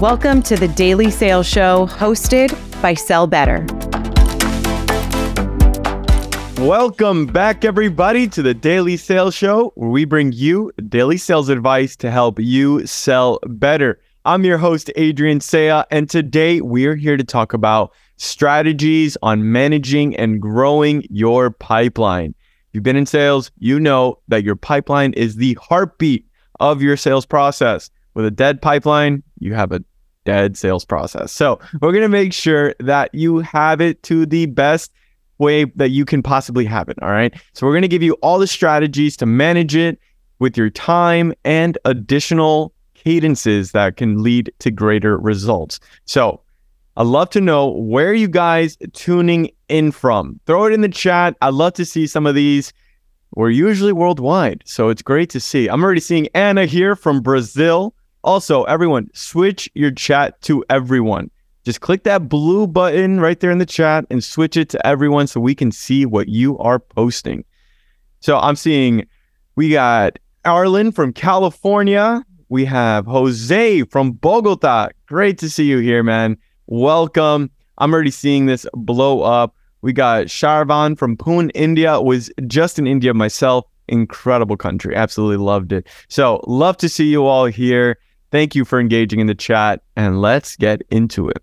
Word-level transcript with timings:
Welcome 0.00 0.42
to 0.42 0.56
the 0.56 0.66
Daily 0.66 1.08
Sales 1.08 1.46
Show 1.46 1.86
hosted 1.86 2.50
by 2.82 2.94
Sell 2.94 3.28
Better. 3.28 3.64
Welcome 6.60 7.26
back, 7.26 7.64
everybody, 7.64 8.26
to 8.28 8.42
the 8.42 8.54
Daily 8.54 8.96
Sales 8.96 9.36
Show, 9.36 9.72
where 9.76 9.88
we 9.88 10.04
bring 10.04 10.32
you 10.32 10.72
daily 10.88 11.16
sales 11.16 11.48
advice 11.48 11.94
to 11.96 12.10
help 12.10 12.40
you 12.40 12.84
sell 12.88 13.38
better. 13.46 14.00
I'm 14.24 14.44
your 14.44 14.58
host, 14.58 14.90
Adrian 14.96 15.40
Cea, 15.40 15.84
and 15.92 16.10
today 16.10 16.60
we're 16.60 16.96
here 16.96 17.16
to 17.16 17.24
talk 17.24 17.52
about 17.52 17.92
strategies 18.16 19.16
on 19.22 19.52
managing 19.52 20.16
and 20.16 20.42
growing 20.42 21.06
your 21.08 21.50
pipeline. 21.50 22.34
If 22.68 22.68
you've 22.72 22.82
been 22.82 22.96
in 22.96 23.06
sales, 23.06 23.52
you 23.58 23.78
know 23.78 24.18
that 24.26 24.42
your 24.42 24.56
pipeline 24.56 25.12
is 25.12 25.36
the 25.36 25.54
heartbeat 25.54 26.26
of 26.58 26.82
your 26.82 26.96
sales 26.96 27.26
process. 27.26 27.90
With 28.14 28.24
a 28.26 28.30
dead 28.30 28.62
pipeline, 28.62 29.23
you 29.44 29.54
have 29.54 29.72
a 29.72 29.82
dead 30.24 30.56
sales 30.56 30.84
process. 30.84 31.30
So, 31.32 31.60
we're 31.80 31.92
going 31.92 32.02
to 32.02 32.08
make 32.08 32.32
sure 32.32 32.74
that 32.80 33.14
you 33.14 33.38
have 33.40 33.80
it 33.80 34.02
to 34.04 34.26
the 34.26 34.46
best 34.46 34.90
way 35.38 35.64
that 35.76 35.90
you 35.90 36.04
can 36.04 36.22
possibly 36.22 36.64
have 36.64 36.88
it. 36.88 36.96
All 37.02 37.10
right. 37.10 37.34
So, 37.52 37.66
we're 37.66 37.72
going 37.72 37.82
to 37.82 37.88
give 37.88 38.02
you 38.02 38.14
all 38.14 38.38
the 38.38 38.46
strategies 38.46 39.16
to 39.18 39.26
manage 39.26 39.76
it 39.76 39.98
with 40.38 40.56
your 40.56 40.70
time 40.70 41.34
and 41.44 41.76
additional 41.84 42.72
cadences 42.94 43.72
that 43.72 43.96
can 43.96 44.22
lead 44.22 44.50
to 44.60 44.70
greater 44.70 45.18
results. 45.18 45.78
So, 46.06 46.40
I'd 46.96 47.06
love 47.06 47.28
to 47.30 47.40
know 47.40 47.70
where 47.70 48.14
you 48.14 48.28
guys 48.28 48.78
tuning 48.92 49.50
in 49.68 49.90
from. 49.90 50.40
Throw 50.46 50.64
it 50.66 50.72
in 50.72 50.80
the 50.80 50.88
chat. 50.88 51.36
I'd 51.42 51.54
love 51.54 51.74
to 51.74 51.84
see 51.84 52.06
some 52.06 52.24
of 52.24 52.34
these. 52.34 52.72
We're 53.34 53.50
usually 53.50 53.92
worldwide, 53.92 54.62
so 54.64 54.90
it's 54.90 55.02
great 55.02 55.28
to 55.30 55.40
see. 55.40 55.66
I'm 55.68 55.82
already 55.82 56.00
seeing 56.00 56.28
Anna 56.34 56.66
here 56.66 56.94
from 56.94 57.20
Brazil. 57.20 57.92
Also, 58.24 58.64
everyone, 58.64 59.08
switch 59.12 59.70
your 59.74 59.90
chat 59.90 60.40
to 60.40 60.64
everyone. 60.70 61.30
Just 61.64 61.82
click 61.82 62.04
that 62.04 62.26
blue 62.28 62.66
button 62.66 63.20
right 63.20 63.38
there 63.38 63.50
in 63.50 63.58
the 63.58 63.66
chat 63.66 64.06
and 64.10 64.24
switch 64.24 64.56
it 64.56 64.70
to 64.70 64.86
everyone 64.86 65.26
so 65.26 65.40
we 65.40 65.54
can 65.54 65.70
see 65.70 66.06
what 66.06 66.28
you 66.28 66.56
are 66.58 66.78
posting. 66.78 67.44
So 68.20 68.38
I'm 68.38 68.56
seeing 68.56 69.06
we 69.56 69.68
got 69.68 70.18
Arlen 70.46 70.90
from 70.90 71.12
California. 71.12 72.24
We 72.48 72.64
have 72.64 73.04
Jose 73.06 73.82
from 73.84 74.12
Bogota. 74.12 74.88
Great 75.06 75.36
to 75.38 75.50
see 75.50 75.64
you 75.64 75.78
here, 75.78 76.02
man. 76.02 76.38
Welcome. 76.66 77.50
I'm 77.76 77.92
already 77.92 78.10
seeing 78.10 78.46
this 78.46 78.66
blow 78.72 79.20
up. 79.20 79.54
We 79.82 79.92
got 79.92 80.26
Sharvan 80.26 80.98
from 80.98 81.18
Pune, 81.18 81.50
India. 81.54 82.00
Was 82.00 82.30
just 82.46 82.78
in 82.78 82.86
India 82.86 83.12
myself. 83.12 83.66
Incredible 83.88 84.56
country. 84.56 84.96
Absolutely 84.96 85.44
loved 85.44 85.72
it. 85.72 85.86
So, 86.08 86.42
love 86.46 86.78
to 86.78 86.88
see 86.88 87.06
you 87.06 87.26
all 87.26 87.44
here. 87.44 87.98
Thank 88.34 88.56
you 88.56 88.64
for 88.64 88.80
engaging 88.80 89.20
in 89.20 89.28
the 89.28 89.34
chat 89.36 89.80
and 89.94 90.20
let's 90.20 90.56
get 90.56 90.82
into 90.90 91.28
it. 91.28 91.40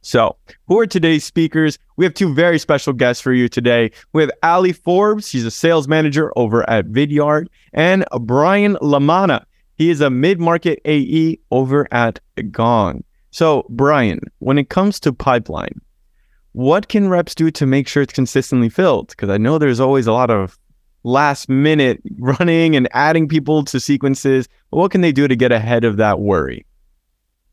So, 0.00 0.36
who 0.66 0.78
are 0.78 0.86
today's 0.86 1.22
speakers? 1.22 1.78
We 1.98 2.06
have 2.06 2.14
two 2.14 2.32
very 2.32 2.58
special 2.58 2.94
guests 2.94 3.20
for 3.20 3.34
you 3.34 3.46
today. 3.46 3.90
We 4.14 4.22
have 4.22 4.30
Alley 4.42 4.72
Forbes, 4.72 5.28
she's 5.28 5.44
a 5.44 5.50
sales 5.50 5.86
manager 5.86 6.32
over 6.34 6.66
at 6.70 6.86
Vidyard, 6.86 7.48
and 7.74 8.06
Brian 8.22 8.76
LaManna. 8.76 9.44
He 9.74 9.90
is 9.90 10.00
a 10.00 10.08
mid 10.08 10.40
market 10.40 10.80
AE 10.86 11.40
over 11.50 11.86
at 11.92 12.20
Gong. 12.50 13.04
So, 13.30 13.66
Brian, 13.68 14.20
when 14.38 14.56
it 14.56 14.70
comes 14.70 14.98
to 15.00 15.12
pipeline, 15.12 15.78
what 16.52 16.88
can 16.88 17.10
reps 17.10 17.34
do 17.34 17.50
to 17.50 17.66
make 17.66 17.86
sure 17.86 18.02
it's 18.02 18.14
consistently 18.14 18.70
filled? 18.70 19.08
Because 19.08 19.28
I 19.28 19.36
know 19.36 19.58
there's 19.58 19.78
always 19.78 20.06
a 20.06 20.12
lot 20.12 20.30
of 20.30 20.58
last 21.04 21.48
minute 21.48 22.02
running 22.18 22.74
and 22.74 22.88
adding 22.92 23.28
people 23.28 23.62
to 23.64 23.78
sequences. 23.78 24.48
What 24.70 24.90
can 24.90 25.02
they 25.02 25.12
do 25.12 25.28
to 25.28 25.36
get 25.36 25.52
ahead 25.52 25.84
of 25.84 25.98
that 25.98 26.20
worry? 26.20 26.66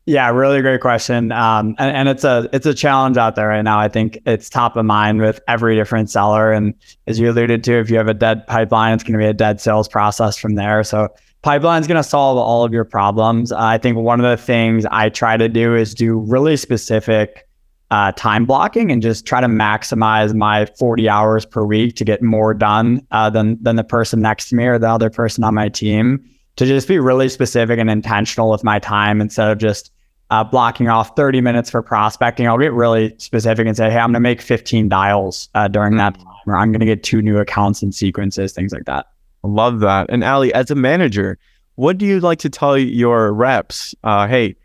Yeah, 0.04 0.28
really 0.30 0.60
great 0.62 0.80
question. 0.80 1.30
Um, 1.30 1.76
and, 1.78 1.96
and, 1.96 2.08
it's 2.08 2.24
a 2.24 2.48
it's 2.52 2.66
a 2.66 2.74
challenge 2.74 3.16
out 3.16 3.36
there 3.36 3.46
right 3.46 3.62
now. 3.62 3.78
I 3.78 3.86
think 3.86 4.18
it's 4.26 4.50
top 4.50 4.76
of 4.76 4.84
mind 4.84 5.20
with 5.20 5.40
every 5.46 5.76
different 5.76 6.10
seller. 6.10 6.50
And 6.50 6.74
as 7.06 7.20
you 7.20 7.30
alluded 7.30 7.62
to, 7.62 7.78
if 7.78 7.88
you 7.88 7.98
have 7.98 8.08
a 8.08 8.14
dead 8.14 8.44
pipeline, 8.48 8.94
it's 8.94 9.04
going 9.04 9.12
to 9.12 9.18
be 9.18 9.26
a 9.26 9.32
dead 9.32 9.60
sales 9.60 9.86
process 9.86 10.36
from 10.36 10.56
there. 10.56 10.82
So 10.82 11.08
pipeline 11.42 11.80
is 11.82 11.86
going 11.86 12.02
to 12.02 12.08
solve 12.08 12.36
all 12.36 12.64
of 12.64 12.72
your 12.72 12.84
problems. 12.84 13.52
Uh, 13.52 13.58
I 13.60 13.78
think 13.78 13.96
one 13.96 14.18
of 14.18 14.28
the 14.28 14.42
things 14.42 14.84
I 14.86 15.08
try 15.08 15.36
to 15.36 15.48
do 15.48 15.76
is 15.76 15.94
do 15.94 16.18
really 16.18 16.56
specific 16.56 17.46
uh, 17.92 18.10
time 18.12 18.46
blocking 18.46 18.90
and 18.90 19.02
just 19.02 19.26
try 19.26 19.38
to 19.38 19.46
maximize 19.46 20.34
my 20.34 20.64
40 20.78 21.10
hours 21.10 21.44
per 21.44 21.62
week 21.62 21.94
to 21.94 22.06
get 22.06 22.22
more 22.22 22.54
done 22.54 23.06
uh, 23.10 23.28
than 23.28 23.62
than 23.62 23.76
the 23.76 23.84
person 23.84 24.22
next 24.22 24.48
to 24.48 24.56
me 24.56 24.64
or 24.64 24.78
the 24.78 24.88
other 24.88 25.10
person 25.10 25.44
on 25.44 25.54
my 25.54 25.68
team. 25.68 26.24
To 26.56 26.64
just 26.64 26.88
be 26.88 26.98
really 26.98 27.28
specific 27.28 27.78
and 27.78 27.90
intentional 27.90 28.50
with 28.50 28.64
my 28.64 28.78
time 28.78 29.20
instead 29.20 29.50
of 29.50 29.58
just 29.58 29.92
uh, 30.30 30.42
blocking 30.42 30.88
off 30.88 31.14
30 31.16 31.42
minutes 31.42 31.68
for 31.68 31.82
prospecting. 31.82 32.46
I'll 32.48 32.56
get 32.56 32.72
really 32.72 33.14
specific 33.18 33.66
and 33.66 33.76
say, 33.76 33.90
hey, 33.90 33.98
I'm 33.98 34.08
going 34.08 34.14
to 34.14 34.20
make 34.20 34.40
15 34.40 34.88
dials 34.88 35.50
uh, 35.54 35.68
during 35.68 35.98
that 35.98 36.14
mm. 36.14 36.24
time, 36.24 36.42
or 36.46 36.56
I'm 36.56 36.72
going 36.72 36.80
to 36.80 36.86
get 36.86 37.02
two 37.02 37.20
new 37.20 37.38
accounts 37.38 37.82
and 37.82 37.94
sequences, 37.94 38.54
things 38.54 38.72
like 38.72 38.86
that. 38.86 39.06
Love 39.42 39.80
that. 39.80 40.08
And 40.08 40.24
Alley, 40.24 40.52
as 40.54 40.70
a 40.70 40.74
manager, 40.74 41.38
what 41.74 41.98
do 41.98 42.06
you 42.06 42.20
like 42.20 42.38
to 42.38 42.50
tell 42.50 42.78
your 42.78 43.34
reps? 43.34 43.94
Uh, 44.02 44.26
hey, 44.26 44.56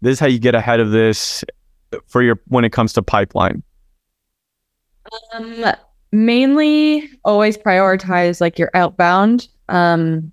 this 0.00 0.14
is 0.14 0.20
how 0.20 0.26
you 0.26 0.40
get 0.40 0.56
ahead 0.56 0.80
of 0.80 0.90
this 0.90 1.44
for 2.06 2.22
your 2.22 2.40
when 2.48 2.64
it 2.64 2.72
comes 2.72 2.92
to 2.94 3.02
pipeline. 3.02 3.62
Um, 5.34 5.64
mainly, 6.12 7.08
always 7.24 7.56
prioritize 7.56 8.40
like 8.40 8.58
your 8.58 8.70
outbound, 8.74 9.48
um, 9.68 10.30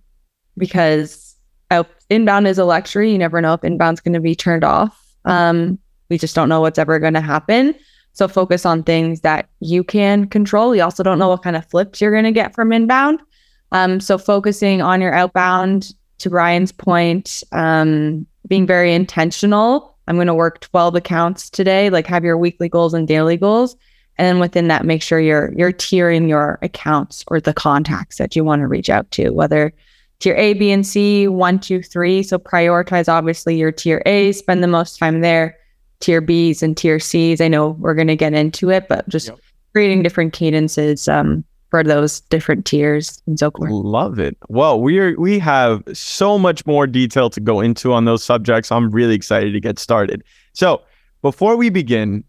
because 0.57 1.35
out, 1.71 1.87
inbound 2.09 2.47
is 2.47 2.57
a 2.57 2.65
luxury. 2.65 3.11
You 3.11 3.17
never 3.17 3.41
know 3.41 3.53
if 3.53 3.61
inbound's 3.61 4.01
going 4.01 4.13
to 4.13 4.19
be 4.19 4.35
turned 4.35 4.63
off. 4.63 4.99
Um, 5.25 5.79
we 6.09 6.17
just 6.17 6.35
don't 6.35 6.49
know 6.49 6.61
what's 6.61 6.79
ever 6.79 6.99
going 6.99 7.13
to 7.13 7.21
happen. 7.21 7.75
So 8.13 8.27
focus 8.27 8.65
on 8.65 8.83
things 8.83 9.21
that 9.21 9.47
you 9.59 9.83
can 9.83 10.27
control. 10.27 10.75
You 10.75 10.83
also 10.83 11.03
don't 11.03 11.19
know 11.19 11.29
what 11.29 11.43
kind 11.43 11.55
of 11.55 11.65
flips 11.65 12.01
you're 12.01 12.11
going 12.11 12.23
to 12.25 12.31
get 12.31 12.53
from 12.55 12.73
inbound. 12.73 13.21
Um, 13.71 13.99
so 13.99 14.17
focusing 14.17 14.81
on 14.81 14.99
your 14.99 15.13
outbound, 15.13 15.93
to 16.17 16.29
Brian's 16.29 16.71
point, 16.71 17.43
um, 17.51 18.25
being 18.47 18.67
very 18.67 18.93
intentional. 18.93 19.88
I'm 20.09 20.15
going 20.15 20.27
to 20.27 20.33
work 20.33 20.59
12 20.59 20.95
accounts 20.95 21.49
today. 21.49 21.89
Like 21.89 22.07
have 22.07 22.25
your 22.25 22.37
weekly 22.37 22.67
goals 22.67 22.93
and 22.93 23.07
daily 23.07 23.37
goals, 23.37 23.75
and 24.17 24.25
then 24.25 24.39
within 24.39 24.67
that, 24.67 24.85
make 24.85 25.01
sure 25.01 25.19
you're 25.19 25.53
you're 25.55 25.71
tiering 25.71 26.27
your 26.27 26.59
accounts 26.61 27.23
or 27.27 27.39
the 27.39 27.53
contacts 27.53 28.17
that 28.17 28.35
you 28.35 28.43
want 28.43 28.61
to 28.61 28.67
reach 28.67 28.89
out 28.89 29.09
to, 29.11 29.29
whether 29.29 29.71
tier 30.19 30.35
A, 30.35 30.53
B, 30.53 30.71
and 30.71 30.85
C, 30.85 31.27
one, 31.27 31.59
two, 31.59 31.81
three. 31.81 32.23
So 32.23 32.37
prioritize 32.37 33.07
obviously 33.07 33.57
your 33.57 33.71
tier 33.71 34.01
A, 34.05 34.31
spend 34.33 34.63
the 34.63 34.67
most 34.67 34.97
time 34.99 35.21
there. 35.21 35.55
Tier 35.99 36.21
Bs 36.21 36.63
and 36.63 36.75
tier 36.75 36.99
Cs. 36.99 37.41
I 37.41 37.47
know 37.49 37.71
we're 37.71 37.93
going 37.93 38.07
to 38.07 38.15
get 38.15 38.33
into 38.33 38.69
it, 38.69 38.87
but 38.87 39.07
just 39.09 39.27
yep. 39.27 39.39
creating 39.73 40.01
different 40.01 40.33
cadences 40.33 41.07
um, 41.07 41.43
for 41.69 41.83
those 41.83 42.21
different 42.21 42.65
tiers 42.65 43.21
and 43.27 43.37
so 43.37 43.51
forth. 43.51 43.71
Love 43.71 44.19
it. 44.19 44.37
Well, 44.47 44.81
we 44.81 44.99
are 44.99 45.15
we 45.19 45.39
have 45.39 45.83
so 45.93 46.39
much 46.39 46.65
more 46.65 46.87
detail 46.87 47.29
to 47.29 47.39
go 47.39 47.59
into 47.61 47.93
on 47.93 48.05
those 48.05 48.23
subjects. 48.23 48.71
I'm 48.71 48.89
really 48.91 49.15
excited 49.15 49.53
to 49.53 49.59
get 49.59 49.79
started. 49.79 50.23
So, 50.53 50.81
before 51.21 51.55
we 51.55 51.69
begin, 51.69 52.23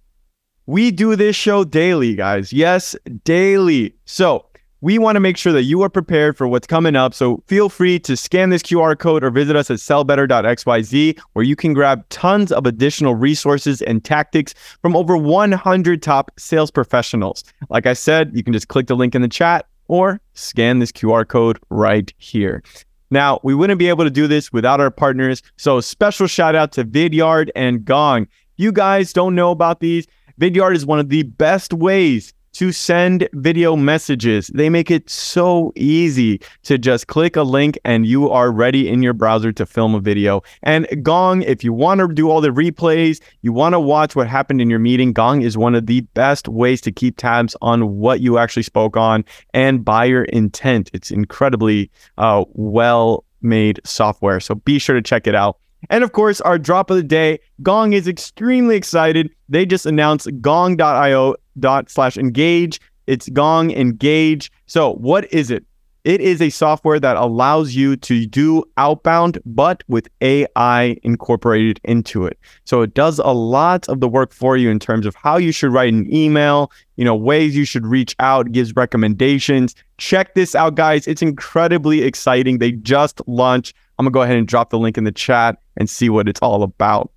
we 0.66 0.90
do 0.90 1.16
this 1.16 1.36
show 1.36 1.64
daily, 1.64 2.14
guys. 2.14 2.52
Yes, 2.52 2.94
daily. 3.24 3.94
So, 4.04 4.46
we 4.80 4.98
want 4.98 5.16
to 5.16 5.20
make 5.20 5.36
sure 5.36 5.52
that 5.52 5.64
you 5.64 5.82
are 5.82 5.88
prepared 5.88 6.36
for 6.36 6.48
what's 6.48 6.66
coming 6.66 6.96
up. 6.96 7.12
So 7.12 7.42
feel 7.46 7.68
free 7.68 7.98
to 8.00 8.16
scan 8.16 8.50
this 8.50 8.62
QR 8.62 8.98
code 8.98 9.22
or 9.22 9.30
visit 9.30 9.56
us 9.56 9.70
at 9.70 9.78
sellbetter.xyz, 9.78 11.18
where 11.34 11.44
you 11.44 11.56
can 11.56 11.74
grab 11.74 12.08
tons 12.08 12.50
of 12.50 12.66
additional 12.66 13.14
resources 13.14 13.82
and 13.82 14.02
tactics 14.04 14.54
from 14.80 14.96
over 14.96 15.16
100 15.16 16.02
top 16.02 16.30
sales 16.38 16.70
professionals. 16.70 17.44
Like 17.68 17.86
I 17.86 17.92
said, 17.92 18.32
you 18.34 18.42
can 18.42 18.52
just 18.52 18.68
click 18.68 18.86
the 18.86 18.96
link 18.96 19.14
in 19.14 19.22
the 19.22 19.28
chat 19.28 19.66
or 19.88 20.20
scan 20.34 20.78
this 20.78 20.92
QR 20.92 21.26
code 21.26 21.58
right 21.68 22.12
here. 22.18 22.62
Now, 23.10 23.40
we 23.42 23.54
wouldn't 23.54 23.80
be 23.80 23.88
able 23.88 24.04
to 24.04 24.10
do 24.10 24.28
this 24.28 24.52
without 24.52 24.80
our 24.80 24.90
partners. 24.90 25.42
So, 25.56 25.80
special 25.80 26.28
shout 26.28 26.54
out 26.54 26.70
to 26.72 26.84
Vidyard 26.84 27.50
and 27.56 27.84
Gong. 27.84 28.28
You 28.56 28.70
guys 28.70 29.12
don't 29.12 29.34
know 29.34 29.50
about 29.50 29.80
these. 29.80 30.06
Vidyard 30.40 30.76
is 30.76 30.86
one 30.86 31.00
of 31.00 31.08
the 31.08 31.24
best 31.24 31.72
ways 31.72 32.32
to 32.52 32.72
send 32.72 33.28
video 33.32 33.76
messages. 33.76 34.48
They 34.48 34.68
make 34.68 34.90
it 34.90 35.08
so 35.08 35.72
easy 35.76 36.40
to 36.64 36.78
just 36.78 37.06
click 37.06 37.36
a 37.36 37.42
link 37.42 37.78
and 37.84 38.06
you 38.06 38.30
are 38.30 38.50
ready 38.50 38.88
in 38.88 39.02
your 39.02 39.12
browser 39.12 39.52
to 39.52 39.66
film 39.66 39.94
a 39.94 40.00
video. 40.00 40.42
And 40.62 40.86
Gong, 41.02 41.42
if 41.42 41.62
you 41.62 41.72
want 41.72 42.00
to 42.00 42.08
do 42.08 42.30
all 42.30 42.40
the 42.40 42.50
replays, 42.50 43.20
you 43.42 43.52
want 43.52 43.74
to 43.74 43.80
watch 43.80 44.16
what 44.16 44.26
happened 44.26 44.60
in 44.60 44.70
your 44.70 44.78
meeting, 44.78 45.12
Gong 45.12 45.42
is 45.42 45.56
one 45.56 45.74
of 45.74 45.86
the 45.86 46.00
best 46.14 46.48
ways 46.48 46.80
to 46.82 46.92
keep 46.92 47.16
tabs 47.16 47.56
on 47.62 47.98
what 47.98 48.20
you 48.20 48.38
actually 48.38 48.64
spoke 48.64 48.96
on 48.96 49.24
and 49.54 49.84
buyer 49.84 50.24
intent. 50.24 50.90
It's 50.92 51.10
incredibly 51.10 51.90
uh, 52.18 52.44
well 52.52 53.24
made 53.42 53.80
software. 53.84 54.40
So 54.40 54.54
be 54.54 54.78
sure 54.78 54.94
to 54.94 55.02
check 55.02 55.26
it 55.26 55.34
out. 55.34 55.59
And 55.88 56.04
of 56.04 56.12
course, 56.12 56.40
our 56.42 56.58
drop 56.58 56.90
of 56.90 56.96
the 56.96 57.02
day, 57.02 57.40
Gong 57.62 57.94
is 57.94 58.06
extremely 58.06 58.76
excited. 58.76 59.30
They 59.48 59.64
just 59.64 59.86
announced 59.86 60.28
gong.io 60.40 61.36
dot 61.58 61.90
slash 61.90 62.16
engage. 62.16 62.80
It's 63.06 63.28
Gong 63.30 63.70
Engage. 63.72 64.52
So 64.66 64.94
what 64.94 65.32
is 65.32 65.50
it? 65.50 65.64
It 66.04 66.22
is 66.22 66.40
a 66.40 66.48
software 66.48 66.98
that 66.98 67.16
allows 67.16 67.74
you 67.74 67.94
to 67.96 68.24
do 68.24 68.64
outbound, 68.78 69.38
but 69.44 69.84
with 69.86 70.08
AI 70.22 70.96
incorporated 71.02 71.78
into 71.84 72.24
it. 72.24 72.38
So 72.64 72.80
it 72.80 72.94
does 72.94 73.18
a 73.18 73.32
lot 73.32 73.86
of 73.88 74.00
the 74.00 74.08
work 74.08 74.32
for 74.32 74.56
you 74.56 74.70
in 74.70 74.78
terms 74.78 75.04
of 75.04 75.14
how 75.14 75.36
you 75.36 75.52
should 75.52 75.72
write 75.72 75.92
an 75.92 76.10
email, 76.14 76.72
you 76.96 77.04
know, 77.04 77.14
ways 77.14 77.54
you 77.54 77.66
should 77.66 77.86
reach 77.86 78.16
out, 78.18 78.50
gives 78.50 78.74
recommendations. 78.74 79.74
Check 79.98 80.34
this 80.34 80.54
out, 80.54 80.74
guys. 80.74 81.06
It's 81.06 81.20
incredibly 81.20 82.02
exciting. 82.02 82.58
They 82.58 82.72
just 82.72 83.20
launched. 83.26 83.76
I'm 83.98 84.06
to 84.06 84.10
go 84.10 84.22
ahead 84.22 84.36
and 84.36 84.48
drop 84.48 84.70
the 84.70 84.78
link 84.78 84.96
in 84.96 85.04
the 85.04 85.12
chat 85.12 85.58
and 85.80 85.90
see 85.90 86.08
what 86.08 86.28
it's 86.28 86.40
all 86.40 86.62
about. 86.62 87.10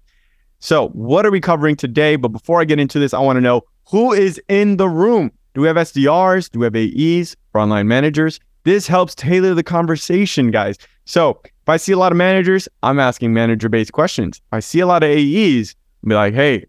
So, 0.58 0.88
what 0.90 1.26
are 1.26 1.32
we 1.32 1.42
covering 1.42 1.76
today? 1.76 2.16
But 2.16 2.30
before 2.30 2.62
I 2.62 2.66
get 2.66 2.80
into 2.80 2.98
this, 2.98 3.14
I 3.14 3.20
want 3.20 3.38
to 3.38 3.42
know 3.42 3.62
who 3.88 4.14
is 4.14 4.42
in 4.48 4.78
the 4.78 4.88
room. 4.90 5.30
Do 5.54 5.62
we 5.62 5.68
have 5.68 5.76
SDRs? 5.76 6.50
Do 6.50 6.60
we 6.60 6.66
have 6.66 6.76
AEs, 6.76 7.36
frontline 7.54 7.86
managers? 7.86 8.40
This 8.64 8.88
helps 8.88 9.14
tailor 9.14 9.54
the 9.54 9.62
conversation, 9.62 10.50
guys. 10.50 10.78
So 11.06 11.42
if 11.44 11.68
I 11.68 11.76
see 11.76 11.92
a 11.92 11.98
lot 11.98 12.14
of 12.14 12.18
managers, 12.18 12.70
I'm 12.82 12.98
asking 12.98 13.34
manager 13.34 13.68
based 13.68 13.92
questions. 13.92 14.38
If 14.38 14.54
I 14.54 14.60
see 14.62 14.80
a 14.80 14.88
lot 14.88 15.04
of 15.04 15.10
AEs, 15.10 15.76
I'll 16.04 16.10
be 16.10 16.16
like, 16.16 16.34
hey, 16.34 16.66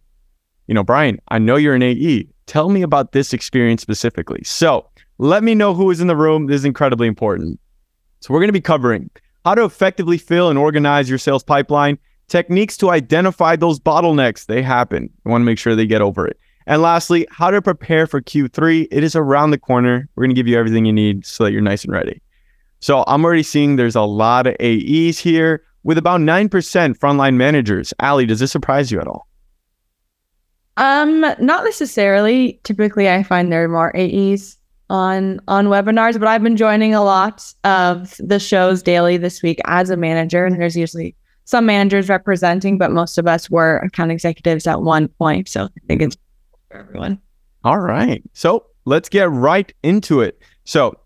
you 0.67 0.75
know, 0.75 0.83
Brian, 0.83 1.21
I 1.29 1.39
know 1.39 1.55
you're 1.55 1.75
an 1.75 1.83
AE. 1.83 2.29
Tell 2.47 2.69
me 2.69 2.83
about 2.83 3.13
this 3.13 3.33
experience 3.33 3.81
specifically. 3.81 4.43
So 4.43 4.87
let 5.19 5.45
me 5.45 5.55
know 5.55 5.73
who 5.73 5.91
is 5.93 6.01
in 6.01 6.09
the 6.09 6.17
room. 6.17 6.47
This 6.47 6.57
is 6.57 6.65
incredibly 6.65 7.07
important. 7.07 7.61
So 8.21 8.35
we're 8.35 8.41
going 8.41 8.49
to 8.49 8.53
be 8.53 8.61
covering 8.61 9.09
how 9.45 9.55
to 9.55 9.65
effectively 9.65 10.19
fill 10.19 10.49
and 10.51 10.59
organize 10.59 11.09
your 11.09 11.19
sales 11.19 11.43
pipeline, 11.43 11.99
techniques 12.29 12.77
to 12.79 12.91
identify 12.91 13.57
those 13.57 13.79
bottlenecks. 13.79 14.47
They 14.47 14.63
happen. 14.63 15.11
You 15.25 15.31
want 15.31 15.43
to 15.43 15.47
make 15.47 15.59
sure 15.59 15.77
they 15.77 15.87
get 15.87 16.03
over 16.03 16.27
it. 16.27 16.39
And 16.67 16.81
lastly, 16.81 17.27
how 17.31 17.51
to 17.51 17.61
prepare 17.61 18.07
for 18.07 18.23
Q3. 18.23 18.89
It 18.91 19.05
is 19.05 19.15
around 19.15 19.51
the 19.51 19.59
corner. 19.59 20.09
We're 20.15 20.25
going 20.25 20.35
to 20.35 20.39
give 20.39 20.49
you 20.49 20.59
everything 20.59 20.87
you 20.87 20.93
need 20.93 21.27
so 21.27 21.45
that 21.45 21.53
you're 21.53 21.61
nice 21.61 21.85
and 21.85 21.93
ready. 21.93 22.23
So 22.81 23.05
I'm 23.07 23.25
already 23.25 23.43
seeing 23.43 23.77
there's 23.77 23.97
a 23.97 24.03
lot 24.03 24.47
of 24.47 24.57
AEs 24.61 25.19
here 25.19 25.63
with 25.83 25.99
about 25.99 26.21
9% 26.21 26.49
frontline 26.99 27.35
managers. 27.35 27.93
Alley, 28.01 28.25
does 28.25 28.41
this 28.41 28.51
surprise 28.53 28.91
you 28.91 29.01
at 29.01 29.07
all? 29.07 29.27
Um, 30.79 31.21
not 31.21 31.65
necessarily. 31.65 32.61
Typically, 32.65 33.09
I 33.09 33.23
find 33.23 33.53
there 33.53 33.65
are 33.65 33.69
more 33.69 33.95
AEs 33.97 34.57
on 34.95 35.41
on 35.49 35.67
webinars, 35.67 36.19
but 36.19 36.29
I've 36.29 36.43
been 36.43 36.57
joining 36.57 36.95
a 36.95 37.03
lot 37.03 37.53
of 37.65 38.17
the 38.19 38.39
shows 38.39 38.83
daily 38.83 39.17
this 39.17 39.43
week 39.43 39.61
as 39.65 39.91
a 39.91 39.97
manager, 39.97 40.47
and 40.47 40.59
there's 40.61 40.77
usually 40.77 41.17
some 41.45 41.67
managers 41.67 42.09
representing, 42.09 42.79
but 42.79 42.93
most 42.93 43.19
of 43.19 43.27
us 43.27 43.51
were 43.51 43.79
account 43.79 44.13
executives 44.13 44.67
at 44.67 44.83
one 44.83 45.09
point. 45.09 45.49
So 45.49 45.65
I 45.65 45.81
think 45.89 46.01
it's 46.01 46.17
for 46.69 46.79
everyone. 46.79 47.21
All 47.65 47.81
right. 47.81 48.23
So 48.35 48.67
let's 48.85 49.09
get 49.09 49.29
right 49.31 49.73
into 49.83 50.21
it. 50.21 50.41
So, 50.65 50.99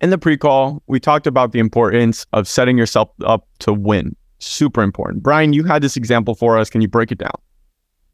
in 0.00 0.10
the 0.10 0.18
pre 0.18 0.36
call, 0.36 0.82
we 0.86 1.00
talked 1.00 1.26
about 1.26 1.52
the 1.52 1.58
importance 1.58 2.26
of 2.32 2.46
setting 2.46 2.78
yourself 2.78 3.10
up 3.24 3.46
to 3.60 3.72
win. 3.72 4.14
Super 4.38 4.82
important. 4.82 5.22
Brian, 5.22 5.52
you 5.52 5.64
had 5.64 5.82
this 5.82 5.96
example 5.96 6.34
for 6.34 6.58
us. 6.58 6.70
Can 6.70 6.80
you 6.80 6.88
break 6.88 7.10
it 7.10 7.18
down? 7.18 7.34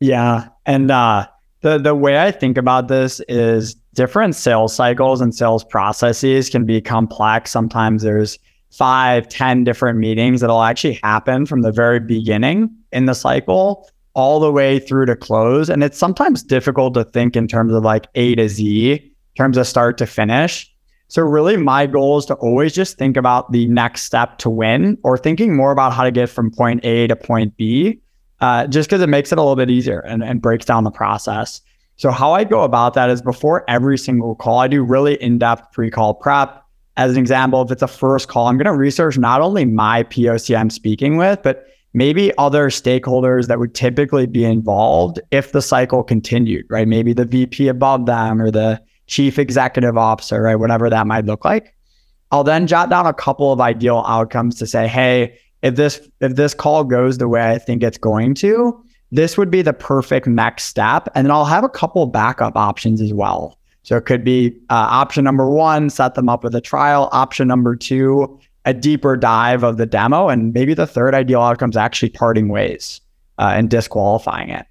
Yeah. 0.01 0.49
And 0.67 0.91
uh, 0.91 1.27
the, 1.61 1.79
the 1.79 1.95
way 1.95 2.19
I 2.19 2.31
think 2.31 2.57
about 2.57 2.89
this 2.89 3.21
is 3.29 3.77
different 3.95 4.35
sales 4.35 4.75
cycles 4.75 5.21
and 5.21 5.35
sales 5.35 5.65
processes 5.65 6.49
can 6.49 6.65
be 6.65 6.81
complex. 6.81 7.51
Sometimes 7.51 8.03
there's 8.03 8.39
five, 8.71 9.29
ten 9.29 9.65
different 9.65 9.99
meetings 9.99 10.41
that'll 10.41 10.63
actually 10.63 11.01
happen 11.03 11.47
from 11.47 11.63
the 11.63 11.73
very 11.73 12.01
beginning 12.01 12.71
in 12.93 13.07
the 13.07 13.15
cycle 13.15 13.89
all 14.15 14.41
the 14.41 14.53
way 14.53 14.79
through 14.79 15.07
to 15.07 15.17
close. 15.17 15.69
And 15.69 15.83
it's 15.83 15.99
sometimes 15.99 16.43
difficult 16.43 16.95
to 16.95 17.05
think 17.05 17.37
in 17.37 17.47
terms 17.47 17.73
of 17.73 17.85
like 17.85 18.07
A 18.15 18.35
to 18.37 18.49
Z, 18.49 18.93
in 18.93 19.11
terms 19.37 19.57
of 19.57 19.67
start 19.67 19.99
to 19.99 20.07
finish. 20.07 20.73
So, 21.09 21.23
really, 21.23 21.57
my 21.57 21.87
goal 21.87 22.19
is 22.19 22.27
to 22.27 22.35
always 22.35 22.73
just 22.73 22.97
think 22.97 23.17
about 23.17 23.51
the 23.51 23.67
next 23.67 24.03
step 24.03 24.39
to 24.39 24.51
win 24.51 24.97
or 25.03 25.19
thinking 25.19 25.57
more 25.57 25.73
about 25.73 25.93
how 25.93 26.05
to 26.05 26.13
get 26.13 26.29
from 26.29 26.53
point 26.53 26.85
A 26.85 27.09
to 27.09 27.17
point 27.17 27.57
B, 27.57 28.01
uh, 28.41 28.69
just 28.69 28.89
because 28.89 29.03
it 29.03 29.09
makes 29.09 29.33
it 29.33 29.39
a 29.39 29.41
little 29.41 29.57
bit 29.57 29.71
easier 29.71 30.01
and, 30.01 30.23
and 30.23 30.41
breaks 30.41 30.65
down 30.65 30.85
the 30.85 30.91
process. 30.93 31.61
So, 32.01 32.11
how 32.11 32.33
I 32.33 32.45
go 32.45 32.63
about 32.63 32.95
that 32.95 33.11
is 33.11 33.21
before 33.21 33.63
every 33.69 33.99
single 33.99 34.35
call, 34.35 34.61
I 34.61 34.69
do 34.69 34.83
really 34.83 35.23
in 35.23 35.37
depth 35.37 35.71
pre 35.71 35.91
call 35.91 36.15
prep. 36.15 36.65
As 36.97 37.13
an 37.13 37.19
example, 37.19 37.61
if 37.61 37.71
it's 37.71 37.83
a 37.83 37.87
first 37.87 38.27
call, 38.27 38.47
I'm 38.47 38.57
going 38.57 38.65
to 38.65 38.73
research 38.73 39.19
not 39.19 39.43
only 39.43 39.67
my 39.67 40.05
POC 40.05 40.59
I'm 40.59 40.71
speaking 40.71 41.19
with, 41.19 41.43
but 41.43 41.67
maybe 41.93 42.33
other 42.39 42.71
stakeholders 42.71 43.49
that 43.49 43.59
would 43.59 43.75
typically 43.75 44.25
be 44.25 44.47
involved 44.47 45.21
if 45.31 45.53
the 45.53 45.61
cycle 45.61 46.03
continued, 46.03 46.65
right? 46.71 46.89
Maybe 46.89 47.13
the 47.13 47.27
VP 47.27 47.69
above 47.69 48.07
them 48.07 48.41
or 48.41 48.51
the 48.51 48.81
chief 49.07 49.39
executive 49.39 49.99
officer, 49.99 50.41
right? 50.41 50.57
Whatever 50.57 50.89
that 50.89 51.07
might 51.07 51.27
look 51.27 51.45
like. 51.45 51.75
I'll 52.31 52.45
then 52.45 52.67
jot 52.67 52.89
down 52.89 53.05
a 53.05 53.13
couple 53.13 53.53
of 53.53 53.61
ideal 53.61 54.05
outcomes 54.09 54.55
to 54.61 54.67
say, 54.67 54.89
hey, 54.89 55.39
if 55.61 55.75
this 55.75 56.01
if 56.23 56.35
this 56.37 56.55
call 56.55 56.83
goes 56.83 57.19
the 57.19 57.29
way 57.29 57.51
I 57.51 57.59
think 57.59 57.83
it's 57.83 57.99
going 57.99 58.37
to, 58.37 58.83
this 59.13 59.37
would 59.37 59.51
be 59.51 59.63
the 59.63 59.73
perfect 59.73 60.27
next 60.27 60.65
step. 60.65 61.09
And 61.15 61.27
then 61.27 61.31
I'll 61.31 61.45
have 61.45 61.65
a 61.65 61.69
couple 61.69 62.07
backup 62.07 62.57
options 62.57 63.01
as 63.01 63.13
well. 63.13 63.59
So 63.83 63.97
it 63.97 64.05
could 64.05 64.25
be 64.25 64.51
uh, 64.69 64.87
option 64.91 65.25
number 65.25 65.49
one, 65.49 65.91
set 65.91 66.15
them 66.15 66.29
up 66.29 66.45
with 66.45 66.55
a 66.55 66.61
trial. 66.61 67.09
Option 67.13 67.49
number 67.49 67.75
two, 67.75 68.39
a 68.65 68.75
deeper 68.75 69.17
dive 69.17 69.63
of 69.63 69.79
the 69.79 69.87
demo. 69.87 70.29
And 70.29 70.53
maybe 70.53 70.75
the 70.75 70.87
third 70.87 71.15
ideal 71.15 71.41
outcome 71.41 71.71
is 71.71 71.77
actually 71.77 72.11
parting 72.11 72.49
ways 72.49 73.01
uh, 73.39 73.53
and 73.55 73.71
disqualifying 73.71 74.51
it. 74.51 74.67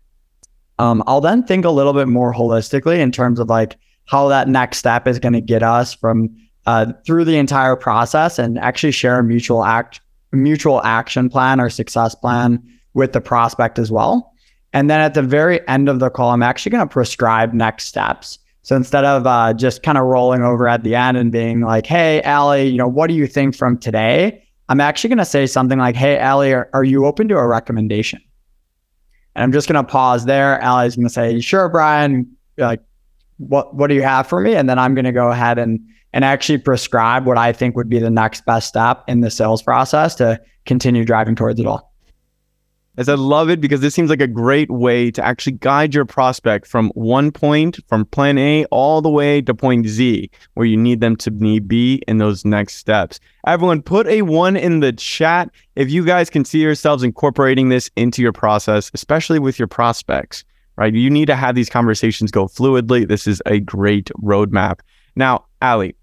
Um, 0.78 1.04
I'll 1.08 1.22
then 1.22 1.44
think 1.44 1.66
a 1.66 1.72
little 1.72 1.94
bit 1.94 2.08
more 2.08 2.34
holistically 2.34 3.00
in 3.00 3.12
terms 3.12 3.40
of 3.40 3.50
like 3.50 3.76
how 4.06 4.28
that 4.30 4.48
next 4.48 4.78
step 4.78 5.08
is 5.08 5.20
going 5.20 5.34
to 5.34 5.42
get 5.42 5.64
us 5.64 5.94
from 5.94 6.30
uh, 6.66 6.94
through 7.06 7.26
the 7.26 7.38
entire 7.38 7.76
process 7.76 8.40
and 8.40 8.58
actually 8.60 8.92
share 8.92 9.20
a 9.20 9.24
mutual 9.24 9.66
act 9.66 10.02
mutual 10.32 10.82
action 10.84 11.28
plan 11.28 11.60
or 11.60 11.70
success 11.70 12.14
plan 12.14 12.62
with 12.94 13.14
the 13.14 13.22
prospect 13.22 13.80
as 13.80 13.92
well. 13.92 14.34
And 14.74 14.90
then 14.90 15.00
at 15.00 15.14
the 15.14 15.22
very 15.22 15.68
end 15.68 15.90
of 15.90 16.00
the 16.00 16.10
call, 16.10 16.32
I'm 16.32 16.44
actually 16.44 16.72
going 16.72 16.88
to 16.88 16.94
prescribe 16.94 17.54
next 17.54 17.86
steps. 17.86 18.40
So 18.62 18.76
instead 18.76 19.04
of 19.04 19.26
uh, 19.26 19.54
just 19.54 19.82
kind 19.84 19.98
of 19.98 20.04
rolling 20.06 20.44
over 20.44 20.68
at 20.68 20.84
the 20.84 20.96
end 20.96 21.18
and 21.18 21.32
being 21.32 21.62
like, 21.62 21.86
"Hey, 21.86 22.22
Alley, 22.22 22.68
you 22.68 22.78
know, 22.78 22.88
what 22.88 23.08
do 23.08 23.16
you 23.16 23.26
think 23.26 23.56
from 23.56 23.78
today?" 23.78 24.44
I'm 24.68 24.80
actually 24.80 25.08
going 25.08 25.18
to 25.18 25.26
say 25.26 25.48
something 25.48 25.80
like, 25.80 25.96
"Hey, 25.96 26.20
Alley, 26.20 26.54
are, 26.54 26.70
are 26.74 26.84
you 26.84 27.06
open 27.06 27.28
to 27.30 27.38
a 27.38 27.48
recommendation?" 27.48 28.22
And 29.36 29.44
I'm 29.44 29.52
just 29.52 29.68
going 29.68 29.84
to 29.84 29.90
pause 29.90 30.26
there. 30.26 30.60
Alley's 30.62 30.96
going 30.96 31.08
to 31.08 31.14
say, 31.14 31.40
"Sure, 31.40 31.68
Brian." 31.70 32.32
Like, 32.58 32.82
what 33.38 33.74
what 33.74 33.88
do 33.88 33.96
you 33.96 34.04
have 34.04 34.28
for 34.28 34.40
me? 34.42 34.54
And 34.56 34.70
then 34.70 34.78
I'm 34.78 34.94
going 34.94 35.06
to 35.06 35.12
go 35.12 35.32
ahead 35.32 35.58
and 35.58 35.80
and 36.14 36.24
actually 36.24 36.58
prescribe 36.58 37.26
what 37.26 37.38
I 37.38 37.54
think 37.54 37.76
would 37.76 37.90
be 37.90 38.00
the 38.00 38.10
next 38.10 38.46
best 38.46 38.68
step 38.68 39.04
in 39.08 39.22
the 39.22 39.32
sales 39.32 39.64
process 39.64 40.16
to 40.16 40.40
continue 40.66 41.06
driving 41.06 41.36
towards 41.36 41.60
it 41.60 41.66
all 41.66 41.89
I 43.07 43.13
love 43.13 43.50
it 43.50 43.62
because 43.62 43.80
this 43.80 43.96
seems 43.96 44.10
like 44.10 44.19
a 44.19 44.28
great 44.28 44.69
way 44.69 45.10
to 45.12 45.24
actually 45.24 45.54
guide 45.54 45.94
your 45.94 46.04
prospect 46.04 46.68
from 46.68 46.90
one 46.95 47.31
point, 47.31 47.80
from 47.88 48.04
plan 48.06 48.38
A 48.38 48.66
all 48.66 49.02
the 49.02 49.09
way 49.09 49.42
to 49.44 49.54
point 49.54 49.88
Z, 49.88 50.30
where 50.56 50.66
you 50.66 50.76
need 50.76 51.00
them 51.00 51.16
to 51.18 51.31
be 51.31 51.59
B 51.59 52.02
in 52.09 52.18
those 52.18 52.44
next 52.44 52.76
steps. 52.76 53.21
Everyone, 53.47 53.81
put 53.81 54.06
a 54.07 54.24
one 54.24 54.57
in 54.57 54.81
the 54.81 54.92
chat 54.92 55.50
if 55.78 55.90
you 55.90 56.04
guys 56.04 56.30
can 56.30 56.44
see 56.44 56.59
yourselves 56.59 57.02
incorporating 57.04 57.69
this 57.69 57.90
into 57.95 58.21
your 58.21 58.33
process, 58.33 58.92
especially 58.94 59.40
with 59.40 59.57
your 59.57 59.69
prospects, 59.69 60.44
right? 60.76 60.94
You 60.94 61.09
need 61.09 61.28
to 61.28 61.38
have 61.38 61.56
these 61.56 61.69
conversations 61.69 62.31
go 62.31 62.47
fluidly. 62.47 63.07
This 63.07 63.28
is 63.28 63.42
a 63.45 63.62
great 63.62 64.12
roadmap. 64.21 64.80
Now, 65.16 65.45
Alley, 65.62 65.95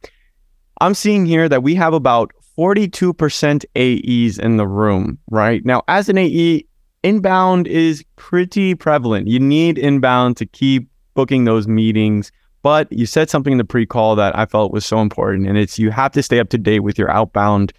I'm 0.80 0.94
seeing 0.94 1.26
here 1.26 1.46
that 1.48 1.62
we 1.62 1.74
have 1.74 1.92
about 1.92 2.32
42% 2.56 3.64
AEs 3.76 4.38
in 4.38 4.56
the 4.56 4.66
room, 4.66 5.18
right? 5.30 5.62
Now, 5.64 5.82
as 5.88 6.08
an 6.08 6.16
AE, 6.16 6.64
inbound 7.02 7.66
is 7.66 8.04
pretty 8.16 8.74
prevalent. 8.74 9.28
You 9.28 9.38
need 9.38 9.78
inbound 9.78 10.36
to 10.38 10.46
keep 10.46 10.88
booking 11.14 11.44
those 11.44 11.66
meetings. 11.66 12.30
But 12.62 12.92
you 12.92 13.06
said 13.06 13.30
something 13.30 13.52
in 13.52 13.58
the 13.58 13.64
pre 13.64 13.86
call 13.86 14.16
that 14.16 14.36
I 14.36 14.46
felt 14.46 14.72
was 14.72 14.84
so 14.84 15.00
important, 15.00 15.46
and 15.46 15.56
it's 15.56 15.78
you 15.78 15.90
have 15.90 16.12
to 16.12 16.22
stay 16.22 16.40
up 16.40 16.48
to 16.48 16.58
date 16.58 16.80
with 16.80 16.98
your 16.98 17.10
outbound. 17.10 17.72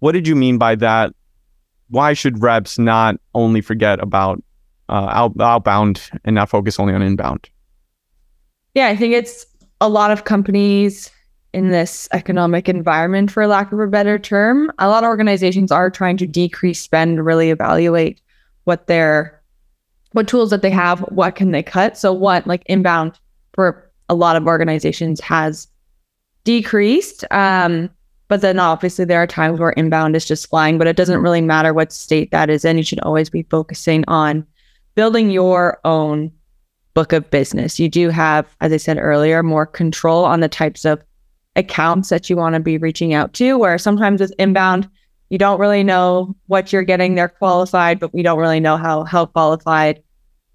What 0.00 0.12
did 0.12 0.28
you 0.28 0.36
mean 0.36 0.58
by 0.58 0.74
that? 0.76 1.14
Why 1.88 2.12
should 2.12 2.42
reps 2.42 2.78
not 2.78 3.16
only 3.34 3.62
forget 3.62 4.02
about 4.02 4.42
uh, 4.90 5.08
out, 5.10 5.32
outbound 5.40 6.10
and 6.24 6.34
not 6.34 6.50
focus 6.50 6.78
only 6.78 6.92
on 6.92 7.00
inbound? 7.00 7.48
Yeah, 8.74 8.88
I 8.88 8.96
think 8.96 9.14
it's 9.14 9.46
a 9.80 9.88
lot 9.88 10.10
of 10.10 10.24
companies 10.24 11.10
in 11.54 11.70
this 11.70 12.06
economic 12.12 12.68
environment, 12.68 13.30
for 13.30 13.46
lack 13.46 13.72
of 13.72 13.80
a 13.80 13.86
better 13.86 14.18
term. 14.18 14.70
A 14.78 14.88
lot 14.88 15.04
of 15.04 15.08
organizations 15.08 15.72
are 15.72 15.88
trying 15.88 16.18
to 16.18 16.26
decrease 16.26 16.82
spend, 16.82 17.24
really 17.24 17.48
evaluate 17.48 18.20
what 18.68 18.86
their 18.86 19.42
what 20.12 20.28
tools 20.28 20.50
that 20.50 20.60
they 20.60 20.70
have, 20.70 21.00
what 21.00 21.34
can 21.34 21.52
they 21.52 21.62
cut. 21.62 21.96
So 21.96 22.12
what 22.12 22.46
like 22.46 22.62
inbound 22.66 23.18
for 23.54 23.90
a 24.10 24.14
lot 24.14 24.36
of 24.36 24.46
organizations 24.46 25.20
has 25.20 25.68
decreased. 26.44 27.24
Um, 27.30 27.88
but 28.28 28.42
then 28.42 28.58
obviously 28.58 29.06
there 29.06 29.22
are 29.22 29.26
times 29.26 29.58
where 29.58 29.70
inbound 29.70 30.16
is 30.16 30.26
just 30.26 30.50
flying, 30.50 30.76
but 30.76 30.86
it 30.86 30.96
doesn't 30.96 31.22
really 31.22 31.40
matter 31.40 31.72
what 31.72 31.92
state 31.92 32.30
that 32.30 32.50
is 32.50 32.62
in. 32.62 32.76
You 32.76 32.84
should 32.84 33.00
always 33.00 33.30
be 33.30 33.42
focusing 33.44 34.04
on 34.06 34.46
building 34.94 35.30
your 35.30 35.80
own 35.86 36.30
book 36.92 37.14
of 37.14 37.30
business. 37.30 37.80
You 37.80 37.88
do 37.88 38.10
have, 38.10 38.54
as 38.60 38.70
I 38.70 38.76
said 38.76 38.98
earlier, 38.98 39.42
more 39.42 39.64
control 39.64 40.26
on 40.26 40.40
the 40.40 40.48
types 40.48 40.84
of 40.84 41.02
accounts 41.56 42.10
that 42.10 42.28
you 42.28 42.36
want 42.36 42.54
to 42.54 42.60
be 42.60 42.76
reaching 42.76 43.14
out 43.14 43.32
to. 43.34 43.56
Where 43.56 43.78
sometimes 43.78 44.20
with 44.20 44.34
inbound, 44.38 44.90
you 45.30 45.38
don't 45.38 45.60
really 45.60 45.84
know 45.84 46.34
what 46.46 46.72
you're 46.72 46.82
getting. 46.82 47.14
They're 47.14 47.28
qualified, 47.28 48.00
but 48.00 48.14
we 48.14 48.22
don't 48.22 48.38
really 48.38 48.60
know 48.60 48.76
how 48.76 49.04
how 49.04 49.26
qualified 49.26 50.02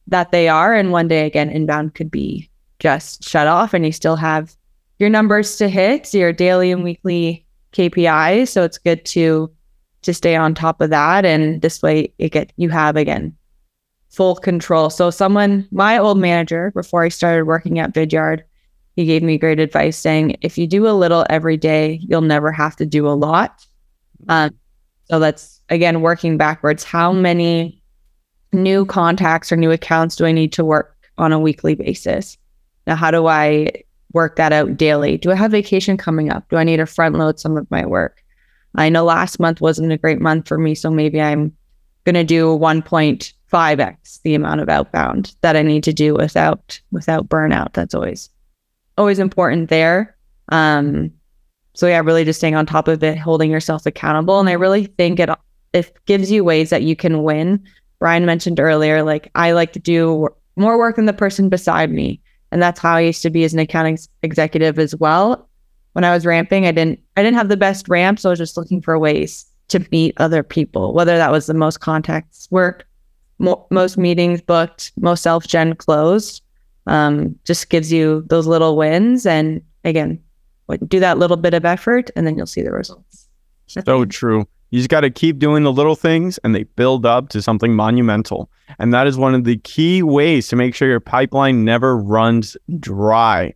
that 0.07 0.31
they 0.31 0.47
are. 0.47 0.73
And 0.73 0.91
one 0.91 1.07
day 1.07 1.25
again, 1.25 1.49
inbound 1.49 1.95
could 1.95 2.11
be 2.11 2.49
just 2.79 3.23
shut 3.23 3.47
off, 3.47 3.73
and 3.73 3.85
you 3.85 3.91
still 3.91 4.15
have 4.15 4.55
your 4.99 5.09
numbers 5.09 5.55
to 5.57 5.69
hit, 5.69 6.13
your 6.13 6.33
daily 6.33 6.71
and 6.71 6.83
weekly 6.83 7.45
KPIs. 7.73 8.49
So 8.49 8.63
it's 8.63 8.77
good 8.77 9.05
to 9.05 9.51
to 10.01 10.13
stay 10.13 10.35
on 10.35 10.53
top 10.53 10.81
of 10.81 10.89
that, 10.89 11.25
and 11.25 11.61
this 11.61 11.81
way 11.81 12.13
it 12.17 12.31
get 12.31 12.51
you 12.57 12.69
have 12.69 12.95
again 12.95 13.35
full 14.13 14.35
control. 14.35 14.91
So 14.91 15.09
someone, 15.09 15.67
my 15.71 15.97
old 15.97 16.19
manager, 16.19 16.71
before 16.75 17.03
I 17.03 17.09
started 17.09 17.45
working 17.45 17.79
at 17.79 17.93
Vidyard, 17.93 18.43
he 18.95 19.05
gave 19.05 19.23
me 19.23 19.39
great 19.39 19.59
advice 19.59 19.97
saying, 19.97 20.37
if 20.41 20.55
you 20.55 20.67
do 20.67 20.87
a 20.87 20.93
little 20.93 21.25
every 21.31 21.57
day, 21.57 21.99
you'll 22.03 22.21
never 22.21 22.51
have 22.51 22.75
to 22.75 22.85
do 22.85 23.07
a 23.07 23.17
lot. 23.17 23.65
Um, 24.29 24.51
so 25.13 25.19
that's 25.19 25.61
again 25.69 26.01
working 26.01 26.37
backwards. 26.37 26.83
How 26.83 27.13
many 27.13 27.79
new 28.51 28.83
contacts 28.83 29.51
or 29.51 29.55
new 29.55 29.69
accounts 29.69 30.15
do 30.15 30.25
I 30.25 30.31
need 30.31 30.51
to 30.53 30.65
work 30.65 30.97
on 31.19 31.31
a 31.31 31.37
weekly 31.37 31.75
basis? 31.75 32.35
Now, 32.87 32.95
how 32.95 33.11
do 33.11 33.27
I 33.27 33.83
work 34.13 34.37
that 34.37 34.51
out 34.51 34.75
daily? 34.75 35.19
Do 35.19 35.29
I 35.29 35.35
have 35.35 35.51
vacation 35.51 35.97
coming 35.97 36.31
up? 36.31 36.49
Do 36.49 36.55
I 36.55 36.63
need 36.63 36.77
to 36.77 36.87
front 36.87 37.13
load 37.13 37.39
some 37.39 37.57
of 37.57 37.69
my 37.69 37.85
work? 37.85 38.23
I 38.73 38.89
know 38.89 39.03
last 39.03 39.39
month 39.39 39.61
wasn't 39.61 39.91
a 39.91 39.99
great 39.99 40.19
month 40.19 40.47
for 40.47 40.57
me, 40.57 40.73
so 40.73 40.89
maybe 40.89 41.21
I'm 41.21 41.55
going 42.05 42.15
to 42.15 42.23
do 42.23 42.47
1.5x 42.47 44.21
the 44.23 44.33
amount 44.33 44.61
of 44.61 44.69
outbound 44.69 45.35
that 45.41 45.55
I 45.55 45.61
need 45.61 45.83
to 45.83 45.93
do 45.93 46.15
without 46.15 46.81
without 46.91 47.29
burnout. 47.29 47.73
That's 47.73 47.93
always 47.93 48.31
always 48.97 49.19
important 49.19 49.69
there. 49.69 50.17
Um, 50.49 51.11
so 51.73 51.87
yeah, 51.87 51.99
really 51.99 52.23
just 52.23 52.39
staying 52.39 52.55
on 52.55 52.65
top 52.65 52.87
of 52.87 53.03
it, 53.03 53.17
holding 53.17 53.49
yourself 53.51 53.85
accountable, 53.85 54.39
and 54.39 54.49
I 54.49 54.53
really 54.53 54.85
think 54.85 55.19
it 55.19 55.29
it 55.73 55.97
gives 56.05 56.31
you 56.31 56.43
ways 56.43 56.69
that 56.69 56.83
you 56.83 56.95
can 56.95 57.23
win. 57.23 57.63
Brian 57.99 58.25
mentioned 58.25 58.59
earlier, 58.59 59.03
like 59.03 59.31
I 59.35 59.51
like 59.51 59.73
to 59.73 59.79
do 59.79 60.29
more 60.55 60.77
work 60.77 60.97
than 60.97 61.05
the 61.05 61.13
person 61.13 61.49
beside 61.49 61.91
me, 61.91 62.21
and 62.51 62.61
that's 62.61 62.79
how 62.79 62.95
I 62.95 63.01
used 63.01 63.21
to 63.23 63.29
be 63.29 63.43
as 63.43 63.53
an 63.53 63.59
accounting 63.59 63.97
executive 64.21 64.77
as 64.77 64.95
well. 64.95 65.49
When 65.93 66.03
I 66.03 66.13
was 66.13 66.25
ramping, 66.25 66.65
I 66.65 66.71
didn't 66.71 66.99
I 67.17 67.23
didn't 67.23 67.37
have 67.37 67.49
the 67.49 67.57
best 67.57 67.89
ramp, 67.89 68.19
so 68.19 68.29
I 68.29 68.31
was 68.31 68.39
just 68.39 68.57
looking 68.57 68.81
for 68.81 68.97
ways 68.99 69.45
to 69.69 69.85
meet 69.91 70.13
other 70.17 70.43
people, 70.43 70.93
whether 70.93 71.17
that 71.17 71.31
was 71.31 71.47
the 71.47 71.53
most 71.53 71.79
contacts 71.79 72.47
work, 72.51 72.87
mo- 73.39 73.65
most 73.71 73.97
meetings 73.97 74.41
booked, 74.41 74.91
most 74.97 75.23
self 75.23 75.47
gen 75.47 75.75
closed. 75.75 76.41
Um, 76.85 77.39
just 77.45 77.69
gives 77.69 77.93
you 77.93 78.25
those 78.27 78.45
little 78.45 78.75
wins. 78.75 79.25
And 79.25 79.61
again, 79.85 80.21
do 80.87 80.99
that 80.99 81.17
little 81.17 81.37
bit 81.37 81.53
of 81.53 81.65
effort 81.65 82.09
and 82.15 82.25
then 82.25 82.37
you'll 82.37 82.47
see 82.47 82.61
the 82.61 82.71
results. 82.71 83.29
So 83.67 84.05
true. 84.05 84.47
You 84.71 84.79
just 84.79 84.89
got 84.89 85.01
to 85.01 85.11
keep 85.11 85.37
doing 85.37 85.63
the 85.63 85.71
little 85.71 85.95
things 85.95 86.39
and 86.43 86.55
they 86.55 86.63
build 86.63 87.05
up 87.05 87.29
to 87.29 87.41
something 87.41 87.75
monumental. 87.75 88.49
And 88.79 88.93
that 88.93 89.05
is 89.05 89.17
one 89.17 89.35
of 89.35 89.43
the 89.43 89.57
key 89.57 90.01
ways 90.01 90.47
to 90.47 90.55
make 90.55 90.73
sure 90.73 90.87
your 90.87 90.99
pipeline 90.99 91.63
never 91.63 91.95
runs 91.95 92.57
dry 92.79 93.53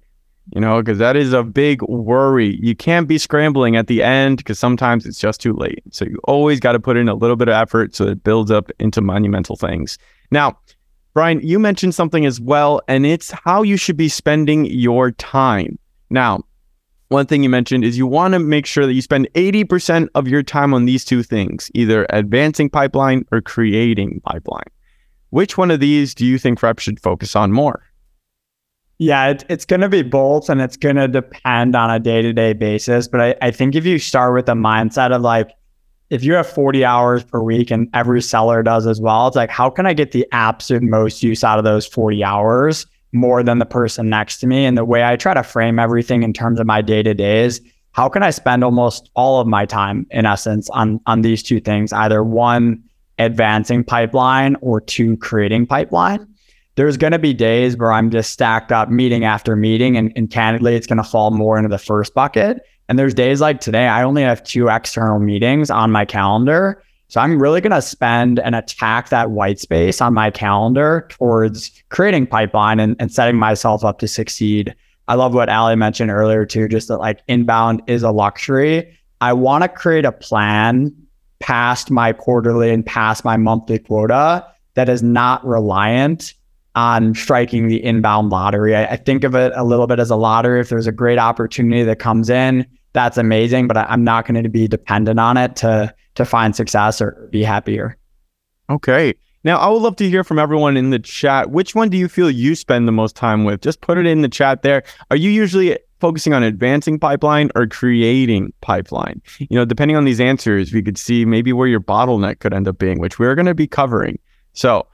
you 0.53 0.61
know, 0.61 0.81
because 0.81 0.97
that 0.97 1.15
is 1.15 1.33
a 1.33 1.43
big 1.43 1.81
worry. 1.83 2.57
You 2.61 2.75
can't 2.75 3.07
be 3.07 3.17
scrambling 3.17 3.75
at 3.75 3.87
the 3.87 4.01
end 4.01 4.37
because 4.37 4.57
sometimes 4.57 5.05
it's 5.05 5.19
just 5.19 5.41
too 5.41 5.53
late. 5.53 5.83
So 5.91 6.05
you 6.05 6.19
always 6.23 6.59
got 6.59 6.71
to 6.73 6.79
put 6.79 6.97
in 6.97 7.09
a 7.09 7.15
little 7.15 7.35
bit 7.35 7.49
of 7.49 7.53
effort 7.53 7.95
so 7.95 8.07
it 8.07 8.23
builds 8.23 8.51
up 8.51 8.71
into 8.79 9.01
monumental 9.01 9.55
things. 9.55 9.97
Now, 10.31 10.57
Brian, 11.13 11.41
you 11.41 11.59
mentioned 11.59 11.95
something 11.95 12.25
as 12.25 12.39
well, 12.39 12.81
and 12.87 13.05
it's 13.05 13.31
how 13.31 13.63
you 13.63 13.75
should 13.75 13.97
be 13.97 14.07
spending 14.07 14.65
your 14.65 15.11
time. 15.11 15.77
Now, 16.09 16.43
one 17.09 17.25
thing 17.25 17.43
you 17.43 17.49
mentioned 17.49 17.85
is 17.85 17.97
you 17.97 18.05
want 18.05 18.33
to 18.33 18.39
make 18.39 18.65
sure 18.65 18.85
that 18.85 18.93
you 18.93 19.01
spend 19.01 19.29
80% 19.33 20.09
of 20.15 20.27
your 20.27 20.43
time 20.43 20.73
on 20.73 20.85
these 20.85 21.05
two 21.05 21.23
things, 21.23 21.71
either 21.73 22.05
advancing 22.09 22.69
pipeline 22.69 23.25
or 23.31 23.41
creating 23.41 24.21
pipeline. 24.25 24.67
Which 25.29 25.57
one 25.57 25.71
of 25.71 25.79
these 25.79 26.13
do 26.13 26.25
you 26.25 26.37
think 26.37 26.61
reps 26.61 26.83
should 26.83 26.99
focus 26.99 27.35
on 27.35 27.51
more? 27.51 27.81
Yeah, 28.99 29.27
it, 29.29 29.45
it's 29.47 29.65
going 29.65 29.81
to 29.81 29.89
be 29.89 30.01
both 30.01 30.49
and 30.49 30.59
it's 30.59 30.75
going 30.75 30.95
to 30.95 31.07
depend 31.07 31.75
on 31.75 31.91
a 31.91 31.99
day 31.99 32.21
to 32.21 32.33
day 32.33 32.53
basis. 32.53 33.07
But 33.07 33.21
I, 33.21 33.35
I 33.41 33.51
think 33.51 33.75
if 33.75 33.85
you 33.85 33.99
start 33.99 34.33
with 34.33 34.47
the 34.47 34.55
mindset 34.55 35.11
of 35.11 35.21
like, 35.21 35.51
if 36.09 36.23
you 36.23 36.33
have 36.33 36.47
40 36.47 36.83
hours 36.83 37.23
per 37.23 37.41
week 37.41 37.69
and 37.69 37.89
every 37.93 38.21
seller 38.21 38.63
does 38.63 38.87
as 38.87 38.99
well, 38.99 39.27
it's 39.27 39.35
like, 39.35 39.49
how 39.49 39.69
can 39.69 39.85
I 39.85 39.93
get 39.93 40.11
the 40.11 40.25
absolute 40.31 40.83
most 40.83 41.21
use 41.21 41.43
out 41.43 41.59
of 41.59 41.65
those 41.65 41.85
40 41.85 42.23
hours 42.23 42.85
more 43.13 43.43
than 43.43 43.59
the 43.59 43.65
person 43.65 44.09
next 44.09 44.37
to 44.39 44.47
me? 44.47 44.65
And 44.65 44.77
the 44.77 44.85
way 44.85 45.03
I 45.03 45.15
try 45.15 45.33
to 45.33 45.43
frame 45.43 45.79
everything 45.79 46.23
in 46.23 46.33
terms 46.33 46.59
of 46.59 46.67
my 46.67 46.81
day 46.81 47.03
to 47.03 47.13
day 47.13 47.43
is 47.43 47.61
how 47.91 48.09
can 48.09 48.23
I 48.23 48.29
spend 48.29 48.63
almost 48.63 49.09
all 49.15 49.39
of 49.39 49.47
my 49.47 49.65
time 49.65 50.05
in 50.11 50.25
essence 50.25 50.69
on, 50.69 50.99
on 51.05 51.21
these 51.21 51.41
two 51.41 51.59
things, 51.59 51.91
either 51.93 52.23
one, 52.23 52.83
advancing 53.17 53.83
pipeline 53.83 54.55
or 54.61 54.79
two, 54.79 55.17
creating 55.17 55.65
pipeline 55.65 56.27
there's 56.77 56.95
going 56.95 57.11
to 57.11 57.19
be 57.19 57.33
days 57.33 57.75
where 57.75 57.91
I'm 57.91 58.11
just 58.11 58.31
stacked 58.31 58.71
up 58.71 58.89
meeting 58.89 59.25
after 59.25 59.55
meeting, 59.55 59.97
and, 59.97 60.13
and 60.15 60.29
candidly, 60.29 60.75
it's 60.75 60.85
going 60.85 60.97
to 60.97 61.03
fall 61.03 61.31
more 61.31 61.57
into 61.57 61.69
the 61.69 61.79
first 61.79 62.13
bucket. 62.13 62.61
And 62.87 62.97
there's 62.97 63.15
days 63.15 63.41
like 63.41 63.59
today, 63.59 63.87
I 63.87 64.03
only 64.03 64.21
have 64.21 64.43
two 64.43 64.69
external 64.69 65.19
meetings 65.19 65.71
on 65.71 65.91
my 65.91 66.05
calendar. 66.05 66.83
So 67.09 67.21
I'm 67.21 67.41
really 67.41 67.61
going 67.61 67.71
to 67.71 67.81
spend 67.81 68.39
and 68.39 68.53
attack 68.53 69.09
that 69.09 69.31
white 69.31 69.59
space 69.59 70.01
on 70.01 70.13
my 70.13 70.29
calendar 70.29 71.07
towards 71.09 71.71
creating 71.89 72.27
pipeline 72.27 72.79
and, 72.79 72.95
and 72.99 73.11
setting 73.11 73.37
myself 73.37 73.85
up 73.85 73.99
to 73.99 74.07
succeed. 74.07 74.75
I 75.07 75.15
love 75.15 75.33
what 75.33 75.47
Alley 75.47 75.77
mentioned 75.77 76.11
earlier 76.11 76.45
too, 76.45 76.67
just 76.67 76.89
that 76.89 76.97
like 76.97 77.21
inbound 77.27 77.81
is 77.87 78.03
a 78.03 78.11
luxury. 78.11 78.97
I 79.21 79.33
want 79.33 79.63
to 79.63 79.69
create 79.69 80.03
a 80.03 80.11
plan 80.11 80.93
past 81.39 81.89
my 81.89 82.11
quarterly 82.11 82.71
and 82.71 82.85
past 82.85 83.23
my 83.23 83.37
monthly 83.37 83.79
quota 83.79 84.45
that 84.73 84.89
is 84.89 85.01
not 85.01 85.45
reliant 85.45 86.33
on 86.75 87.15
striking 87.15 87.67
the 87.67 87.83
inbound 87.83 88.29
lottery. 88.29 88.75
I, 88.75 88.85
I, 88.85 88.95
think 88.97 89.23
of 89.23 89.33
it 89.33 89.51
a 89.55 89.63
little 89.63 89.87
bit 89.87 89.99
as 89.99 90.11
a 90.11 90.15
lottery. 90.15 90.59
If 90.59 90.69
there's 90.69 90.85
a 90.85 90.91
great 90.91 91.17
opportunity 91.17 91.83
that 91.83 91.97
comes 91.97 92.29
in, 92.29 92.67
that's 92.97 93.17
amazing, 93.17 93.67
but 93.67 93.77
I, 93.77 93.83
I'm 93.83 94.03
not 94.03 94.25
going 94.25 94.41
to 94.41 94.49
be 94.49 94.67
dependent 94.67 95.19
on 95.19 95.37
it 95.37 95.55
to 95.57 95.93
to 96.15 96.25
find 96.25 96.55
success 96.55 96.99
or 96.99 97.29
be 97.31 97.43
happier. 97.43 97.95
Okay. 98.71 99.13
Now, 99.43 99.59
I 99.59 99.69
would 99.69 99.83
love 99.83 99.95
to 99.97 100.09
hear 100.09 100.23
from 100.23 100.39
everyone 100.39 100.75
in 100.75 100.89
the 100.89 100.97
chat. 100.97 101.51
Which 101.51 101.75
one 101.75 101.89
do 101.89 101.97
you 101.97 102.09
feel 102.09 102.31
you 102.31 102.55
spend 102.55 102.87
the 102.87 102.91
most 102.91 103.15
time 103.15 103.45
with? 103.45 103.61
Just 103.61 103.81
put 103.81 103.99
it 103.99 104.07
in 104.07 104.23
the 104.23 104.27
chat 104.27 104.63
there. 104.63 104.83
Are 105.11 105.15
you 105.15 105.29
usually 105.29 105.77
focusing 105.99 106.33
on 106.33 106.41
advancing 106.41 106.99
pipeline 106.99 107.51
or 107.53 107.67
creating 107.67 108.51
pipeline? 108.61 109.21
You 109.37 109.55
know, 109.57 109.63
depending 109.63 109.95
on 109.95 110.05
these 110.05 110.19
answers, 110.19 110.73
we 110.73 110.81
could 110.81 110.97
see 110.97 111.23
maybe 111.23 111.53
where 111.53 111.67
your 111.67 111.79
bottleneck 111.79 112.39
could 112.39 112.53
end 112.53 112.67
up 112.67 112.79
being, 112.79 112.99
which 112.99 113.19
we're 113.19 113.35
going 113.35 113.45
to 113.45 113.55
be 113.55 113.67
covering. 113.67 114.17
So, 114.53 114.87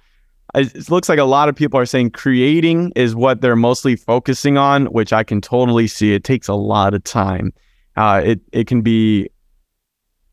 it 0.56 0.90
looks 0.90 1.10
like 1.10 1.20
a 1.20 1.24
lot 1.24 1.50
of 1.50 1.56
people 1.56 1.80
are 1.80 1.86
saying 1.86 2.12
creating 2.12 2.92
is 2.98 3.16
what 3.16 3.42
they're 3.42 3.56
mostly 3.56 3.96
focusing 3.96 4.58
on, 4.58 4.88
which 4.88 5.14
I 5.14 5.24
can 5.24 5.42
totally 5.42 5.88
see. 5.88 6.14
It 6.14 6.26
takes 6.26 6.50
a 6.50 6.54
lot 6.54 6.94
of 6.94 7.04
time. 7.04 7.54
Uh, 7.96 8.22
it 8.24 8.42
it 8.52 8.68
can 8.68 8.82
be 8.82 9.30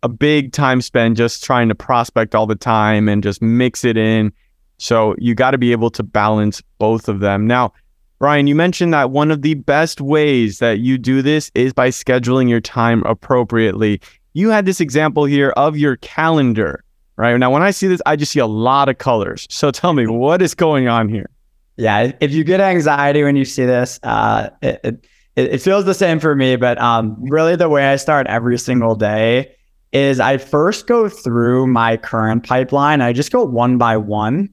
a 0.03 0.09
big 0.09 0.53
time 0.53 0.81
spent 0.81 1.17
just 1.17 1.45
trying 1.45 1.69
to 1.69 1.75
prospect 1.75 2.35
all 2.35 2.47
the 2.47 2.55
time 2.55 3.09
and 3.09 3.23
just 3.23 3.43
mix 3.43 3.85
it 3.85 3.97
in. 3.97 4.33
So 4.79 5.15
you 5.19 5.35
got 5.35 5.51
to 5.51 5.59
be 5.59 5.73
able 5.73 5.91
to 5.91 6.03
balance 6.03 6.63
both 6.79 7.09
of 7.09 7.21
them. 7.21 7.47
Now, 7.47 7.75
Brian, 8.19 8.47
you 8.47 8.55
mentioned 8.55 8.95
that 8.95 9.11
one 9.11 9.31
of 9.31 9.43
the 9.43 9.55
best 9.55 10.01
ways 10.01 10.59
that 10.59 10.79
you 10.79 10.97
do 10.97 11.21
this 11.21 11.51
is 11.55 11.75
by 11.75 11.91
scheduling 11.91 12.49
your 12.49 12.63
time 12.63 13.03
appropriately. 13.05 14.01
You 14.33 14.49
had 14.49 14.65
this 14.65 14.81
example 14.81 15.25
here 15.25 15.51
of 15.51 15.77
your 15.77 15.97
calendar 15.97 16.83
right? 17.21 17.37
Now, 17.37 17.51
when 17.51 17.63
I 17.63 17.71
see 17.71 17.87
this, 17.87 18.01
I 18.07 18.17
just 18.17 18.33
see 18.33 18.41
a 18.41 18.47
lot 18.47 18.89
of 18.89 18.97
colors. 18.97 19.47
So 19.51 19.71
tell 19.71 19.93
me, 19.93 20.07
what 20.07 20.41
is 20.41 20.55
going 20.55 20.89
on 20.89 21.09
here? 21.09 21.29
Yeah, 21.77 22.13
if 22.21 22.33
you 22.33 22.45
get 22.45 22.61
anxiety 22.61 23.23
when 23.23 23.37
you 23.37 23.45
see 23.45 23.65
this, 23.67 24.01
uh, 24.03 24.49
it, 24.63 24.81
it, 24.83 25.05
it 25.49 25.59
feels 25.59 25.85
the 25.85 25.95
same 25.95 26.21
for 26.21 26.35
me. 26.35 26.57
But 26.57 26.81
um, 26.81 27.17
really, 27.21 27.57
the 27.57 27.69
way 27.69 27.87
I 27.87 27.97
start 27.97 28.27
every 28.27 28.59
single 28.59 28.95
day 28.95 29.55
is 29.93 30.21
I 30.21 30.39
first 30.39 30.87
go 30.87 31.09
through 31.09 31.67
my 31.67 31.97
current 31.97 32.47
pipeline. 32.47 33.01
I 33.01 33.13
just 33.13 33.33
go 33.33 33.45
one 33.45 33.79
by 33.79 33.97
one 33.97 34.49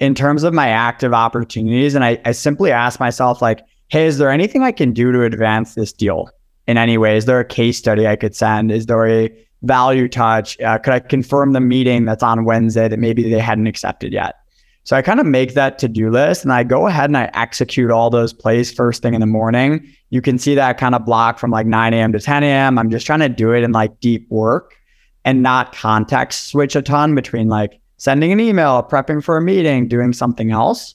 in 0.00 0.14
terms 0.14 0.42
of 0.42 0.54
my 0.54 0.68
active 0.68 1.12
opportunities. 1.12 1.94
And 1.94 2.04
I, 2.04 2.20
I 2.24 2.32
simply 2.32 2.72
ask 2.72 2.98
myself, 2.98 3.40
like, 3.40 3.60
hey, 3.88 4.06
is 4.06 4.18
there 4.18 4.30
anything 4.30 4.62
I 4.62 4.72
can 4.72 4.92
do 4.92 5.12
to 5.12 5.22
advance 5.22 5.74
this 5.74 5.92
deal 5.92 6.30
in 6.66 6.76
any 6.76 6.98
way? 6.98 7.16
Is 7.16 7.26
there 7.26 7.40
a 7.40 7.44
case 7.44 7.78
study 7.78 8.06
I 8.06 8.16
could 8.16 8.34
send? 8.34 8.72
Is 8.72 8.86
there 8.86 9.06
a 9.06 9.30
value 9.62 10.08
touch? 10.08 10.58
Uh, 10.60 10.78
could 10.78 10.94
I 10.94 11.00
confirm 11.00 11.52
the 11.52 11.60
meeting 11.60 12.04
that's 12.04 12.22
on 12.22 12.44
Wednesday 12.44 12.88
that 12.88 12.98
maybe 12.98 13.30
they 13.30 13.38
hadn't 13.38 13.66
accepted 13.66 14.12
yet? 14.12 14.36
So 14.84 14.96
I 14.96 15.02
kind 15.02 15.20
of 15.20 15.26
make 15.26 15.54
that 15.54 15.78
to 15.80 15.88
do 15.88 16.10
list 16.10 16.42
and 16.42 16.52
I 16.52 16.64
go 16.64 16.86
ahead 16.86 17.10
and 17.10 17.16
I 17.16 17.30
execute 17.34 17.90
all 17.90 18.10
those 18.10 18.32
plays 18.32 18.72
first 18.72 19.02
thing 19.02 19.14
in 19.14 19.20
the 19.20 19.26
morning. 19.26 19.86
You 20.08 20.22
can 20.22 20.38
see 20.38 20.54
that 20.54 20.78
kind 20.78 20.94
of 20.94 21.04
block 21.04 21.38
from 21.38 21.50
like 21.50 21.66
9 21.66 21.92
a.m. 21.92 22.12
to 22.12 22.18
10 22.18 22.42
a.m. 22.42 22.78
I'm 22.78 22.90
just 22.90 23.06
trying 23.06 23.20
to 23.20 23.28
do 23.28 23.52
it 23.52 23.62
in 23.62 23.72
like 23.72 24.00
deep 24.00 24.28
work 24.30 24.74
and 25.24 25.42
not 25.42 25.74
context 25.74 26.48
switch 26.48 26.74
a 26.74 26.82
ton 26.82 27.14
between 27.14 27.48
like 27.48 27.80
sending 27.98 28.32
an 28.32 28.40
email, 28.40 28.82
prepping 28.82 29.22
for 29.22 29.36
a 29.36 29.42
meeting, 29.42 29.86
doing 29.86 30.12
something 30.12 30.50
else. 30.50 30.94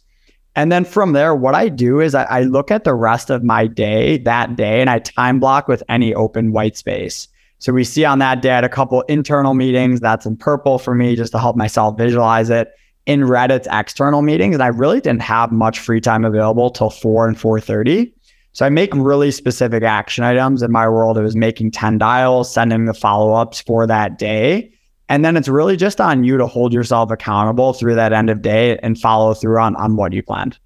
And 0.56 0.72
then 0.72 0.86
from 0.86 1.14
there, 1.14 1.36
what 1.36 1.54
I 1.54 1.70
do 1.70 2.00
is 2.00 2.16
I, 2.16 2.24
I, 2.24 2.42
look 2.44 2.72
at 2.72 2.86
the 2.86 2.94
rest 2.94 3.30
of 3.30 3.44
my 3.44 3.68
day 3.68 4.18
that 4.20 4.56
day 4.56 4.80
and 4.80 4.90
I 4.90 5.00
time 5.00 5.40
block 5.40 5.68
with 5.68 5.84
any 5.90 6.14
open 6.14 6.54
white 6.54 6.78
space. 6.78 7.28
So 7.60 7.74
we 7.74 7.84
see 7.84 8.06
on 8.06 8.20
that 8.20 8.42
day 8.42 8.52
I 8.52 8.56
had 8.56 8.64
a 8.64 8.70
couple 8.70 9.02
internal 9.04 9.54
meetings. 9.54 10.00
That's 10.00 10.26
in 10.26 10.38
purple 10.38 10.80
for 10.80 10.96
me 10.96 11.16
just 11.16 11.34
to 11.34 11.40
help 11.40 11.56
myself 11.56 11.98
visualize 11.98 12.50
it. 12.50 12.72
In 13.06 13.22
Reddit's 13.22 13.68
external 13.72 14.22
meetings. 14.22 14.56
And 14.56 14.64
I 14.64 14.68
really 14.68 15.00
didn't 15.00 15.22
have 15.22 15.52
much 15.52 15.80
free 15.80 16.02
time 16.02 16.26
available 16.26 16.70
till 16.70 16.90
4 16.90 17.28
and 17.28 17.38
4.30. 17.38 18.12
So 18.54 18.66
I 18.66 18.70
make 18.70 18.96
really 18.96 19.32
specific 19.32 19.84
action 19.84 20.24
items. 20.24 20.62
In 20.62 20.72
my 20.72 20.88
world, 20.88 21.18
it 21.18 21.22
was 21.22 21.36
making 21.36 21.72
10 21.72 21.98
dials, 21.98 22.52
sending 22.52 22.86
the 22.86 22.94
follow-ups 22.94 23.62
for 23.62 23.86
that 23.86 24.18
day. 24.18 24.72
And 25.10 25.24
then 25.24 25.38
it's 25.38 25.48
really 25.48 25.78
just 25.78 26.02
on 26.02 26.24
you 26.24 26.38
to 26.38 26.48
hold 26.48 26.74
yourself 26.74 27.12
accountable 27.12 27.74
through 27.74 27.96
that 27.96 28.14
end 28.14 28.30
of 28.30 28.42
day 28.42 28.78
and 28.80 29.00
follow 29.00 29.34
through 29.34 29.60
on, 29.60 29.76
on 29.76 29.98
what 29.98 30.14
you 30.14 30.24
planned. 30.24 30.58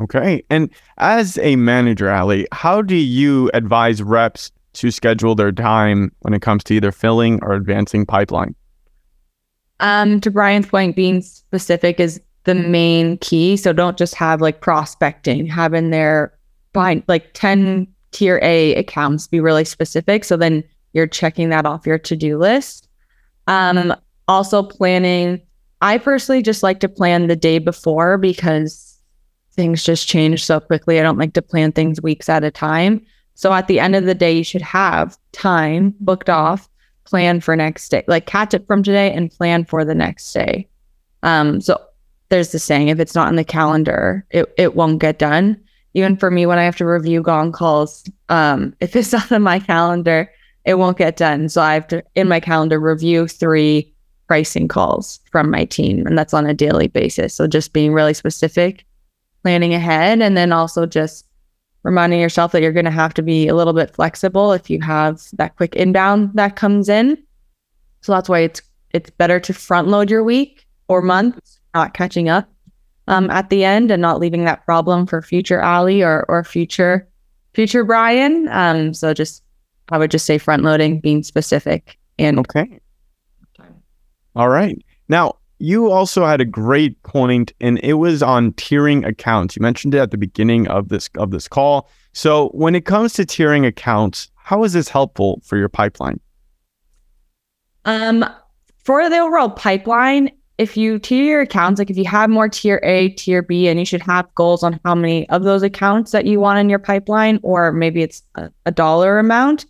Okay. 0.00 0.44
And 0.50 0.68
as 0.98 1.38
a 1.38 1.56
manager, 1.56 2.08
Alley, 2.08 2.46
how 2.52 2.82
do 2.82 2.96
you 2.96 3.50
advise 3.54 4.02
reps 4.02 4.52
to 4.74 4.90
schedule 4.90 5.34
their 5.34 5.52
time 5.52 6.12
when 6.20 6.34
it 6.34 6.42
comes 6.42 6.64
to 6.64 6.74
either 6.74 6.92
filling 6.92 7.42
or 7.42 7.52
advancing 7.52 8.04
pipeline? 8.04 8.54
Um, 9.80 10.20
to 10.22 10.30
Brian's 10.30 10.66
point, 10.66 10.96
being 10.96 11.22
specific 11.22 12.00
is 12.00 12.20
the 12.44 12.54
main 12.54 13.18
key. 13.18 13.56
So 13.56 13.72
don't 13.72 13.98
just 13.98 14.14
have 14.14 14.40
like 14.40 14.60
prospecting, 14.60 15.46
having 15.46 15.90
their 15.90 16.32
bind 16.72 17.02
like 17.08 17.32
10 17.34 17.86
tier 18.12 18.38
A 18.42 18.74
accounts 18.76 19.26
be 19.26 19.40
really 19.40 19.64
specific. 19.64 20.24
So 20.24 20.36
then 20.36 20.64
you're 20.92 21.06
checking 21.06 21.50
that 21.50 21.66
off 21.66 21.86
your 21.86 21.98
to-do 21.98 22.38
list 22.38 22.86
um, 23.46 23.94
also 24.28 24.62
planning. 24.62 25.40
I 25.82 25.98
personally 25.98 26.42
just 26.42 26.62
like 26.62 26.80
to 26.80 26.88
plan 26.88 27.26
the 27.26 27.36
day 27.36 27.58
before 27.58 28.18
because 28.18 28.98
things 29.52 29.84
just 29.84 30.08
change 30.08 30.44
so 30.44 30.60
quickly. 30.60 30.98
I 30.98 31.02
don't 31.02 31.18
like 31.18 31.34
to 31.34 31.42
plan 31.42 31.72
things 31.72 32.02
weeks 32.02 32.28
at 32.28 32.44
a 32.44 32.50
time. 32.50 33.04
So 33.34 33.52
at 33.52 33.68
the 33.68 33.80
end 33.80 33.94
of 33.94 34.04
the 34.04 34.14
day, 34.14 34.32
you 34.32 34.44
should 34.44 34.62
have 34.62 35.18
time 35.32 35.94
booked 36.00 36.30
off, 36.30 36.68
plan 37.06 37.40
for 37.40 37.56
next 37.56 37.88
day, 37.88 38.04
like 38.06 38.26
catch 38.26 38.54
it 38.54 38.66
from 38.66 38.82
today 38.82 39.12
and 39.12 39.30
plan 39.30 39.64
for 39.64 39.84
the 39.84 39.94
next 39.94 40.32
day. 40.32 40.68
Um, 41.22 41.60
so 41.60 41.80
there's 42.28 42.52
the 42.52 42.58
saying, 42.58 42.88
if 42.88 43.00
it's 43.00 43.14
not 43.14 43.28
in 43.28 43.36
the 43.36 43.44
calendar, 43.44 44.26
it, 44.30 44.52
it 44.58 44.74
won't 44.74 45.00
get 45.00 45.18
done. 45.18 45.60
Even 45.94 46.16
for 46.16 46.30
me, 46.30 46.44
when 46.44 46.58
I 46.58 46.64
have 46.64 46.76
to 46.76 46.86
review 46.86 47.22
gong 47.22 47.52
calls, 47.52 48.04
um, 48.28 48.74
if 48.80 48.94
it's 48.96 49.12
not 49.12 49.30
in 49.32 49.42
my 49.42 49.58
calendar, 49.58 50.30
it 50.64 50.74
won't 50.74 50.98
get 50.98 51.16
done. 51.16 51.48
So 51.48 51.62
I 51.62 51.74
have 51.74 51.86
to, 51.88 52.02
in 52.14 52.28
my 52.28 52.40
calendar, 52.40 52.78
review 52.80 53.28
three 53.28 53.92
pricing 54.26 54.66
calls 54.66 55.20
from 55.30 55.50
my 55.50 55.64
team, 55.64 56.06
and 56.06 56.18
that's 56.18 56.34
on 56.34 56.46
a 56.46 56.54
daily 56.54 56.88
basis. 56.88 57.32
So 57.34 57.46
just 57.46 57.72
being 57.72 57.92
really 57.92 58.14
specific, 58.14 58.84
planning 59.42 59.74
ahead, 59.74 60.20
and 60.20 60.36
then 60.36 60.52
also 60.52 60.84
just 60.84 61.25
reminding 61.86 62.20
yourself 62.20 62.50
that 62.50 62.62
you're 62.62 62.72
going 62.72 62.84
to 62.84 62.90
have 62.90 63.14
to 63.14 63.22
be 63.22 63.46
a 63.46 63.54
little 63.54 63.72
bit 63.72 63.94
flexible 63.94 64.52
if 64.52 64.68
you 64.68 64.80
have 64.80 65.22
that 65.34 65.54
quick 65.54 65.76
inbound 65.76 66.30
that 66.34 66.56
comes 66.56 66.88
in. 66.88 67.16
So 68.00 68.10
that's 68.10 68.28
why 68.28 68.40
it's 68.40 68.60
it's 68.90 69.10
better 69.10 69.38
to 69.38 69.54
front 69.54 69.86
load 69.86 70.10
your 70.10 70.24
week 70.24 70.66
or 70.88 71.00
month, 71.00 71.38
not 71.74 71.94
catching 71.94 72.28
up 72.28 72.48
um, 73.06 73.30
at 73.30 73.50
the 73.50 73.64
end 73.64 73.92
and 73.92 74.02
not 74.02 74.18
leaving 74.18 74.44
that 74.44 74.64
problem 74.64 75.06
for 75.06 75.22
future 75.22 75.60
Alley 75.60 76.02
or 76.02 76.26
or 76.28 76.42
future 76.42 77.08
future 77.54 77.84
Brian. 77.84 78.48
Um, 78.48 78.92
so 78.92 79.14
just 79.14 79.44
I 79.90 79.98
would 79.98 80.10
just 80.10 80.26
say 80.26 80.38
front 80.38 80.64
loading, 80.64 80.98
being 80.98 81.22
specific 81.22 81.96
and 82.18 82.40
okay. 82.40 82.80
All 84.34 84.48
right. 84.48 84.76
Now, 85.08 85.36
you 85.58 85.90
also 85.90 86.24
had 86.26 86.40
a 86.40 86.44
great 86.44 87.02
point 87.02 87.52
and 87.60 87.78
it 87.82 87.94
was 87.94 88.22
on 88.22 88.52
tiering 88.52 89.06
accounts. 89.06 89.56
You 89.56 89.62
mentioned 89.62 89.94
it 89.94 89.98
at 89.98 90.10
the 90.10 90.18
beginning 90.18 90.68
of 90.68 90.88
this 90.88 91.08
of 91.16 91.30
this 91.30 91.48
call. 91.48 91.88
So, 92.12 92.48
when 92.48 92.74
it 92.74 92.84
comes 92.84 93.14
to 93.14 93.22
tiering 93.22 93.66
accounts, 93.66 94.30
how 94.36 94.64
is 94.64 94.72
this 94.72 94.88
helpful 94.88 95.40
for 95.44 95.56
your 95.56 95.68
pipeline? 95.68 96.20
Um 97.84 98.24
for 98.84 99.08
the 99.10 99.18
overall 99.18 99.50
pipeline, 99.50 100.30
if 100.58 100.76
you 100.76 100.98
tier 100.98 101.24
your 101.24 101.40
accounts, 101.42 101.78
like 101.78 101.90
if 101.90 101.96
you 101.96 102.04
have 102.04 102.30
more 102.30 102.48
tier 102.48 102.80
A, 102.82 103.10
tier 103.10 103.42
B, 103.42 103.68
and 103.68 103.78
you 103.78 103.84
should 103.84 104.02
have 104.02 104.32
goals 104.34 104.62
on 104.62 104.80
how 104.84 104.94
many 104.94 105.28
of 105.28 105.42
those 105.42 105.62
accounts 105.62 106.12
that 106.12 106.24
you 106.24 106.40
want 106.40 106.58
in 106.58 106.70
your 106.70 106.78
pipeline, 106.78 107.40
or 107.42 107.72
maybe 107.72 108.02
it's 108.02 108.22
a, 108.36 108.50
a 108.64 108.72
dollar 108.72 109.18
amount, 109.18 109.66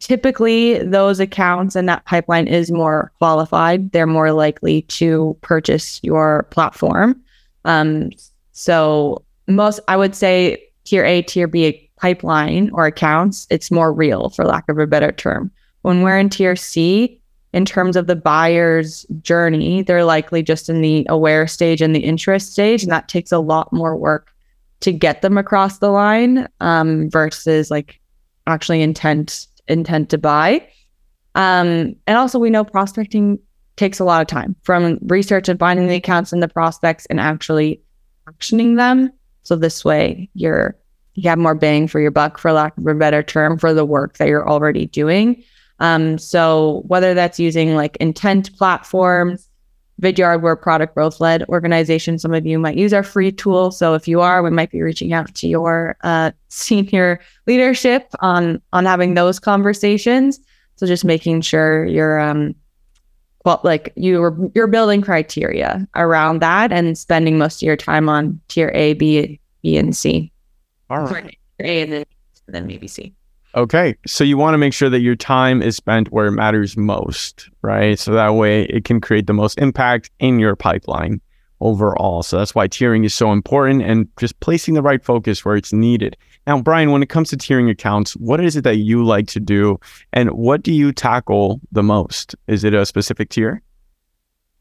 typically 0.00 0.78
those 0.78 1.20
accounts 1.20 1.74
and 1.76 1.88
that 1.88 2.04
pipeline 2.04 2.46
is 2.46 2.70
more 2.70 3.12
qualified. 3.18 3.92
They're 3.92 4.06
more 4.06 4.32
likely 4.32 4.82
to 4.82 5.36
purchase 5.40 6.00
your 6.02 6.44
platform. 6.50 7.20
Um, 7.64 8.10
so 8.52 9.22
most 9.48 9.80
i 9.86 9.96
would 9.96 10.14
say 10.14 10.62
tier 10.84 11.04
a 11.04 11.22
tier 11.22 11.46
b 11.46 11.90
pipeline 11.98 12.70
or 12.72 12.86
accounts 12.86 13.46
it's 13.50 13.70
more 13.70 13.92
real 13.92 14.30
for 14.30 14.44
lack 14.44 14.68
of 14.68 14.78
a 14.78 14.86
better 14.86 15.12
term. 15.12 15.50
When 15.82 16.02
we're 16.02 16.18
in 16.18 16.30
tier 16.30 16.56
c 16.56 17.20
in 17.52 17.64
terms 17.64 17.96
of 17.96 18.06
the 18.06 18.16
buyer's 18.16 19.04
journey 19.22 19.82
they're 19.82 20.04
likely 20.04 20.42
just 20.42 20.68
in 20.68 20.80
the 20.80 21.06
aware 21.08 21.46
stage 21.46 21.80
and 21.80 21.94
the 21.94 22.00
interest 22.00 22.52
stage 22.52 22.82
and 22.82 22.92
that 22.92 23.08
takes 23.08 23.32
a 23.32 23.38
lot 23.38 23.72
more 23.72 23.96
work 23.96 24.32
to 24.80 24.92
get 24.92 25.22
them 25.22 25.38
across 25.38 25.78
the 25.78 25.90
line 25.90 26.48
um, 26.60 27.08
versus 27.10 27.70
like 27.70 28.00
actually 28.46 28.82
intent 28.82 29.46
intent 29.68 30.10
to 30.10 30.18
buy. 30.18 30.66
Um, 31.34 31.96
and 32.06 32.16
also, 32.16 32.38
we 32.38 32.50
know 32.50 32.64
prospecting 32.64 33.38
takes 33.76 34.00
a 34.00 34.04
lot 34.04 34.22
of 34.22 34.26
time 34.26 34.56
from 34.62 34.98
research 35.02 35.48
and 35.48 35.58
finding 35.58 35.86
the 35.86 35.96
accounts 35.96 36.32
and 36.32 36.42
the 36.42 36.48
prospects 36.48 37.06
and 37.06 37.20
actually 37.20 37.80
actioning 38.26 38.76
them. 38.76 39.12
So 39.42 39.54
this 39.54 39.84
way, 39.84 40.30
you're 40.34 40.76
you 41.14 41.28
have 41.30 41.38
more 41.38 41.54
bang 41.54 41.88
for 41.88 41.98
your 41.98 42.10
buck, 42.10 42.38
for 42.38 42.52
lack 42.52 42.76
of 42.76 42.86
a 42.86 42.94
better 42.94 43.22
term, 43.22 43.58
for 43.58 43.72
the 43.72 43.84
work 43.84 44.18
that 44.18 44.28
you're 44.28 44.48
already 44.48 44.86
doing. 44.86 45.42
Um, 45.80 46.18
so 46.18 46.82
whether 46.86 47.14
that's 47.14 47.40
using 47.40 47.74
like 47.74 47.96
intent 47.96 48.54
platforms, 48.56 49.48
Vidyard, 50.02 50.42
we're 50.42 50.56
product 50.56 50.94
growth 50.94 51.20
led 51.20 51.42
organization. 51.48 52.18
Some 52.18 52.34
of 52.34 52.44
you 52.44 52.58
might 52.58 52.76
use 52.76 52.92
our 52.92 53.02
free 53.02 53.32
tool. 53.32 53.70
So 53.70 53.94
if 53.94 54.06
you 54.06 54.20
are, 54.20 54.42
we 54.42 54.50
might 54.50 54.70
be 54.70 54.82
reaching 54.82 55.12
out 55.12 55.34
to 55.34 55.48
your 55.48 55.96
uh, 56.02 56.32
senior 56.48 57.20
leadership 57.46 58.08
on 58.20 58.60
on 58.72 58.84
having 58.84 59.14
those 59.14 59.38
conversations. 59.38 60.38
So 60.76 60.86
just 60.86 61.04
making 61.04 61.40
sure 61.40 61.86
you're 61.86 62.20
um 62.20 62.54
well 63.46 63.60
like 63.64 63.92
you're 63.96 64.36
you're 64.54 64.66
building 64.66 65.00
criteria 65.00 65.88
around 65.94 66.40
that 66.42 66.72
and 66.72 66.98
spending 66.98 67.38
most 67.38 67.62
of 67.62 67.66
your 67.66 67.76
time 67.76 68.08
on 68.08 68.38
tier 68.48 68.70
A, 68.74 68.92
B, 68.92 69.40
B, 69.62 69.76
and 69.78 69.96
C. 69.96 70.30
All 70.90 71.06
right. 71.06 71.38
A 71.60 71.82
and 71.82 71.92
then 71.92 72.04
then 72.48 72.66
maybe 72.66 72.86
C. 72.86 73.14
Okay. 73.56 73.96
So 74.06 74.22
you 74.22 74.36
want 74.36 74.52
to 74.52 74.58
make 74.58 74.74
sure 74.74 74.90
that 74.90 75.00
your 75.00 75.16
time 75.16 75.62
is 75.62 75.76
spent 75.76 76.12
where 76.12 76.26
it 76.26 76.32
matters 76.32 76.76
most, 76.76 77.48
right? 77.62 77.98
So 77.98 78.12
that 78.12 78.34
way 78.34 78.64
it 78.64 78.84
can 78.84 79.00
create 79.00 79.26
the 79.26 79.32
most 79.32 79.58
impact 79.58 80.10
in 80.18 80.38
your 80.38 80.54
pipeline 80.54 81.22
overall. 81.60 82.22
So 82.22 82.36
that's 82.36 82.54
why 82.54 82.68
tiering 82.68 83.06
is 83.06 83.14
so 83.14 83.32
important 83.32 83.82
and 83.82 84.08
just 84.18 84.38
placing 84.40 84.74
the 84.74 84.82
right 84.82 85.02
focus 85.02 85.42
where 85.42 85.56
it's 85.56 85.72
needed. 85.72 86.18
Now, 86.46 86.60
Brian, 86.60 86.90
when 86.90 87.02
it 87.02 87.08
comes 87.08 87.30
to 87.30 87.36
tiering 87.38 87.70
accounts, 87.70 88.12
what 88.16 88.40
is 88.40 88.56
it 88.56 88.64
that 88.64 88.76
you 88.76 89.02
like 89.02 89.26
to 89.28 89.40
do 89.40 89.80
and 90.12 90.30
what 90.32 90.62
do 90.62 90.70
you 90.70 90.92
tackle 90.92 91.62
the 91.72 91.82
most? 91.82 92.34
Is 92.48 92.62
it 92.62 92.74
a 92.74 92.84
specific 92.84 93.30
tier? 93.30 93.62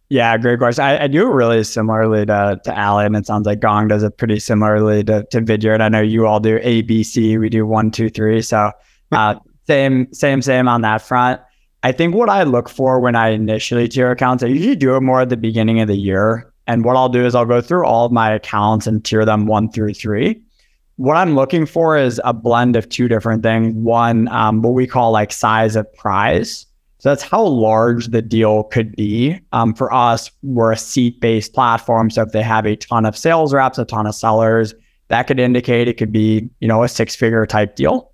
Yeah, 0.09 0.37
great 0.37 0.59
question. 0.59 0.83
I, 0.83 1.03
I 1.03 1.07
do 1.07 1.27
it 1.27 1.33
really 1.33 1.63
similarly 1.63 2.25
to, 2.27 2.61
to 2.63 2.77
Alley, 2.77 3.05
and 3.05 3.15
it 3.15 3.25
sounds 3.25 3.47
like 3.47 3.59
Gong 3.59 3.87
does 3.87 4.03
it 4.03 4.17
pretty 4.17 4.39
similarly 4.39 5.03
to, 5.05 5.23
to 5.31 5.41
Vidyard. 5.41 5.81
I 5.81 5.89
know 5.89 6.01
you 6.01 6.27
all 6.27 6.39
do 6.39 6.59
A, 6.61 6.83
B, 6.83 7.03
C. 7.03 7.37
We 7.37 7.49
do 7.49 7.65
one, 7.65 7.89
two, 7.89 8.09
three. 8.09 8.41
So 8.43 8.71
uh, 9.11 9.35
same, 9.65 10.13
same, 10.13 10.41
same 10.43 10.67
on 10.67 10.81
that 10.81 11.01
front. 11.01 11.41
I 11.81 11.91
think 11.91 12.13
what 12.13 12.29
I 12.29 12.43
look 12.43 12.69
for 12.69 12.99
when 12.99 13.15
I 13.15 13.29
initially 13.29 13.87
tier 13.87 14.11
accounts, 14.11 14.43
I 14.43 14.47
usually 14.47 14.75
do 14.75 14.95
it 14.95 15.01
more 15.01 15.21
at 15.21 15.29
the 15.29 15.37
beginning 15.37 15.81
of 15.81 15.87
the 15.87 15.95
year. 15.95 16.51
And 16.67 16.83
what 16.83 16.95
I'll 16.95 17.09
do 17.09 17.25
is 17.25 17.35
I'll 17.35 17.45
go 17.45 17.61
through 17.61 17.85
all 17.85 18.05
of 18.05 18.11
my 18.11 18.31
accounts 18.31 18.87
and 18.87 19.03
tier 19.03 19.25
them 19.25 19.45
one 19.45 19.71
through 19.71 19.93
three. 19.93 20.41
What 20.97 21.17
I'm 21.17 21.35
looking 21.35 21.65
for 21.65 21.97
is 21.97 22.21
a 22.23 22.33
blend 22.33 22.75
of 22.75 22.89
two 22.89 23.07
different 23.07 23.43
things. 23.43 23.75
One, 23.75 24.27
um, 24.29 24.61
what 24.61 24.73
we 24.73 24.87
call 24.87 25.11
like 25.11 25.31
size 25.31 25.75
of 25.75 25.91
prize. 25.93 26.65
So 27.05 27.09
that's 27.09 27.21
how 27.21 27.43
large 27.43 28.07
the 28.07 28.23
deal 28.23 28.63
could 28.63 28.95
be. 28.95 29.39
Um, 29.51 29.75
for 29.75 29.93
us, 29.93 30.31
we're 30.41 30.71
a 30.71 30.77
seat 30.77 31.21
based 31.21 31.53
platform. 31.53 32.09
So 32.09 32.23
if 32.23 32.31
they 32.31 32.41
have 32.41 32.65
a 32.65 32.75
ton 32.75 33.05
of 33.05 33.15
sales 33.15 33.53
reps, 33.53 33.77
a 33.77 33.85
ton 33.85 34.07
of 34.07 34.15
sellers, 34.15 34.73
that 35.09 35.27
could 35.27 35.39
indicate 35.39 35.87
it 35.87 35.97
could 35.97 36.11
be, 36.11 36.49
you 36.61 36.67
know, 36.67 36.81
a 36.81 36.87
six 36.87 37.15
figure 37.15 37.45
type 37.45 37.75
deal. 37.75 38.11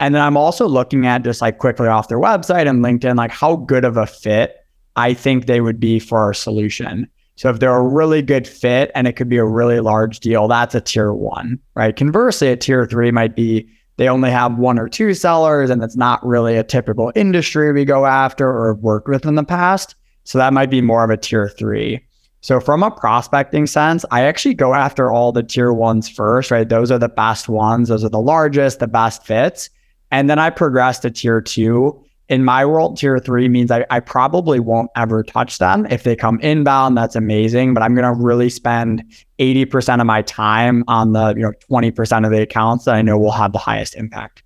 And 0.00 0.12
then 0.12 0.22
I'm 0.22 0.36
also 0.36 0.66
looking 0.66 1.06
at 1.06 1.22
just 1.22 1.40
like 1.40 1.58
quickly 1.58 1.86
off 1.86 2.08
their 2.08 2.18
website 2.18 2.68
and 2.68 2.84
LinkedIn, 2.84 3.14
like 3.14 3.30
how 3.30 3.54
good 3.54 3.84
of 3.84 3.96
a 3.96 4.08
fit 4.08 4.56
I 4.96 5.14
think 5.14 5.46
they 5.46 5.60
would 5.60 5.78
be 5.78 6.00
for 6.00 6.18
our 6.18 6.34
solution. 6.34 7.08
So 7.36 7.48
if 7.48 7.60
they're 7.60 7.72
a 7.72 7.80
really 7.80 8.22
good 8.22 8.48
fit 8.48 8.90
and 8.96 9.06
it 9.06 9.12
could 9.12 9.28
be 9.28 9.36
a 9.36 9.44
really 9.44 9.78
large 9.78 10.18
deal, 10.18 10.48
that's 10.48 10.74
a 10.74 10.80
tier 10.80 11.12
one, 11.12 11.60
right? 11.76 11.94
Conversely, 11.94 12.48
a 12.48 12.56
tier 12.56 12.86
three 12.86 13.12
might 13.12 13.36
be 13.36 13.70
they 14.02 14.08
only 14.08 14.32
have 14.32 14.58
one 14.58 14.80
or 14.80 14.88
two 14.88 15.14
sellers 15.14 15.70
and 15.70 15.80
it's 15.80 15.94
not 15.94 16.26
really 16.26 16.56
a 16.56 16.64
typical 16.64 17.12
industry 17.14 17.72
we 17.72 17.84
go 17.84 18.04
after 18.04 18.48
or 18.48 18.74
worked 18.74 19.06
with 19.06 19.24
in 19.24 19.36
the 19.36 19.44
past. 19.44 19.94
So 20.24 20.38
that 20.38 20.52
might 20.52 20.70
be 20.70 20.80
more 20.80 21.04
of 21.04 21.10
a 21.10 21.16
tier 21.16 21.48
three. 21.48 22.04
So 22.40 22.58
from 22.58 22.82
a 22.82 22.90
prospecting 22.90 23.68
sense, 23.68 24.04
I 24.10 24.22
actually 24.22 24.54
go 24.54 24.74
after 24.74 25.12
all 25.12 25.30
the 25.30 25.44
tier 25.44 25.72
ones 25.72 26.08
first, 26.08 26.50
right? 26.50 26.68
Those 26.68 26.90
are 26.90 26.98
the 26.98 27.08
best 27.08 27.48
ones. 27.48 27.90
Those 27.90 28.02
are 28.02 28.08
the 28.08 28.18
largest, 28.18 28.80
the 28.80 28.88
best 28.88 29.24
fits. 29.24 29.70
And 30.10 30.28
then 30.28 30.40
I 30.40 30.50
progress 30.50 30.98
to 30.98 31.10
tier 31.12 31.40
two. 31.40 32.04
In 32.32 32.44
my 32.44 32.64
world, 32.64 32.96
tier 32.96 33.18
three 33.18 33.46
means 33.46 33.70
I, 33.70 33.84
I 33.90 34.00
probably 34.00 34.58
won't 34.58 34.90
ever 34.96 35.22
touch 35.22 35.58
them. 35.58 35.86
If 35.90 36.04
they 36.04 36.16
come 36.16 36.40
inbound, 36.40 36.96
that's 36.96 37.14
amazing. 37.14 37.74
But 37.74 37.82
I'm 37.82 37.94
going 37.94 38.06
to 38.06 38.18
really 38.18 38.48
spend 38.48 39.04
80% 39.38 40.00
of 40.00 40.06
my 40.06 40.22
time 40.22 40.82
on 40.88 41.12
the, 41.12 41.34
you 41.36 41.42
know, 41.42 41.52
20% 41.70 42.24
of 42.24 42.32
the 42.32 42.40
accounts 42.40 42.86
that 42.86 42.94
I 42.94 43.02
know 43.02 43.18
will 43.18 43.32
have 43.32 43.52
the 43.52 43.58
highest 43.58 43.96
impact. 43.96 44.42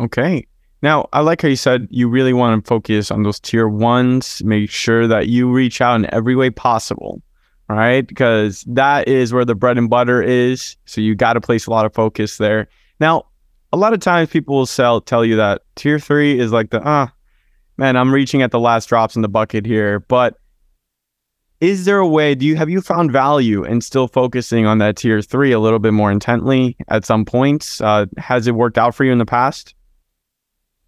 Okay. 0.00 0.48
Now, 0.82 1.08
I 1.12 1.20
like 1.20 1.42
how 1.42 1.46
you 1.46 1.54
said 1.54 1.86
you 1.90 2.08
really 2.08 2.32
want 2.32 2.64
to 2.64 2.68
focus 2.68 3.12
on 3.12 3.22
those 3.22 3.38
tier 3.38 3.68
ones, 3.68 4.42
make 4.42 4.68
sure 4.68 5.06
that 5.06 5.28
you 5.28 5.48
reach 5.48 5.80
out 5.80 5.94
in 5.94 6.12
every 6.12 6.34
way 6.34 6.50
possible, 6.50 7.22
right? 7.68 8.04
Because 8.04 8.64
that 8.66 9.06
is 9.06 9.32
where 9.32 9.44
the 9.44 9.54
bread 9.54 9.78
and 9.78 9.88
butter 9.88 10.20
is. 10.20 10.76
So 10.86 11.00
you 11.00 11.14
got 11.14 11.34
to 11.34 11.40
place 11.40 11.68
a 11.68 11.70
lot 11.70 11.86
of 11.86 11.94
focus 11.94 12.38
there. 12.38 12.66
Now, 12.98 13.26
a 13.76 13.78
lot 13.78 13.92
of 13.92 14.00
times 14.00 14.30
people 14.30 14.56
will 14.56 14.64
sell 14.64 15.02
tell 15.02 15.22
you 15.22 15.36
that 15.36 15.60
tier 15.74 15.98
three 15.98 16.40
is 16.40 16.50
like 16.50 16.70
the 16.70 16.80
ah, 16.82 17.12
man, 17.76 17.94
I'm 17.94 18.12
reaching 18.12 18.40
at 18.40 18.50
the 18.50 18.58
last 18.58 18.88
drops 18.88 19.16
in 19.16 19.22
the 19.22 19.28
bucket 19.28 19.66
here. 19.66 20.00
But 20.00 20.38
is 21.60 21.84
there 21.84 21.98
a 21.98 22.08
way? 22.08 22.34
Do 22.34 22.46
you 22.46 22.56
have 22.56 22.70
you 22.70 22.80
found 22.80 23.12
value 23.12 23.64
in 23.64 23.82
still 23.82 24.08
focusing 24.08 24.64
on 24.64 24.78
that 24.78 24.96
tier 24.96 25.20
three 25.20 25.52
a 25.52 25.60
little 25.60 25.78
bit 25.78 25.92
more 25.92 26.10
intently 26.10 26.78
at 26.88 27.04
some 27.04 27.26
points? 27.26 27.82
Uh, 27.82 28.06
has 28.16 28.46
it 28.46 28.52
worked 28.52 28.78
out 28.78 28.94
for 28.94 29.04
you 29.04 29.12
in 29.12 29.18
the 29.18 29.26
past? 29.26 29.74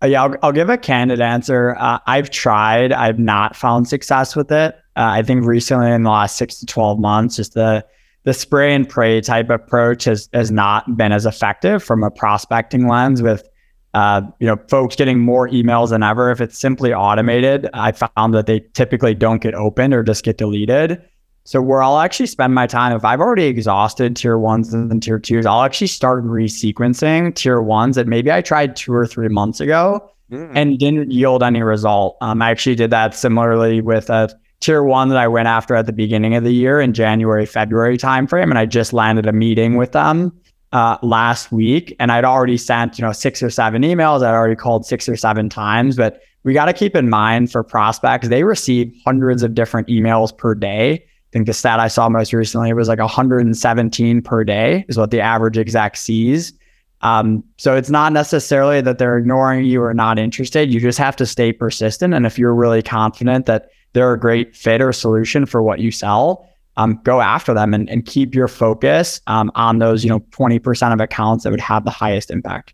Uh, 0.03 0.07
yeah, 0.07 0.23
I'll, 0.23 0.37
I'll, 0.43 0.53
give 0.53 0.71
a 0.71 0.79
candid 0.79 1.21
answer. 1.21 1.77
Uh, 1.79 1.99
I've 2.07 2.31
tried. 2.31 2.93
I've 2.93 3.19
not 3.19 3.55
found 3.55 3.87
success 3.87 4.35
with 4.35 4.51
it. 4.51 4.75
Uh, 4.97 5.13
I 5.13 5.23
think 5.23 5.45
recently 5.45 5.91
in 5.91 6.05
the 6.05 6.11
last 6.11 6.37
six 6.37 6.59
to 6.61 6.67
twelve 6.67 6.99
months, 6.99 7.37
just 7.37 7.53
the 7.53 7.85
the 8.29 8.35
spray 8.35 8.75
and 8.75 8.87
pray 8.87 9.23
type 9.23 9.49
approach 9.49 10.05
has 10.05 10.29
has 10.35 10.51
not 10.51 10.99
been 10.99 11.13
as 11.13 11.25
effective 11.25 11.83
from 11.83 12.05
a 12.05 12.11
prospecting 12.11 12.87
lens 12.87 13.23
with 13.23 13.49
uh, 13.95 14.21
you 14.39 14.47
know 14.47 14.59
folks 14.69 14.97
getting 14.97 15.19
more 15.19 15.49
emails 15.49 15.89
than 15.89 16.03
ever. 16.03 16.31
If 16.31 16.43
it's 16.43 16.59
simply 16.59 16.93
automated 16.93 17.71
i 17.73 17.91
found 17.91 18.35
that 18.35 18.45
they 18.45 18.61
typically 18.75 19.15
don't 19.15 19.41
get 19.41 19.55
opened 19.55 19.95
or 19.95 20.03
just 20.03 20.25
get 20.25 20.37
deleted. 20.37 21.03
So 21.45 21.63
where 21.63 21.83
i'll 21.83 22.01
actually 22.01 22.27
spend 22.27 22.55
my 22.55 22.67
time 22.67 22.95
if 22.95 23.03
i've 23.03 23.23
already 23.23 23.45
exhausted 23.45 24.15
tier 24.15 24.37
ones 24.37 24.75
and 24.75 25.03
tier 25.03 25.19
twos 25.19 25.47
i'll 25.47 25.63
actually 25.63 25.87
start 25.87 26.23
resequencing 26.23 27.35
tier 27.35 27.63
ones 27.63 27.97
that 27.97 28.07
maybe 28.07 28.31
i 28.31 28.43
tried 28.43 28.77
two 28.77 28.93
or 28.93 29.07
three 29.07 29.29
months 29.29 29.59
ago 29.59 30.07
mm. 30.31 30.53
and 30.55 30.79
didn't 30.79 31.11
yield 31.11 31.43
any 31.43 31.63
result. 31.63 32.19
Um, 32.21 32.43
i 32.43 32.51
actually 32.51 32.77
did 32.77 32.91
that 32.91 33.15
similarly 33.15 33.81
with 33.81 34.11
a 34.11 34.29
tier 34.61 34.83
one 34.83 35.09
that 35.09 35.19
I 35.19 35.29
went 35.29 35.49
after 35.49 35.75
at 35.75 35.87
the 35.87 35.93
beginning 35.93 36.35
of 36.35 36.45
the 36.45 36.53
year 36.53 36.81
in 36.81 36.93
January, 36.93 37.47
February 37.47 37.97
timeframe. 37.97 38.51
And 38.51 38.59
I 38.59 38.67
just 38.67 38.93
landed 38.93 39.27
a 39.27 39.33
meeting 39.33 39.77
with 39.77 39.93
them 39.93 40.33
uh, 40.73 40.99
last 41.03 41.53
week. 41.53 41.95
And 42.01 42.11
I'd 42.11 42.25
already 42.25 42.57
sent, 42.57 42.99
you 42.99 43.05
know, 43.05 43.13
six 43.13 43.43
or 43.43 43.51
seven 43.51 43.83
emails. 43.83 44.23
I'd 44.23 44.35
already 44.35 44.57
called 44.57 44.85
six 44.85 45.09
or 45.09 45.17
seven 45.17 45.49
times. 45.49 45.97
But 45.97 46.21
we 46.45 46.53
got 46.53 46.67
to 46.67 46.73
keep 46.73 46.97
in 46.97 47.11
mind 47.11 47.51
for 47.53 47.63
prospects, 47.63 48.29
they 48.29 48.43
receive 48.43 48.95
hundreds 49.05 49.43
of 49.43 49.55
different 49.55 49.89
emails 49.89 50.37
per 50.37 50.55
day. 50.55 50.93
I 50.93 51.31
think 51.33 51.47
the 51.47 51.53
stat 51.53 51.79
I 51.79 51.89
saw 51.89 52.09
most 52.09 52.33
recently 52.33 52.73
was 52.73 52.89
like 52.89 53.01
117 53.01 54.23
per 54.23 54.45
day 54.45 54.87
is 54.89 54.97
what 54.97 55.11
the 55.11 55.21
average 55.21 55.59
exec 55.59 55.97
sees. 55.97 56.55
Um, 57.03 57.45
so 57.59 57.77
it's 57.77 57.91
not 57.91 58.13
necessarily 58.13 58.81
that 58.81 58.99
they're 58.99 59.19
ignoring 59.19 59.65
you 59.67 59.83
or 59.83 59.95
not 59.95 60.19
interested. 60.19 60.73
You 60.73 60.81
just 60.81 60.99
have 60.99 61.17
to 61.17 61.27
stay 61.27 61.53
persistent. 61.53 62.15
And 62.15 62.27
if 62.27 62.39
you're 62.39 62.55
really 62.55 62.83
confident 62.83 63.47
that 63.47 63.71
they're 63.93 64.13
a 64.13 64.19
great 64.19 64.55
fit 64.55 64.81
or 64.81 64.93
solution 64.93 65.47
for 65.47 65.63
what 65.63 65.81
you 65.81 65.91
sell, 65.91 66.49
um, 66.77 67.01
go 67.03 67.21
after 67.21 67.53
them 67.53 67.75
and, 67.75 67.91
and 67.91 68.07
keep 68.07 68.35
your 68.35 68.49
focus 68.49 69.21
um, 69.27 69.51
on 69.55 69.79
those, 69.79 70.05
you 70.05 70.11
know, 70.11 70.21
20% 70.31 70.93
of 70.93 71.01
accounts 71.01 71.45
that 71.45 71.51
would 71.51 71.61
have 71.61 71.85
the 71.85 71.91
highest 71.91 72.31
impact. 72.31 72.73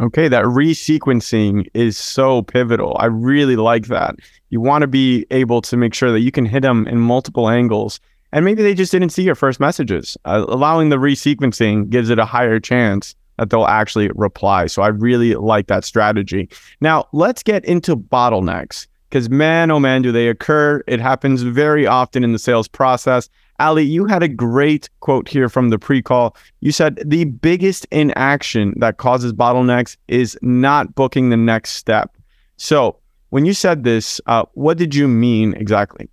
Okay, 0.00 0.26
that 0.26 0.44
resequencing 0.44 1.68
is 1.72 1.96
so 1.96 2.42
pivotal. 2.42 2.96
I 2.98 3.06
really 3.06 3.54
like 3.54 3.86
that. 3.86 4.16
You 4.50 4.60
want 4.60 4.82
to 4.82 4.88
be 4.88 5.24
able 5.30 5.62
to 5.62 5.76
make 5.76 5.94
sure 5.94 6.10
that 6.10 6.20
you 6.20 6.32
can 6.32 6.44
hit 6.44 6.62
them 6.62 6.88
in 6.88 6.98
multiple 6.98 7.48
angles. 7.48 8.00
And 8.32 8.44
maybe 8.44 8.64
they 8.64 8.74
just 8.74 8.90
didn't 8.90 9.10
see 9.10 9.22
your 9.22 9.36
first 9.36 9.60
messages. 9.60 10.16
Uh, 10.24 10.44
allowing 10.48 10.88
the 10.88 10.96
resequencing 10.96 11.88
gives 11.90 12.10
it 12.10 12.18
a 12.18 12.24
higher 12.24 12.58
chance 12.58 13.14
that 13.38 13.50
they'll 13.50 13.66
actually 13.66 14.10
reply. 14.16 14.66
So 14.66 14.82
I 14.82 14.88
really 14.88 15.36
like 15.36 15.68
that 15.68 15.84
strategy. 15.84 16.48
Now, 16.80 17.06
let's 17.12 17.44
get 17.44 17.64
into 17.64 17.96
bottlenecks 17.96 18.88
because 19.14 19.30
man, 19.30 19.70
oh 19.70 19.78
man, 19.78 20.02
do 20.02 20.10
they 20.10 20.26
occur. 20.26 20.82
It 20.88 20.98
happens 20.98 21.42
very 21.42 21.86
often 21.86 22.24
in 22.24 22.32
the 22.32 22.38
sales 22.38 22.66
process. 22.66 23.28
Alley, 23.60 23.84
you 23.84 24.06
had 24.06 24.24
a 24.24 24.28
great 24.28 24.90
quote 24.98 25.28
here 25.28 25.48
from 25.48 25.68
the 25.70 25.78
pre 25.78 26.02
call. 26.02 26.36
You 26.58 26.72
said 26.72 27.00
the 27.06 27.24
biggest 27.24 27.86
inaction 27.92 28.74
that 28.78 28.96
causes 28.96 29.32
bottlenecks 29.32 29.96
is 30.08 30.36
not 30.42 30.96
booking 30.96 31.30
the 31.30 31.36
next 31.36 31.74
step. 31.74 32.16
So, 32.56 32.98
when 33.30 33.44
you 33.44 33.54
said 33.54 33.84
this, 33.84 34.20
uh, 34.26 34.46
what 34.54 34.78
did 34.78 34.96
you 34.96 35.06
mean 35.06 35.54
exactly? 35.54 36.08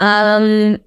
Um, 0.00 0.78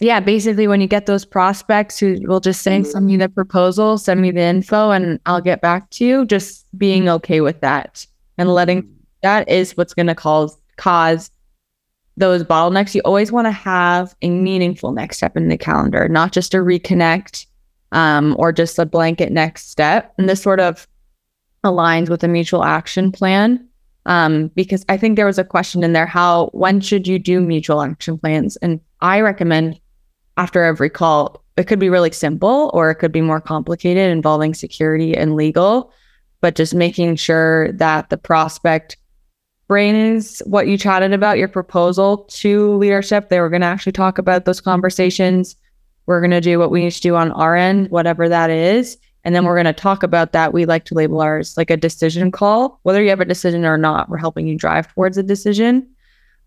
yeah, 0.00 0.18
basically, 0.18 0.66
when 0.66 0.80
you 0.80 0.88
get 0.88 1.06
those 1.06 1.24
prospects 1.24 1.96
who 1.96 2.18
will 2.22 2.40
just 2.40 2.62
say, 2.62 2.82
send 2.82 3.06
me 3.06 3.16
the 3.18 3.28
proposal, 3.28 3.98
send 3.98 4.20
me 4.20 4.32
the 4.32 4.40
info, 4.40 4.90
and 4.90 5.20
I'll 5.26 5.40
get 5.40 5.60
back 5.60 5.90
to 5.90 6.04
you, 6.04 6.26
just 6.26 6.66
being 6.76 7.08
okay 7.08 7.40
with 7.40 7.60
that 7.60 8.04
and 8.36 8.52
letting 8.52 8.95
that 9.26 9.48
is 9.48 9.76
what's 9.76 9.92
going 9.92 10.06
to 10.06 10.14
cause 10.14 10.56
cause 10.76 11.30
those 12.16 12.44
bottlenecks. 12.44 12.94
You 12.94 13.02
always 13.04 13.32
want 13.32 13.46
to 13.46 13.52
have 13.52 14.14
a 14.22 14.30
meaningful 14.30 14.92
next 14.92 15.16
step 15.18 15.36
in 15.36 15.48
the 15.48 15.58
calendar, 15.58 16.08
not 16.08 16.32
just 16.32 16.54
a 16.54 16.58
reconnect 16.58 17.46
um, 17.92 18.36
or 18.38 18.52
just 18.52 18.78
a 18.78 18.86
blanket 18.86 19.32
next 19.32 19.68
step. 19.70 20.14
And 20.16 20.28
this 20.28 20.40
sort 20.40 20.60
of 20.60 20.86
aligns 21.64 22.08
with 22.08 22.22
a 22.22 22.28
mutual 22.28 22.64
action 22.64 23.10
plan. 23.10 23.68
Um, 24.06 24.52
because 24.54 24.84
I 24.88 24.96
think 24.96 25.16
there 25.16 25.26
was 25.26 25.38
a 25.38 25.44
question 25.44 25.82
in 25.82 25.92
there 25.92 26.06
how 26.06 26.50
when 26.52 26.80
should 26.80 27.08
you 27.08 27.18
do 27.18 27.40
mutual 27.40 27.82
action 27.82 28.16
plans? 28.16 28.56
And 28.58 28.80
I 29.00 29.20
recommend 29.20 29.80
after 30.36 30.62
every 30.62 30.90
call, 30.90 31.42
it 31.56 31.64
could 31.64 31.80
be 31.80 31.88
really 31.88 32.12
simple 32.12 32.70
or 32.72 32.90
it 32.90 32.96
could 32.96 33.10
be 33.10 33.20
more 33.20 33.40
complicated 33.40 34.12
involving 34.12 34.54
security 34.54 35.16
and 35.16 35.34
legal, 35.34 35.92
but 36.40 36.54
just 36.54 36.72
making 36.72 37.16
sure 37.16 37.72
that 37.72 38.08
the 38.10 38.16
prospect 38.16 38.96
brings 39.68 40.40
what 40.40 40.68
you 40.68 40.78
chatted 40.78 41.12
about, 41.12 41.38
your 41.38 41.48
proposal 41.48 42.18
to 42.28 42.76
leadership. 42.76 43.28
They 43.28 43.40
were 43.40 43.48
going 43.48 43.62
to 43.62 43.66
actually 43.66 43.92
talk 43.92 44.18
about 44.18 44.44
those 44.44 44.60
conversations. 44.60 45.56
We're 46.06 46.20
going 46.20 46.30
to 46.30 46.40
do 46.40 46.58
what 46.58 46.70
we 46.70 46.84
need 46.84 46.92
to 46.92 47.00
do 47.00 47.16
on 47.16 47.32
our 47.32 47.56
end, 47.56 47.90
whatever 47.90 48.28
that 48.28 48.50
is. 48.50 48.96
And 49.24 49.34
then 49.34 49.44
we're 49.44 49.56
going 49.56 49.66
to 49.66 49.72
talk 49.72 50.04
about 50.04 50.32
that. 50.32 50.52
We 50.52 50.66
like 50.66 50.84
to 50.84 50.94
label 50.94 51.20
ours 51.20 51.56
like 51.56 51.70
a 51.70 51.76
decision 51.76 52.30
call. 52.30 52.78
Whether 52.84 53.02
you 53.02 53.10
have 53.10 53.20
a 53.20 53.24
decision 53.24 53.64
or 53.64 53.76
not, 53.76 54.08
we're 54.08 54.18
helping 54.18 54.46
you 54.46 54.56
drive 54.56 54.92
towards 54.94 55.18
a 55.18 55.22
decision. 55.22 55.88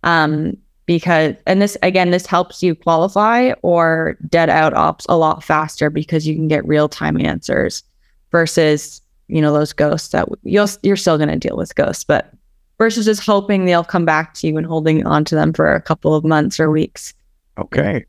Um, 0.04 0.56
because, 0.86 1.36
and 1.46 1.62
this, 1.62 1.78
again, 1.84 2.12
this 2.12 2.26
helps 2.26 2.64
you 2.64 2.74
qualify 2.74 3.52
or 3.64 4.18
dead 4.30 4.50
out 4.50 4.74
ops 4.74 5.06
a 5.10 5.18
lot 5.18 5.44
faster 5.44 5.90
because 5.90 6.26
you 6.26 6.36
can 6.36 6.48
get 6.48 6.66
real 6.66 6.88
time 6.88 7.20
answers 7.20 7.84
versus, 8.32 9.02
you 9.28 9.42
know, 9.42 9.54
those 9.54 9.74
ghosts 9.74 10.08
that 10.10 10.30
you'll, 10.44 10.70
you're 10.82 10.96
still 10.96 11.18
going 11.18 11.30
to 11.30 11.38
deal 11.38 11.58
with 11.58 11.76
ghosts, 11.76 12.06
but 12.06 12.34
versus 12.80 13.06
just 13.06 13.22
hoping 13.24 13.66
they'll 13.66 13.84
come 13.84 14.06
back 14.06 14.34
to 14.34 14.48
you 14.48 14.58
and 14.58 14.66
holding 14.66 15.06
on 15.06 15.24
to 15.26 15.36
them 15.36 15.54
for 15.54 15.76
a 15.76 15.82
couple 15.82 16.16
of 16.16 16.24
months 16.24 16.60
or 16.60 16.72
weeks. 16.72 17.14
Okay. 17.60 18.06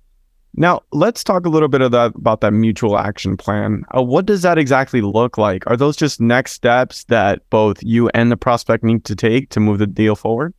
Now, 0.54 0.80
let's 0.92 1.22
talk 1.22 1.44
a 1.44 1.48
little 1.48 1.68
bit 1.68 1.80
of 1.80 1.92
that, 1.92 2.14
about 2.14 2.40
that 2.40 2.52
mutual 2.52 2.98
action 2.98 3.36
plan. 3.36 3.84
Uh, 3.96 4.02
what 4.02 4.26
does 4.26 4.42
that 4.42 4.58
exactly 4.58 5.00
look 5.00 5.36
like? 5.38 5.64
Are 5.66 5.76
those 5.76 5.96
just 5.96 6.20
next 6.20 6.52
steps 6.52 7.04
that 7.04 7.48
both 7.50 7.82
you 7.82 8.08
and 8.14 8.32
the 8.32 8.36
prospect 8.36 8.82
need 8.82 9.04
to 9.04 9.14
take 9.14 9.50
to 9.50 9.60
move 9.60 9.78
the 9.78 9.86
deal 9.86 10.16
forward? 10.16 10.54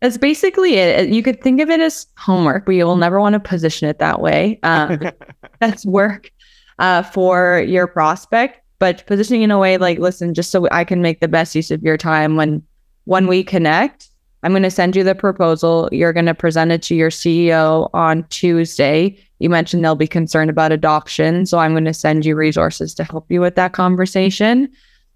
That's 0.00 0.18
basically 0.18 0.74
it. 0.74 1.10
You 1.10 1.22
could 1.22 1.40
think 1.42 1.60
of 1.60 1.70
it 1.70 1.80
as 1.80 2.06
homework, 2.16 2.66
but 2.66 2.72
you 2.72 2.84
will 2.84 2.96
never 2.96 3.20
want 3.20 3.34
to 3.34 3.40
position 3.40 3.88
it 3.88 3.98
that 4.00 4.20
way. 4.20 4.58
Um, 4.62 5.00
that's 5.60 5.86
work 5.86 6.30
uh, 6.80 7.02
for 7.02 7.60
your 7.60 7.86
prospect, 7.86 8.60
but 8.80 9.06
positioning 9.06 9.42
in 9.42 9.52
a 9.52 9.58
way 9.58 9.78
like, 9.78 9.98
listen, 9.98 10.34
just 10.34 10.50
so 10.50 10.68
I 10.72 10.84
can 10.84 11.02
make 11.02 11.20
the 11.20 11.28
best 11.28 11.54
use 11.54 11.70
of 11.70 11.82
your 11.82 11.96
time 11.96 12.36
when 12.36 12.62
when 13.04 13.26
we 13.26 13.42
connect, 13.42 14.08
I'm 14.42 14.52
going 14.52 14.62
to 14.64 14.70
send 14.70 14.96
you 14.96 15.04
the 15.04 15.14
proposal. 15.14 15.88
You're 15.92 16.12
going 16.12 16.26
to 16.26 16.34
present 16.34 16.72
it 16.72 16.82
to 16.82 16.94
your 16.94 17.10
CEO 17.10 17.88
on 17.94 18.24
Tuesday. 18.24 19.16
You 19.38 19.48
mentioned 19.48 19.84
they'll 19.84 19.94
be 19.94 20.08
concerned 20.08 20.50
about 20.50 20.72
adoption. 20.72 21.46
So 21.46 21.58
I'm 21.58 21.72
going 21.72 21.84
to 21.84 21.94
send 21.94 22.24
you 22.24 22.34
resources 22.34 22.94
to 22.94 23.04
help 23.04 23.30
you 23.30 23.40
with 23.40 23.54
that 23.54 23.72
conversation. 23.72 24.68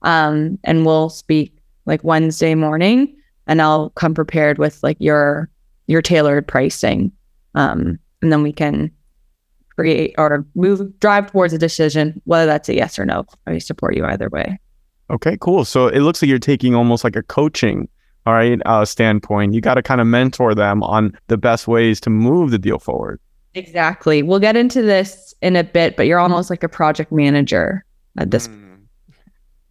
Um, 0.02 0.58
and 0.64 0.86
we'll 0.86 1.08
speak 1.08 1.56
like 1.86 2.04
Wednesday 2.04 2.54
morning 2.54 3.16
and 3.46 3.62
I'll 3.62 3.90
come 3.90 4.14
prepared 4.14 4.58
with 4.58 4.82
like 4.82 4.96
your 5.00 5.48
your 5.86 6.02
tailored 6.02 6.46
pricing. 6.46 7.12
Um, 7.54 7.98
and 8.22 8.32
then 8.32 8.42
we 8.42 8.52
can 8.52 8.90
create 9.76 10.14
or 10.18 10.44
move 10.54 10.98
drive 11.00 11.30
towards 11.30 11.52
a 11.52 11.58
decision, 11.58 12.20
whether 12.24 12.46
that's 12.46 12.68
a 12.68 12.74
yes 12.74 12.98
or 12.98 13.06
no. 13.06 13.24
I 13.46 13.58
support 13.58 13.96
you 13.96 14.04
either 14.04 14.28
way. 14.28 14.58
Okay, 15.10 15.36
cool. 15.40 15.64
So 15.64 15.88
it 15.88 16.00
looks 16.00 16.20
like 16.20 16.28
you're 16.28 16.38
taking 16.38 16.74
almost 16.74 17.04
like 17.04 17.16
a 17.16 17.22
coaching 17.22 17.88
all 18.26 18.34
right, 18.34 18.60
uh, 18.66 18.84
standpoint. 18.84 19.54
You 19.54 19.60
got 19.60 19.74
to 19.74 19.82
kind 19.82 20.00
of 20.00 20.06
mentor 20.06 20.54
them 20.54 20.82
on 20.82 21.16
the 21.28 21.36
best 21.36 21.68
ways 21.68 22.00
to 22.00 22.10
move 22.10 22.50
the 22.50 22.58
deal 22.58 22.78
forward. 22.78 23.20
Exactly. 23.54 24.22
We'll 24.22 24.40
get 24.40 24.56
into 24.56 24.82
this 24.82 25.32
in 25.40 25.56
a 25.56 25.64
bit, 25.64 25.96
but 25.96 26.06
you're 26.06 26.18
almost 26.18 26.50
like 26.50 26.62
a 26.62 26.68
project 26.68 27.12
manager 27.12 27.84
at 28.18 28.30
this 28.30 28.48
Mm. 28.48 28.66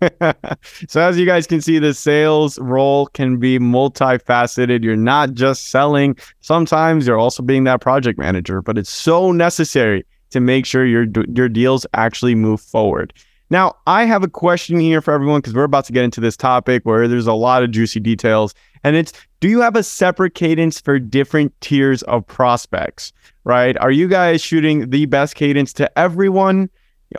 so 0.90 1.02
as 1.02 1.18
you 1.18 1.26
guys 1.26 1.48
can 1.48 1.62
see, 1.62 1.80
the 1.80 1.94
sales 1.94 2.60
role 2.60 3.08
can 3.08 3.38
be 3.38 3.60
multifaceted. 3.60 4.84
You're 4.84 4.98
not 4.98 5.34
just 5.34 5.70
selling. 5.70 6.18
Sometimes 6.42 7.08
you're 7.08 7.18
also 7.18 7.42
being 7.42 7.64
that 7.64 7.80
project 7.82 8.20
manager, 8.20 8.62
but 8.62 8.78
it's 8.78 8.90
so 8.90 9.32
necessary 9.32 10.06
to 10.32 10.42
make 10.42 10.66
sure 10.66 10.86
your 10.86 11.08
your 11.34 11.48
deals 11.48 11.86
actually 11.94 12.36
move 12.36 12.60
forward. 12.60 13.14
Now, 13.50 13.76
I 13.86 14.06
have 14.06 14.24
a 14.24 14.28
question 14.28 14.80
here 14.80 15.02
for 15.02 15.14
everyone 15.14 15.40
because 15.40 15.54
we're 15.54 15.64
about 15.64 15.86
to 15.86 15.94
get 15.94 16.04
into 16.04 16.20
this 16.20 16.36
topic 16.36 16.84
where 16.84 17.08
there's 17.08 17.28
a 17.28 17.34
lot 17.34 17.64
of 17.64 17.72
juicy 17.72 18.00
details. 18.00 18.56
And 18.84 18.96
it's 18.96 19.14
do 19.40 19.50
you 19.50 19.62
have 19.62 19.76
a 19.76 19.84
separate 19.84 20.34
cadence 20.34 20.82
for 20.82 20.98
different 20.98 21.54
tiers 21.62 22.02
of 22.04 22.26
prospects, 22.26 23.14
right? 23.44 23.78
Are 23.78 23.92
you 23.92 24.08
guys 24.08 24.42
shooting 24.42 24.90
the 24.90 25.06
best 25.06 25.36
cadence 25.36 25.74
to 25.74 26.00
everyone 26.00 26.70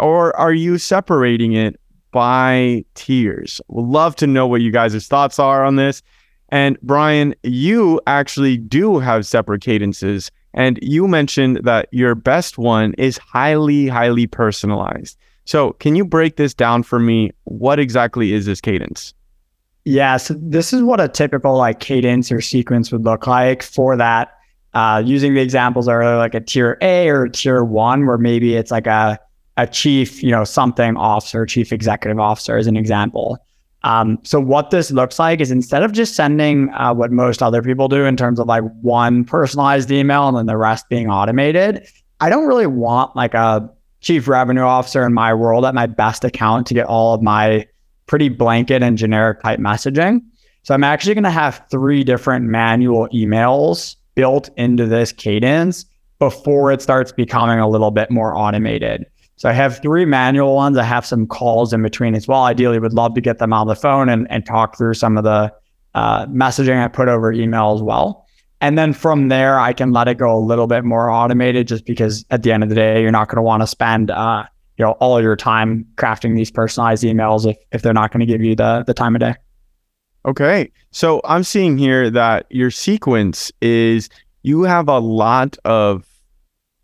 or 0.00 0.36
are 0.36 0.52
you 0.52 0.78
separating 0.78 1.52
it 1.52 1.78
by 2.10 2.84
tiers? 2.94 3.60
Would 3.68 3.86
love 3.86 4.16
to 4.16 4.26
know 4.26 4.48
what 4.48 4.62
you 4.62 4.72
guys' 4.72 5.06
thoughts 5.06 5.38
are 5.38 5.64
on 5.64 5.76
this. 5.76 6.02
And 6.48 6.78
Brian, 6.82 7.34
you 7.42 8.00
actually 8.06 8.56
do 8.56 8.98
have 8.98 9.26
separate 9.26 9.62
cadences. 9.62 10.30
And 10.54 10.78
you 10.82 11.06
mentioned 11.06 11.60
that 11.64 11.88
your 11.92 12.14
best 12.14 12.58
one 12.58 12.94
is 12.94 13.18
highly, 13.18 13.88
highly 13.88 14.26
personalized. 14.26 15.16
So, 15.46 15.72
can 15.74 15.96
you 15.96 16.04
break 16.04 16.36
this 16.36 16.52
down 16.52 16.82
for 16.82 16.98
me? 16.98 17.30
What 17.44 17.78
exactly 17.78 18.32
is 18.32 18.46
this 18.46 18.60
cadence? 18.60 19.14
Yeah, 19.84 20.16
so 20.16 20.34
this 20.38 20.72
is 20.72 20.82
what 20.82 21.00
a 21.00 21.08
typical 21.08 21.56
like 21.56 21.78
cadence 21.78 22.32
or 22.32 22.40
sequence 22.40 22.90
would 22.90 23.04
look 23.04 23.26
like 23.26 23.62
for 23.62 23.96
that. 23.96 24.32
Uh, 24.74 25.00
using 25.04 25.34
the 25.34 25.40
examples 25.40 25.88
earlier, 25.88 26.18
like 26.18 26.34
a 26.34 26.40
tier 26.40 26.76
A 26.82 27.08
or 27.08 27.28
tier 27.28 27.64
one, 27.64 28.06
where 28.06 28.18
maybe 28.18 28.56
it's 28.56 28.70
like 28.70 28.86
a 28.86 29.18
a 29.56 29.66
chief, 29.66 30.22
you 30.22 30.30
know, 30.30 30.44
something 30.44 30.96
officer, 30.96 31.46
chief 31.46 31.72
executive 31.72 32.18
officer, 32.18 32.56
as 32.56 32.66
an 32.66 32.76
example. 32.76 33.38
Um, 33.84 34.18
so 34.24 34.40
what 34.40 34.70
this 34.70 34.90
looks 34.90 35.18
like 35.18 35.40
is 35.40 35.52
instead 35.52 35.84
of 35.84 35.92
just 35.92 36.16
sending 36.16 36.70
uh, 36.74 36.92
what 36.92 37.12
most 37.12 37.42
other 37.42 37.62
people 37.62 37.86
do 37.86 38.04
in 38.04 38.16
terms 38.16 38.40
of 38.40 38.48
like 38.48 38.64
one 38.82 39.24
personalized 39.24 39.90
email 39.92 40.28
and 40.28 40.36
then 40.36 40.46
the 40.46 40.56
rest 40.56 40.88
being 40.88 41.08
automated, 41.08 41.86
I 42.20 42.28
don't 42.28 42.46
really 42.46 42.66
want 42.66 43.14
like 43.14 43.34
a 43.34 43.70
chief 44.00 44.28
revenue 44.28 44.62
officer 44.62 45.04
in 45.04 45.12
my 45.12 45.32
world 45.34 45.64
at 45.64 45.74
my 45.74 45.86
best 45.86 46.24
account 46.24 46.66
to 46.66 46.74
get 46.74 46.86
all 46.86 47.14
of 47.14 47.22
my 47.22 47.66
pretty 48.06 48.28
blanket 48.28 48.82
and 48.82 48.96
generic 48.96 49.42
type 49.42 49.58
messaging. 49.58 50.20
So 50.62 50.74
I'm 50.74 50.84
actually 50.84 51.14
going 51.14 51.24
to 51.24 51.30
have 51.30 51.64
three 51.70 52.04
different 52.04 52.46
manual 52.46 53.08
emails 53.08 53.96
built 54.14 54.50
into 54.56 54.86
this 54.86 55.12
cadence 55.12 55.84
before 56.18 56.72
it 56.72 56.82
starts 56.82 57.12
becoming 57.12 57.58
a 57.58 57.68
little 57.68 57.90
bit 57.90 58.10
more 58.10 58.36
automated. 58.36 59.06
So 59.36 59.48
I 59.50 59.52
have 59.52 59.80
three 59.80 60.06
manual 60.06 60.54
ones. 60.54 60.78
I 60.78 60.82
have 60.82 61.04
some 61.04 61.26
calls 61.26 61.72
in 61.72 61.82
between 61.82 62.14
as 62.14 62.26
well. 62.26 62.44
Ideally, 62.44 62.78
would 62.78 62.94
love 62.94 63.14
to 63.14 63.20
get 63.20 63.38
them 63.38 63.52
on 63.52 63.66
the 63.66 63.76
phone 63.76 64.08
and, 64.08 64.26
and 64.30 64.46
talk 64.46 64.78
through 64.78 64.94
some 64.94 65.18
of 65.18 65.24
the 65.24 65.52
uh, 65.94 66.26
messaging 66.26 66.82
I 66.82 66.88
put 66.88 67.08
over 67.08 67.32
email 67.32 67.74
as 67.74 67.82
well. 67.82 68.25
And 68.60 68.78
then 68.78 68.92
from 68.92 69.28
there, 69.28 69.60
I 69.60 69.72
can 69.72 69.92
let 69.92 70.08
it 70.08 70.16
go 70.16 70.36
a 70.36 70.40
little 70.40 70.66
bit 70.66 70.84
more 70.84 71.10
automated 71.10 71.68
just 71.68 71.84
because 71.84 72.24
at 72.30 72.42
the 72.42 72.52
end 72.52 72.62
of 72.62 72.68
the 72.68 72.74
day, 72.74 73.02
you're 73.02 73.10
not 73.10 73.28
going 73.28 73.36
to 73.36 73.42
want 73.42 73.62
to 73.62 73.66
spend 73.66 74.10
uh, 74.10 74.44
you 74.78 74.84
know 74.84 74.92
all 74.92 75.20
your 75.20 75.36
time 75.36 75.86
crafting 75.96 76.36
these 76.36 76.50
personalized 76.50 77.04
emails 77.04 77.48
if, 77.48 77.56
if 77.72 77.82
they're 77.82 77.92
not 77.92 78.12
going 78.12 78.20
to 78.20 78.26
give 78.26 78.42
you 78.42 78.54
the 78.54 78.84
the 78.86 78.94
time 78.94 79.14
of 79.14 79.20
day. 79.20 79.34
Okay. 80.26 80.70
So 80.90 81.20
I'm 81.24 81.44
seeing 81.44 81.78
here 81.78 82.10
that 82.10 82.46
your 82.50 82.70
sequence 82.70 83.52
is 83.60 84.08
you 84.42 84.62
have 84.62 84.88
a 84.88 84.98
lot 84.98 85.56
of 85.64 86.04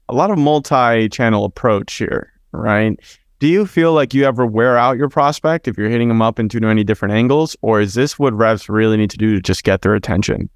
a 0.08 0.14
lot 0.14 0.30
of 0.30 0.38
multi-channel 0.38 1.44
approach 1.44 1.94
here, 1.94 2.32
right? 2.52 2.98
Do 3.38 3.48
you 3.48 3.66
feel 3.66 3.92
like 3.92 4.14
you 4.14 4.24
ever 4.24 4.46
wear 4.46 4.76
out 4.76 4.98
your 4.98 5.08
prospect 5.08 5.66
if 5.66 5.76
you're 5.76 5.88
hitting 5.88 6.08
them 6.08 6.22
up 6.22 6.38
into 6.38 6.60
many 6.60 6.84
different 6.84 7.14
angles, 7.14 7.56
or 7.62 7.80
is 7.80 7.94
this 7.94 8.18
what 8.18 8.32
reps 8.34 8.68
really 8.68 8.96
need 8.96 9.10
to 9.10 9.16
do 9.16 9.34
to 9.34 9.40
just 9.40 9.64
get 9.64 9.82
their 9.82 9.94
attention? 9.94 10.48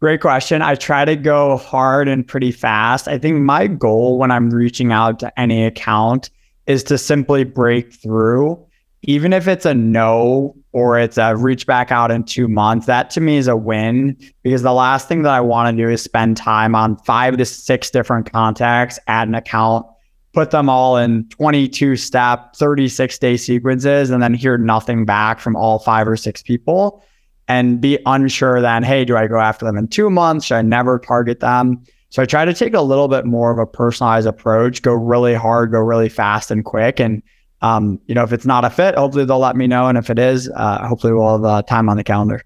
Great 0.00 0.20
question. 0.20 0.62
I 0.62 0.76
try 0.76 1.04
to 1.04 1.16
go 1.16 1.56
hard 1.56 2.06
and 2.06 2.26
pretty 2.26 2.52
fast. 2.52 3.08
I 3.08 3.18
think 3.18 3.40
my 3.40 3.66
goal 3.66 4.16
when 4.16 4.30
I'm 4.30 4.48
reaching 4.50 4.92
out 4.92 5.18
to 5.20 5.40
any 5.40 5.66
account 5.66 6.30
is 6.68 6.84
to 6.84 6.96
simply 6.96 7.42
break 7.42 7.92
through, 7.92 8.64
even 9.02 9.32
if 9.32 9.48
it's 9.48 9.66
a 9.66 9.74
no 9.74 10.54
or 10.70 11.00
it's 11.00 11.18
a 11.18 11.34
reach 11.34 11.66
back 11.66 11.90
out 11.90 12.12
in 12.12 12.22
two 12.22 12.46
months. 12.46 12.86
That 12.86 13.10
to 13.10 13.20
me 13.20 13.38
is 13.38 13.48
a 13.48 13.56
win 13.56 14.16
because 14.44 14.62
the 14.62 14.72
last 14.72 15.08
thing 15.08 15.22
that 15.22 15.32
I 15.32 15.40
want 15.40 15.76
to 15.76 15.82
do 15.82 15.90
is 15.90 16.00
spend 16.00 16.36
time 16.36 16.76
on 16.76 16.96
five 16.98 17.36
to 17.36 17.44
six 17.44 17.90
different 17.90 18.30
contacts 18.30 19.00
at 19.08 19.26
an 19.26 19.34
account, 19.34 19.84
put 20.32 20.52
them 20.52 20.68
all 20.68 20.96
in 20.96 21.28
22 21.30 21.96
step, 21.96 22.54
36 22.54 23.18
day 23.18 23.36
sequences, 23.36 24.10
and 24.10 24.22
then 24.22 24.34
hear 24.34 24.58
nothing 24.58 25.04
back 25.04 25.40
from 25.40 25.56
all 25.56 25.80
five 25.80 26.06
or 26.06 26.16
six 26.16 26.40
people 26.40 27.02
and 27.48 27.80
be 27.80 27.98
unsure 28.06 28.60
then, 28.60 28.82
hey, 28.82 29.04
do 29.04 29.16
I 29.16 29.26
go 29.26 29.38
after 29.38 29.64
them 29.64 29.76
in 29.76 29.88
two 29.88 30.10
months? 30.10 30.46
Should 30.46 30.56
I 30.56 30.62
never 30.62 30.98
target 30.98 31.40
them? 31.40 31.82
So 32.10 32.22
I 32.22 32.26
try 32.26 32.44
to 32.44 32.54
take 32.54 32.74
a 32.74 32.80
little 32.80 33.08
bit 33.08 33.26
more 33.26 33.50
of 33.50 33.58
a 33.58 33.66
personalized 33.66 34.26
approach, 34.26 34.82
go 34.82 34.92
really 34.92 35.34
hard, 35.34 35.72
go 35.72 35.78
really 35.78 36.08
fast 36.08 36.50
and 36.50 36.64
quick. 36.64 37.00
And, 37.00 37.22
um, 37.60 38.00
you 38.06 38.14
know, 38.14 38.22
if 38.22 38.32
it's 38.32 38.46
not 38.46 38.64
a 38.64 38.70
fit, 38.70 38.94
hopefully 38.94 39.24
they'll 39.24 39.38
let 39.38 39.56
me 39.56 39.66
know. 39.66 39.88
And 39.88 39.98
if 39.98 40.08
it 40.08 40.18
is, 40.18 40.50
uh, 40.54 40.86
hopefully 40.86 41.12
we'll 41.12 41.32
have 41.32 41.44
uh, 41.44 41.62
time 41.62 41.88
on 41.88 41.96
the 41.96 42.04
calendar. 42.04 42.42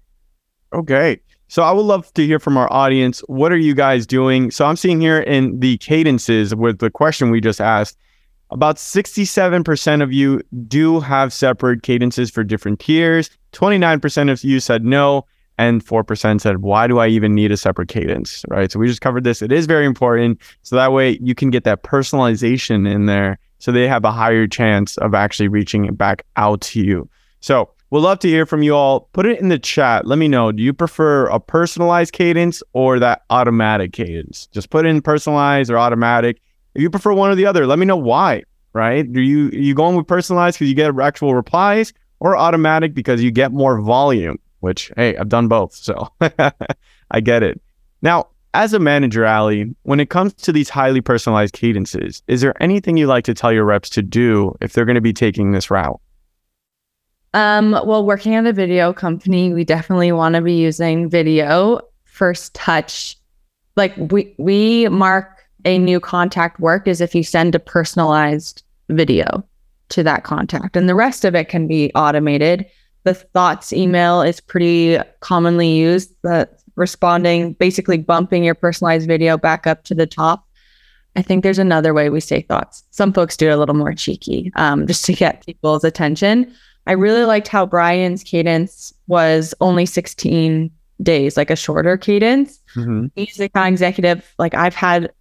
Okay. 0.73 1.19
So 1.47 1.63
I 1.63 1.71
would 1.71 1.85
love 1.85 2.11
to 2.13 2.25
hear 2.25 2.39
from 2.39 2.57
our 2.57 2.71
audience. 2.73 3.19
What 3.27 3.51
are 3.51 3.57
you 3.57 3.75
guys 3.75 4.07
doing? 4.07 4.51
So 4.51 4.65
I'm 4.65 4.75
seeing 4.75 4.99
here 4.99 5.19
in 5.19 5.59
the 5.59 5.77
cadences 5.77 6.55
with 6.55 6.79
the 6.79 6.89
question 6.89 7.29
we 7.29 7.41
just 7.41 7.61
asked, 7.61 7.97
about 8.53 8.77
67% 8.77 10.01
of 10.03 10.13
you 10.13 10.41
do 10.67 10.99
have 10.99 11.33
separate 11.33 11.83
cadences 11.83 12.29
for 12.29 12.43
different 12.43 12.79
tiers. 12.79 13.29
29% 13.51 14.31
of 14.31 14.43
you 14.43 14.59
said 14.59 14.85
no, 14.85 15.25
and 15.57 15.85
4% 15.85 16.41
said, 16.41 16.61
Why 16.61 16.87
do 16.87 16.99
I 16.99 17.07
even 17.07 17.35
need 17.35 17.51
a 17.51 17.57
separate 17.57 17.89
cadence? 17.89 18.43
Right. 18.47 18.71
So 18.71 18.79
we 18.79 18.87
just 18.87 19.01
covered 19.01 19.23
this. 19.23 19.41
It 19.41 19.51
is 19.51 19.65
very 19.65 19.85
important. 19.85 20.39
So 20.63 20.75
that 20.75 20.91
way 20.91 21.17
you 21.21 21.35
can 21.35 21.49
get 21.49 21.63
that 21.65 21.83
personalization 21.83 22.91
in 22.91 23.05
there 23.05 23.37
so 23.59 23.71
they 23.71 23.87
have 23.87 24.03
a 24.03 24.11
higher 24.11 24.45
chance 24.45 24.97
of 24.97 25.13
actually 25.13 25.47
reaching 25.47 25.93
back 25.95 26.25
out 26.35 26.59
to 26.61 26.81
you. 26.81 27.09
So 27.39 27.69
we'd 27.91 28.01
love 28.01 28.19
to 28.19 28.27
hear 28.27 28.45
from 28.45 28.61
you 28.61 28.75
all. 28.75 29.09
Put 29.13 29.25
it 29.25 29.39
in 29.39 29.47
the 29.49 29.59
chat. 29.59 30.05
Let 30.05 30.19
me 30.19 30.27
know. 30.27 30.51
Do 30.51 30.61
you 30.61 30.73
prefer 30.73 31.27
a 31.27 31.39
personalized 31.39 32.11
cadence 32.11 32.61
or 32.73 32.99
that 32.99 33.21
automatic 33.29 33.93
cadence? 33.93 34.47
Just 34.47 34.69
put 34.69 34.85
in 34.85 35.01
personalized 35.01 35.71
or 35.71 35.77
automatic. 35.77 36.41
If 36.75 36.81
you 36.81 36.89
prefer 36.89 37.13
one 37.13 37.29
or 37.29 37.35
the 37.35 37.45
other, 37.45 37.67
let 37.67 37.79
me 37.79 37.85
know 37.85 37.97
why. 37.97 38.43
Right? 38.73 39.11
Do 39.11 39.21
you 39.21 39.49
are 39.49 39.55
you 39.55 39.75
going 39.75 39.95
with 39.95 40.07
personalized 40.07 40.57
because 40.57 40.69
you 40.69 40.75
get 40.75 40.97
actual 40.99 41.35
replies, 41.35 41.93
or 42.19 42.35
automatic 42.35 42.93
because 42.93 43.21
you 43.21 43.31
get 43.31 43.51
more 43.51 43.79
volume? 43.79 44.39
Which 44.61 44.91
hey, 44.95 45.15
I've 45.17 45.29
done 45.29 45.47
both, 45.47 45.75
so 45.75 46.09
I 47.11 47.21
get 47.21 47.43
it. 47.43 47.61
Now, 48.01 48.27
as 48.53 48.73
a 48.73 48.79
manager, 48.79 49.25
Alley, 49.25 49.75
when 49.83 49.99
it 49.99 50.09
comes 50.09 50.33
to 50.33 50.51
these 50.51 50.69
highly 50.69 51.01
personalized 51.01 51.53
cadences, 51.53 52.21
is 52.27 52.41
there 52.41 52.61
anything 52.61 52.97
you 52.97 53.07
like 53.07 53.25
to 53.25 53.33
tell 53.33 53.51
your 53.51 53.65
reps 53.65 53.89
to 53.91 54.01
do 54.01 54.55
if 54.61 54.73
they're 54.73 54.85
going 54.85 54.95
to 54.95 55.01
be 55.01 55.13
taking 55.13 55.51
this 55.51 55.71
route? 55.71 55.99
Um, 57.33 57.71
well, 57.71 58.05
working 58.05 58.35
at 58.35 58.45
a 58.45 58.53
video 58.53 58.93
company, 58.93 59.53
we 59.53 59.63
definitely 59.63 60.11
want 60.11 60.35
to 60.35 60.41
be 60.41 60.53
using 60.53 61.09
video 61.09 61.81
first 62.03 62.53
touch. 62.53 63.17
Like 63.75 63.95
we 63.97 64.35
we 64.37 64.87
mark 64.89 65.32
a 65.65 65.77
new 65.77 65.99
contact 65.99 66.59
work 66.59 66.87
is 66.87 67.01
if 67.01 67.15
you 67.15 67.23
send 67.23 67.55
a 67.55 67.59
personalized 67.59 68.63
video 68.89 69.43
to 69.89 70.03
that 70.03 70.23
contact, 70.23 70.75
and 70.75 70.89
the 70.89 70.95
rest 70.95 71.25
of 71.25 71.35
it 71.35 71.49
can 71.49 71.67
be 71.67 71.91
automated. 71.95 72.65
The 73.03 73.13
thoughts 73.13 73.73
email 73.73 74.21
is 74.21 74.39
pretty 74.39 74.97
commonly 75.19 75.69
used. 75.69 76.13
The 76.21 76.49
responding, 76.75 77.53
basically 77.53 77.97
bumping 77.97 78.43
your 78.43 78.55
personalized 78.55 79.07
video 79.07 79.37
back 79.37 79.67
up 79.67 79.83
to 79.85 79.95
the 79.95 80.07
top. 80.07 80.47
I 81.15 81.21
think 81.21 81.43
there's 81.43 81.59
another 81.59 81.93
way 81.93 82.09
we 82.09 82.19
say 82.19 82.41
thoughts. 82.41 82.83
Some 82.91 83.13
folks 83.13 83.37
do 83.37 83.49
it 83.49 83.53
a 83.53 83.57
little 83.57 83.75
more 83.75 83.93
cheeky, 83.93 84.51
um, 84.55 84.87
just 84.87 85.05
to 85.05 85.13
get 85.13 85.45
people's 85.45 85.83
attention. 85.83 86.53
I 86.87 86.93
really 86.93 87.23
liked 87.23 87.47
how 87.47 87.65
Brian's 87.65 88.23
cadence 88.23 88.93
was 89.07 89.53
only 89.61 89.85
16 89.85 90.71
days, 91.01 91.37
like 91.37 91.49
a 91.49 91.55
shorter 91.55 91.97
cadence. 91.97 92.59
Mm-hmm. 92.75 93.07
He's 93.15 93.37
the 93.37 93.45
account 93.45 93.69
executive. 93.69 94.33
Like 94.37 94.53
I've 94.53 94.75
had 94.75 95.11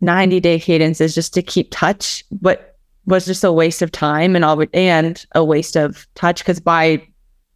90 0.00 0.40
day 0.40 0.58
cadence 0.58 1.00
is 1.00 1.14
just 1.14 1.34
to 1.34 1.42
keep 1.42 1.68
touch, 1.70 2.24
but 2.30 2.76
was 3.06 3.26
just 3.26 3.44
a 3.44 3.52
waste 3.52 3.82
of 3.82 3.92
time 3.92 4.36
and 4.36 4.44
all 4.44 4.62
and 4.72 5.24
a 5.34 5.44
waste 5.44 5.76
of 5.76 6.06
touch 6.14 6.40
because 6.40 6.60
by 6.60 7.06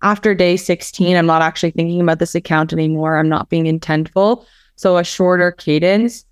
after 0.02 0.34
day 0.34 0.56
16, 0.56 1.16
I'm 1.16 1.26
not 1.26 1.42
actually 1.42 1.70
thinking 1.70 2.00
about 2.00 2.18
this 2.18 2.34
account 2.34 2.72
anymore. 2.72 3.16
I'm 3.16 3.28
not 3.28 3.48
being 3.48 3.64
intentful. 3.64 4.44
So 4.76 4.98
a 4.98 5.04
shorter 5.04 5.52
cadence 5.52 6.24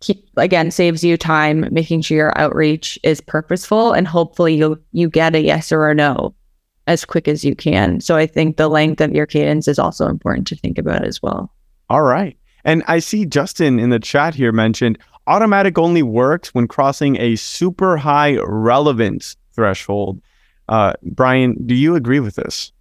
keep 0.00 0.28
again 0.36 0.70
saves 0.70 1.04
you 1.04 1.16
time 1.16 1.68
making 1.70 2.00
sure 2.00 2.16
your 2.16 2.38
outreach 2.38 2.98
is 3.02 3.20
purposeful 3.20 3.92
and 3.92 4.08
hopefully 4.08 4.54
you 4.54 4.82
you 4.92 5.10
get 5.10 5.34
a 5.34 5.40
yes 5.42 5.70
or 5.70 5.90
a 5.90 5.94
no 5.94 6.34
as 6.86 7.04
quick 7.04 7.28
as 7.28 7.44
you 7.44 7.54
can. 7.54 8.00
So 8.00 8.16
I 8.16 8.26
think 8.26 8.56
the 8.56 8.68
length 8.68 9.00
of 9.00 9.12
your 9.12 9.26
cadence 9.26 9.68
is 9.68 9.78
also 9.78 10.06
important 10.06 10.46
to 10.48 10.56
think 10.56 10.78
about 10.78 11.04
as 11.04 11.22
well. 11.22 11.52
All 11.88 12.02
right. 12.02 12.36
And 12.64 12.82
I 12.88 12.98
see 12.98 13.24
Justin 13.24 13.78
in 13.78 13.90
the 13.90 13.98
chat 13.98 14.34
here 14.34 14.52
mentioned 14.52 14.98
automatic 15.30 15.78
only 15.78 16.02
works 16.02 16.52
when 16.52 16.66
crossing 16.66 17.16
a 17.20 17.36
super 17.36 17.96
high 17.96 18.36
relevance 18.38 19.36
threshold. 19.54 20.20
Uh, 20.68 20.92
Brian, 21.02 21.56
do 21.66 21.74
you 21.74 21.94
agree 21.94 22.18
with 22.18 22.34
this? 22.34 22.72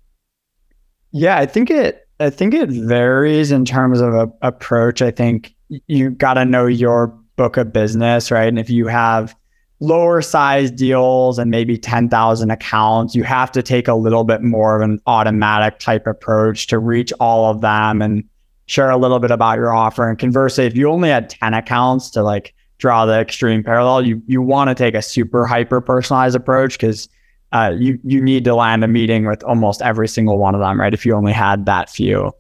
Yeah, 1.12 1.38
I 1.38 1.46
think 1.46 1.70
it. 1.70 2.08
I 2.20 2.30
think 2.30 2.54
it 2.54 2.70
varies 2.70 3.52
in 3.52 3.64
terms 3.64 4.02
of 4.02 4.14
a, 4.14 4.30
approach. 4.42 5.02
I 5.02 5.12
think 5.12 5.56
you 5.88 6.10
got 6.10 6.34
to 6.34 6.44
know 6.44 6.66
your 6.66 7.08
book 7.38 7.56
of 7.56 7.72
business, 7.72 8.32
right? 8.32 8.48
And 8.48 8.60
if 8.60 8.70
you 8.70 8.88
have 8.88 9.36
lower 9.80 10.22
size 10.22 10.72
deals 10.72 11.40
and 11.40 11.50
maybe 11.50 11.78
10,000 11.78 12.52
accounts, 12.52 13.16
you 13.16 13.24
have 13.24 13.52
to 13.54 13.64
take 13.64 13.88
a 13.88 13.94
little 13.94 14.26
bit 14.26 14.42
more 14.42 14.76
of 14.76 14.82
an 14.82 15.00
automatic 15.06 15.80
type 15.80 16.08
approach 16.08 16.68
to 16.68 16.80
reach 16.80 17.14
all 17.22 17.50
of 17.50 17.62
them 17.62 18.02
and 18.02 18.26
share 18.70 18.92
a 18.92 18.98
little 18.98 19.18
bit 19.18 19.32
about 19.32 19.58
your 19.58 19.74
offer. 19.74 20.08
And 20.08 20.18
conversely, 20.18 20.66
if 20.66 20.78
you 20.78 20.90
only 20.90 21.10
had 21.10 21.28
10 21.30 21.56
accounts 21.56 22.12
to 22.12 22.22
like 22.22 22.54
draw 22.78 23.06
the 23.08 23.20
extreme 23.20 23.64
parallel, 23.64 24.06
you 24.06 24.22
you 24.28 24.42
want 24.42 24.70
to 24.70 24.76
take 24.76 24.94
a 24.94 25.02
super 25.02 25.46
hyper 25.46 25.82
personalized 25.82 26.36
approach 26.36 26.78
because 26.78 27.10
uh, 27.52 27.74
you 27.76 28.00
you 28.04 28.22
need 28.22 28.44
to 28.46 28.54
land 28.54 28.84
a 28.84 28.88
meeting 28.88 29.26
with 29.26 29.44
almost 29.44 29.82
every 29.82 30.08
single 30.08 30.38
one 30.38 30.54
of 30.54 30.62
them, 30.62 30.80
right? 30.80 30.94
If 30.94 31.04
you 31.04 31.16
only 31.16 31.34
had 31.34 31.66
that 31.66 31.90
few. 31.90 32.32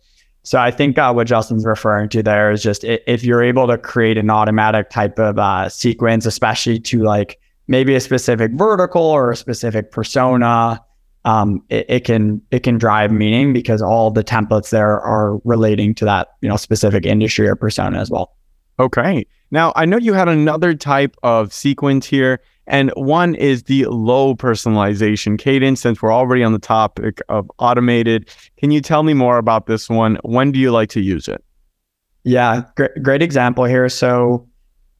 So 0.44 0.60
I 0.60 0.72
think 0.72 0.98
uh, 0.98 1.12
what 1.12 1.26
Justin's 1.26 1.65
referring 1.65 2.10
to 2.10 2.24
there 2.24 2.52
is 2.52 2.62
just 2.62 2.84
if 2.84 3.24
you're 3.24 3.44
able 3.44 3.68
to 3.68 3.78
create 3.78 4.18
an 4.18 4.30
automatic 4.30 4.92
type 4.92 5.18
of 5.18 5.39
uh, 5.39 5.68
sequence, 5.68 6.28
especially 6.28 6.80
to 6.80 7.00
like 7.00 7.39
maybe 7.68 7.96
a 7.96 8.00
specific 8.00 8.52
vertical 8.54 9.02
or 9.02 9.32
a 9.32 9.36
specific 9.36 9.92
persona, 9.92 10.80
um, 11.26 11.64
it, 11.70 11.86
it, 11.90 12.06
can 12.06 12.42
it 12.52 12.64
can 12.64 12.78
drive 12.78 13.12
meaning 13.12 13.54
because 13.54 13.82
all 13.82 14.12
the 14.12 14.24
templates 14.24 14.70
there 14.70 15.00
are 15.02 15.38
relating 15.44 15.94
to 15.96 16.06
that 16.06 16.30
you 16.42 16.50
know 16.50 16.58
specific 16.58 17.06
industry 17.06 17.48
or 17.48 17.56
persona 17.56 18.00
as 18.00 18.10
well. 18.10 18.36
Okay. 18.80 19.26
Now 19.52 19.74
I 19.76 19.86
know 19.86 19.98
you 19.98 20.14
had 20.14 20.30
another 20.30 20.74
type 20.74 21.16
of 21.24 21.52
sequence 21.52 22.06
here, 22.06 22.40
and 22.68 22.92
one 22.96 23.36
is 23.36 23.64
the 23.64 23.86
low 23.86 24.36
personalization 24.36 25.38
cadence. 25.38 25.82
Since 25.82 26.02
we're 26.02 26.14
already 26.14 26.44
on 26.44 26.54
the 26.54 26.60
topic 26.60 27.20
of 27.28 27.50
automated, 27.60 28.30
can 28.58 28.72
you 28.72 28.80
tell 28.80 29.04
me 29.04 29.14
more 29.14 29.38
about 29.38 29.66
this 29.66 29.90
one? 29.90 30.18
When 30.24 30.52
do 30.52 30.60
you 30.60 30.72
like 30.72 30.90
to 30.92 31.02
use 31.02 31.28
it? 31.28 31.44
Yeah, 32.24 32.64
great, 32.76 32.92
great 33.02 33.22
example 33.22 33.66
here. 33.66 33.90
So 33.90 34.48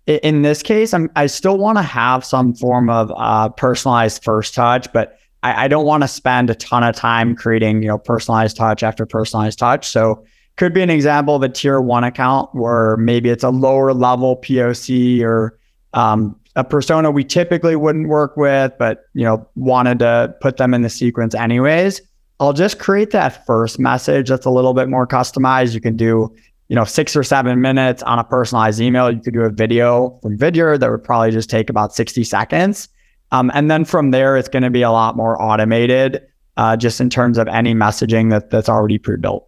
in 0.08 0.42
this 0.42 0.64
case, 0.64 0.94
I'm, 0.94 1.10
I 1.16 1.28
still 1.28 1.58
want 1.58 1.78
to 1.78 1.84
have 1.84 2.26
some 2.26 2.56
form 2.56 2.90
of 2.90 3.12
uh, 3.16 3.50
personalized 3.50 4.24
first 4.24 4.56
touch, 4.56 4.92
but 4.92 5.20
I, 5.44 5.66
I 5.66 5.68
don't 5.68 5.86
want 5.86 6.04
to 6.04 6.08
spend 6.08 6.50
a 6.50 6.56
ton 6.56 6.84
of 6.84 6.96
time 6.96 7.36
creating, 7.36 7.82
you 7.82 7.88
know, 7.88 7.98
personalized 7.98 8.58
touch 8.58 8.84
after 8.84 9.06
personalized 9.06 9.60
touch. 9.60 9.88
So 9.88 10.24
could 10.58 10.74
be 10.74 10.82
an 10.82 10.90
example 10.90 11.36
of 11.36 11.44
a 11.44 11.50
tier 11.50 11.80
one 11.80 12.04
account 12.04 12.54
where 12.54 12.98
maybe 12.98 13.30
it's 13.30 13.44
a 13.44 13.50
lower 13.50 13.94
level 13.94 14.38
POC 14.38 15.22
or 15.22 15.58
um, 15.94 16.38
a 16.56 16.64
persona 16.64 17.10
we 17.10 17.24
typically 17.24 17.76
wouldn't 17.76 18.10
work 18.10 18.36
with, 18.36 18.74
but 18.78 19.06
you 19.14 19.24
know, 19.24 19.48
wanted 19.56 20.00
to 20.00 20.36
put 20.42 20.58
them 20.58 20.74
in 20.74 20.82
the 20.82 20.90
sequence 20.90 21.34
anyways. 21.34 22.02
I'll 22.42 22.54
just 22.54 22.80
create 22.80 23.12
that 23.12 23.46
first 23.46 23.80
message 23.80 24.30
that's 24.30 24.46
a 24.46 24.50
little 24.50 24.74
bit 24.74 24.90
more 24.90 25.08
customized. 25.08 25.74
You 25.74 25.82
can 25.82 25.96
do, 25.96 26.36
you 26.68 26.76
know, 26.76 26.86
six 26.86 27.16
or 27.16 27.24
seven 27.24 27.62
minutes 27.62 28.04
on 28.04 28.20
a 28.20 28.24
personalized 28.24 28.80
email. 28.80 29.12
You 29.12 29.20
could 29.20 29.34
do 29.34 29.42
a 29.42 29.50
video 29.50 30.20
from 30.22 30.38
Vidyard 30.38 30.80
that 30.80 30.90
would 30.92 31.04
probably 31.04 31.32
just 31.32 31.50
take 31.50 31.70
about 31.70 31.94
60 31.94 32.24
seconds. 32.24 32.90
Um, 33.32 33.52
and 33.54 33.70
then 33.70 33.86
from 33.86 34.12
there, 34.12 34.38
it's 34.38 34.50
going 34.50 34.64
to 34.64 34.70
be 34.70 34.82
a 34.82 34.92
lot 34.92 35.16
more 35.16 35.42
automated, 35.42 36.22
uh, 36.58 36.76
just 36.76 37.00
in 37.00 37.10
terms 37.10 37.38
of 37.38 37.48
any 37.48 37.74
messaging 37.74 38.30
that, 38.32 38.50
that's 38.50 38.70
already 38.70 38.98
pre-built. 38.98 39.48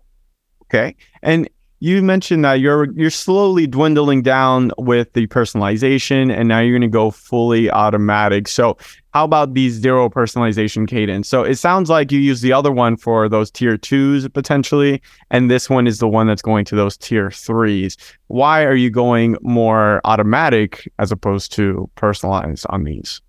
Okay. 0.65 0.95
And 1.23 1.49
you 1.81 2.03
mentioned 2.03 2.45
that 2.45 2.59
you're 2.59 2.91
you're 2.93 3.09
slowly 3.09 3.65
dwindling 3.65 4.21
down 4.21 4.71
with 4.77 5.11
the 5.13 5.25
personalization 5.27 6.31
and 6.31 6.47
now 6.47 6.59
you're 6.59 6.77
going 6.77 6.81
to 6.81 6.87
go 6.87 7.09
fully 7.09 7.69
automatic 7.71 8.47
so 8.47 8.77
how 9.13 9.25
about 9.25 9.55
these 9.55 9.73
zero 9.73 10.07
personalization 10.07 10.87
cadence 10.87 11.27
so 11.27 11.43
it 11.43 11.55
sounds 11.55 11.89
like 11.89 12.11
you 12.11 12.19
use 12.19 12.41
the 12.41 12.53
other 12.53 12.71
one 12.71 12.95
for 12.95 13.27
those 13.27 13.49
tier 13.49 13.77
twos 13.77 14.27
potentially 14.29 15.01
and 15.31 15.49
this 15.49 15.69
one 15.69 15.87
is 15.87 15.97
the 15.97 16.07
one 16.07 16.27
that's 16.27 16.43
going 16.43 16.63
to 16.63 16.75
those 16.75 16.95
tier 16.97 17.31
threes 17.31 17.97
why 18.27 18.63
are 18.63 18.75
you 18.75 18.91
going 18.91 19.35
more 19.41 20.01
automatic 20.05 20.87
as 20.99 21.11
opposed 21.11 21.51
to 21.51 21.89
personalized 21.95 22.65
on 22.69 22.83
these 22.83 23.21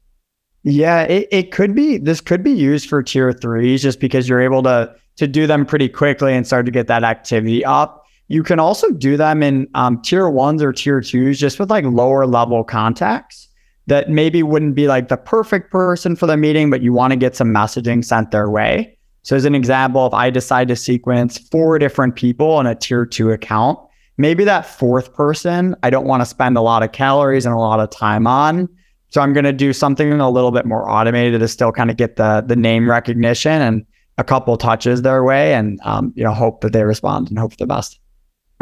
yeah 0.63 1.03
it, 1.03 1.29
it 1.31 1.53
could 1.53 1.75
be 1.75 1.99
this 1.99 2.21
could 2.21 2.43
be 2.43 2.53
used 2.53 2.89
for 2.89 3.03
tier 3.03 3.33
threes 3.33 3.83
just 3.83 4.01
because 4.01 4.29
you're 4.29 4.41
able 4.41 4.63
to 4.63 4.95
to 5.17 5.27
do 5.27 5.47
them 5.47 5.67
pretty 5.67 5.89
quickly 5.89 6.35
and 6.35 6.47
start 6.47 6.65
to 6.65 6.73
get 6.73 6.87
that 6.87 7.05
activity 7.05 7.65
up 7.65 8.03
you 8.33 8.43
can 8.43 8.59
also 8.59 8.91
do 8.93 9.19
them 9.19 9.43
in 9.43 9.69
um, 9.75 10.01
tier 10.01 10.27
ones 10.27 10.63
or 10.63 10.73
tier 10.73 11.03
twos, 11.03 11.39
just 11.39 11.61
with 11.61 11.69
like 11.69 11.85
lower 11.85 12.27
level 12.27 12.65
contacts 12.65 13.47
that 13.89 14.09
maybe 14.09 14.43
wouldn't 14.43 14.75
be 14.75 14.87
like 14.87 15.09
the 15.09 15.19
perfect 15.19 15.71
person 15.71 16.17
for 16.17 16.27
the 16.27 16.39
meeting, 16.39 16.71
but 16.71 16.81
you 16.81 16.95
want 16.95 17.11
to 17.11 17.17
get 17.19 17.37
some 17.37 17.49
messaging 17.49 18.03
sent 18.03 18.31
their 18.31 18.49
way. 18.49 18.97
So, 19.21 19.37
as 19.37 19.45
an 19.45 19.55
example, 19.55 20.07
if 20.07 20.15
I 20.15 20.31
decide 20.31 20.69
to 20.69 20.77
sequence 20.77 21.37
four 21.37 21.79
different 21.79 22.17
people 22.17 22.59
in 22.59 22.67
a 22.67 22.75
tier 22.75 23.05
two 23.05 23.31
account, 23.33 23.79
maybe 24.17 24.45
that 24.45 24.65
fourth 24.65 25.13
person 25.13 25.77
I 25.83 25.91
don't 25.91 26.07
want 26.07 26.23
to 26.23 26.27
spend 26.27 26.57
a 26.57 26.63
lot 26.63 26.83
of 26.83 26.93
calories 26.93 27.45
and 27.45 27.55
a 27.55 27.59
lot 27.59 27.81
of 27.81 27.91
time 27.91 28.27
on. 28.27 28.67
So 29.13 29.21
I'm 29.21 29.35
going 29.35 29.45
to 29.45 29.53
do 29.53 29.73
something 29.75 30.13
a 30.13 30.31
little 30.31 30.51
bit 30.51 30.65
more 30.65 30.89
automated 30.89 31.41
to 31.41 31.49
still 31.49 31.71
kind 31.71 31.91
of 31.91 31.97
get 31.97 32.17
the 32.17 32.43
the 32.47 32.57
name 32.57 32.89
recognition 32.89 33.61
and 33.63 33.87
a 34.19 34.25
couple 34.25 34.57
touches 34.57 35.03
their 35.03 35.23
way, 35.23 35.55
and 35.55 35.79
um, 35.85 36.13
you 36.17 36.25
know 36.25 36.33
hope 36.33 36.63
that 36.63 36.73
they 36.73 36.83
respond 36.83 37.29
and 37.29 37.39
hope 37.39 37.53
for 37.53 37.59
the 37.59 37.67
best. 37.67 38.01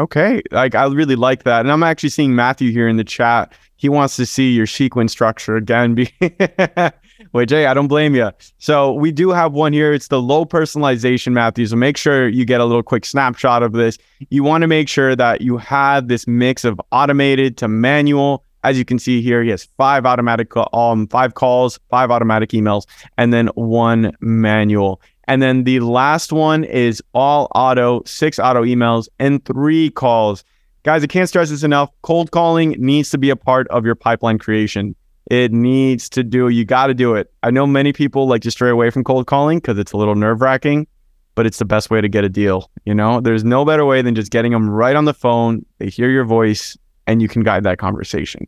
Okay. 0.00 0.40
Like 0.50 0.74
I 0.74 0.86
really 0.86 1.14
like 1.14 1.44
that. 1.44 1.60
And 1.60 1.70
I'm 1.70 1.82
actually 1.82 2.08
seeing 2.08 2.34
Matthew 2.34 2.72
here 2.72 2.88
in 2.88 2.96
the 2.96 3.04
chat. 3.04 3.52
He 3.76 3.90
wants 3.90 4.16
to 4.16 4.24
see 4.24 4.50
your 4.50 4.66
sequence 4.66 5.12
structure 5.12 5.56
again. 5.56 5.94
Wait, 7.32 7.48
Jay, 7.48 7.66
I 7.66 7.74
don't 7.74 7.88
blame 7.88 8.14
you. 8.14 8.30
So 8.58 8.94
we 8.94 9.12
do 9.12 9.28
have 9.28 9.52
one 9.52 9.74
here. 9.74 9.92
It's 9.92 10.08
the 10.08 10.20
low 10.20 10.46
personalization, 10.46 11.32
Matthew. 11.32 11.66
So 11.66 11.76
make 11.76 11.98
sure 11.98 12.28
you 12.28 12.46
get 12.46 12.62
a 12.62 12.64
little 12.64 12.82
quick 12.82 13.04
snapshot 13.04 13.62
of 13.62 13.72
this. 13.72 13.98
You 14.30 14.42
want 14.42 14.62
to 14.62 14.68
make 14.68 14.88
sure 14.88 15.14
that 15.14 15.42
you 15.42 15.58
have 15.58 16.08
this 16.08 16.26
mix 16.26 16.64
of 16.64 16.80
automated 16.92 17.58
to 17.58 17.68
manual. 17.68 18.44
As 18.62 18.78
you 18.78 18.84
can 18.84 18.98
see 18.98 19.22
here, 19.22 19.42
he 19.42 19.50
has 19.50 19.64
five 19.76 20.04
automatic 20.06 20.52
um 20.72 21.06
five 21.08 21.34
calls, 21.34 21.78
five 21.88 22.10
automatic 22.10 22.50
emails, 22.50 22.86
and 23.16 23.32
then 23.32 23.48
one 23.54 24.12
manual. 24.20 25.00
And 25.30 25.40
then 25.40 25.64
the 25.64 25.80
last 25.80 26.32
one 26.32 26.64
is 26.64 27.02
all 27.14 27.48
auto, 27.54 28.02
six 28.04 28.38
auto 28.38 28.64
emails, 28.64 29.08
and 29.18 29.44
three 29.44 29.90
calls. 29.90 30.42
Guys, 30.82 31.04
I 31.04 31.06
can't 31.06 31.28
stress 31.28 31.50
this 31.50 31.62
enough. 31.62 31.90
Cold 32.02 32.30
calling 32.30 32.70
needs 32.78 33.10
to 33.10 33.18
be 33.18 33.30
a 33.30 33.36
part 33.36 33.68
of 33.68 33.84
your 33.84 33.94
pipeline 33.94 34.38
creation. 34.38 34.94
It 35.30 35.52
needs 35.52 36.08
to 36.10 36.24
do, 36.24 36.48
you 36.48 36.64
got 36.64 36.88
to 36.88 36.94
do 36.94 37.14
it. 37.14 37.32
I 37.44 37.52
know 37.52 37.66
many 37.66 37.92
people 37.92 38.26
like 38.26 38.42
to 38.42 38.50
stray 38.50 38.70
away 38.70 38.90
from 38.90 39.04
cold 39.04 39.28
calling 39.28 39.58
because 39.58 39.78
it's 39.78 39.92
a 39.92 39.96
little 39.96 40.16
nerve 40.16 40.40
wracking, 40.40 40.88
but 41.36 41.46
it's 41.46 41.58
the 41.58 41.64
best 41.64 41.90
way 41.90 42.00
to 42.00 42.08
get 42.08 42.24
a 42.24 42.28
deal. 42.28 42.68
You 42.84 42.94
know, 42.94 43.20
there's 43.20 43.44
no 43.44 43.64
better 43.64 43.84
way 43.84 44.02
than 44.02 44.16
just 44.16 44.32
getting 44.32 44.50
them 44.50 44.68
right 44.68 44.96
on 44.96 45.04
the 45.04 45.14
phone. 45.14 45.64
They 45.78 45.88
hear 45.90 46.10
your 46.10 46.24
voice 46.24 46.76
and 47.10 47.20
you 47.20 47.28
can 47.28 47.42
guide 47.42 47.64
that 47.64 47.78
conversation. 47.78 48.46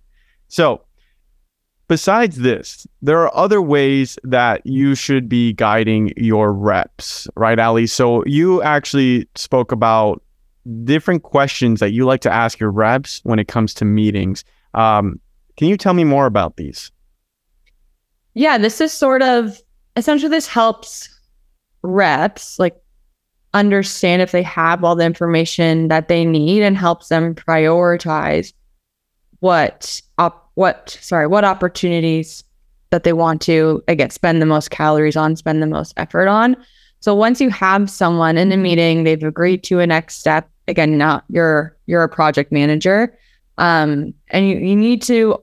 So, 0.48 0.83
Besides 1.92 2.38
this, 2.38 2.87
there 3.03 3.18
are 3.18 3.37
other 3.37 3.61
ways 3.61 4.18
that 4.25 4.64
you 4.64 4.94
should 4.94 5.29
be 5.29 5.53
guiding 5.53 6.11
your 6.16 6.51
reps, 6.51 7.29
right, 7.37 7.59
Alley? 7.59 7.87
So 7.87 8.25
you 8.25 8.62
actually 8.62 9.29
spoke 9.35 9.72
about 9.72 10.22
different 10.85 11.22
questions 11.22 11.81
that 11.81 11.92
you 11.92 12.07
like 12.07 12.22
to 12.22 12.33
ask 12.33 12.59
your 12.59 12.70
reps 12.70 13.20
when 13.25 13.38
it 13.38 13.46
comes 13.46 13.75
to 13.75 13.85
meetings. 13.85 14.42
Um, 14.72 15.20
can 15.59 15.68
you 15.68 15.77
tell 15.77 15.92
me 15.92 16.05
more 16.05 16.25
about 16.25 16.57
these? 16.57 16.90
Yeah, 18.33 18.57
this 18.57 18.81
is 18.81 18.90
sort 18.90 19.20
of 19.20 19.61
essentially 19.94 20.31
this 20.31 20.46
helps 20.46 21.11
reps 21.83 22.59
like 22.59 22.82
understand 23.54 24.22
if 24.22 24.32
they 24.32 24.42
have 24.42 24.82
all 24.82 24.96
the 24.96 25.04
information 25.04 25.88
that 25.88 26.08
they 26.08 26.24
need 26.24 26.62
and 26.62 26.76
helps 26.76 27.08
them 27.08 27.34
prioritize 27.34 28.52
what 29.40 30.00
op- 30.18 30.50
what 30.54 30.96
sorry 31.00 31.26
what 31.26 31.44
opportunities 31.44 32.44
that 32.90 33.04
they 33.04 33.12
want 33.12 33.40
to 33.42 33.82
again 33.88 34.10
spend 34.10 34.40
the 34.40 34.46
most 34.46 34.70
calories 34.70 35.16
on 35.16 35.36
spend 35.36 35.62
the 35.62 35.66
most 35.66 35.92
effort 35.96 36.28
on. 36.28 36.56
So 37.00 37.14
once 37.14 37.40
you 37.40 37.50
have 37.50 37.90
someone 37.90 38.38
in 38.38 38.53
a 38.53 38.57
meeting 38.57 39.05
they've 39.05 39.22
agreed 39.22 39.64
to 39.64 39.80
a 39.80 39.86
next 39.86 40.16
step 40.16 40.48
again 40.68 40.96
now 40.96 41.22
you're 41.28 41.76
you're 41.86 42.05
a 42.05 42.09
project 42.09 42.53
manager 42.53 43.18
um, 43.59 44.14
and 44.28 44.48
you, 44.48 44.57
you 44.57 44.76
need 44.76 45.03
to 45.03 45.42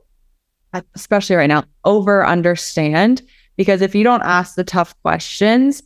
especially 0.95 1.35
right 1.35 1.47
now 1.47 1.63
over 1.85 2.25
understand 2.25 3.21
because 3.57 3.81
if 3.81 3.93
you 3.93 4.03
don't 4.03 4.23
ask 4.23 4.55
the 4.55 4.63
tough 4.63 4.99
questions 5.01 5.83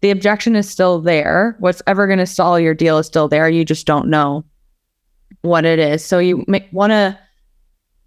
the 0.00 0.10
objection 0.10 0.56
is 0.56 0.68
still 0.68 1.00
there 1.00 1.56
what's 1.58 1.82
ever 1.86 2.06
going 2.06 2.18
to 2.18 2.26
stall 2.26 2.58
your 2.58 2.74
deal 2.74 2.98
is 2.98 3.06
still 3.06 3.28
there 3.28 3.48
you 3.48 3.64
just 3.64 3.86
don't 3.86 4.08
know 4.08 4.44
what 5.42 5.64
it 5.64 5.78
is 5.78 6.04
so 6.04 6.18
you 6.18 6.44
want 6.72 6.90
to 6.90 7.18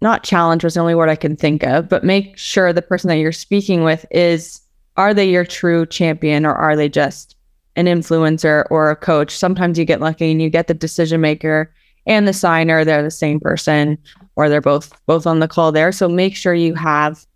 not 0.00 0.22
challenge 0.22 0.64
was 0.64 0.74
the 0.74 0.80
only 0.80 0.94
word 0.94 1.08
I 1.08 1.16
can 1.16 1.36
think 1.36 1.62
of, 1.62 1.88
but 1.88 2.04
make 2.04 2.36
sure 2.36 2.72
the 2.72 2.82
person 2.82 3.08
that 3.08 3.18
you're 3.18 3.32
speaking 3.32 3.84
with 3.84 4.06
is 4.10 4.60
are 4.96 5.14
they 5.14 5.28
your 5.28 5.44
true 5.44 5.86
champion 5.86 6.46
or 6.46 6.54
are 6.54 6.76
they 6.76 6.88
just 6.88 7.36
an 7.76 7.86
influencer 7.86 8.64
or 8.70 8.90
a 8.90 8.96
coach? 8.96 9.36
Sometimes 9.36 9.78
you 9.78 9.84
get 9.84 10.00
lucky 10.00 10.30
and 10.30 10.42
you 10.42 10.50
get 10.50 10.66
the 10.66 10.74
decision 10.74 11.20
maker 11.20 11.72
and 12.06 12.26
the 12.26 12.32
signer, 12.32 12.84
they're 12.84 13.02
the 13.02 13.10
same 13.10 13.40
person 13.40 13.98
or 14.36 14.48
they're 14.48 14.60
both 14.60 14.92
both 15.06 15.26
on 15.26 15.38
the 15.38 15.48
call 15.48 15.70
there. 15.70 15.92
So 15.92 16.08
make 16.08 16.34
sure 16.34 16.54
you 16.54 16.74
have 16.74 17.26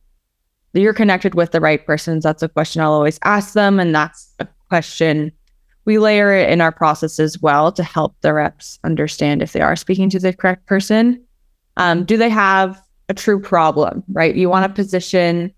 you're 0.80 0.94
connected 0.94 1.34
with 1.34 1.52
the 1.52 1.60
right 1.60 1.84
persons. 1.84 2.24
That's 2.24 2.42
a 2.42 2.48
question 2.48 2.82
I'll 2.82 2.92
always 2.92 3.18
ask 3.24 3.52
them. 3.54 3.78
And 3.78 3.94
that's 3.94 4.32
a 4.40 4.48
question 4.68 5.32
we 5.84 5.98
layer 5.98 6.34
it 6.34 6.50
in 6.50 6.60
our 6.60 6.72
process 6.72 7.20
as 7.20 7.40
well 7.40 7.70
to 7.72 7.82
help 7.82 8.14
the 8.22 8.32
reps 8.32 8.78
understand 8.84 9.42
if 9.42 9.52
they 9.52 9.60
are 9.60 9.76
speaking 9.76 10.08
to 10.10 10.18
the 10.18 10.32
correct 10.32 10.66
person. 10.66 11.22
Um, 11.76 12.04
do 12.04 12.16
they 12.16 12.30
have 12.30 12.80
a 13.08 13.14
true 13.14 13.40
problem, 13.40 14.02
right? 14.12 14.34
You 14.34 14.48
want 14.48 14.66
to 14.66 14.74
position 14.74 15.52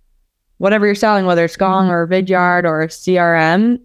whatever 0.59 0.87
you're 0.87 0.95
selling, 0.95 1.27
whether 1.27 1.45
it's 1.45 1.57
Gong 1.57 1.91
or 1.91 2.09
Vidyard 2.09 2.64
or 2.64 2.87
CRM, 2.89 3.79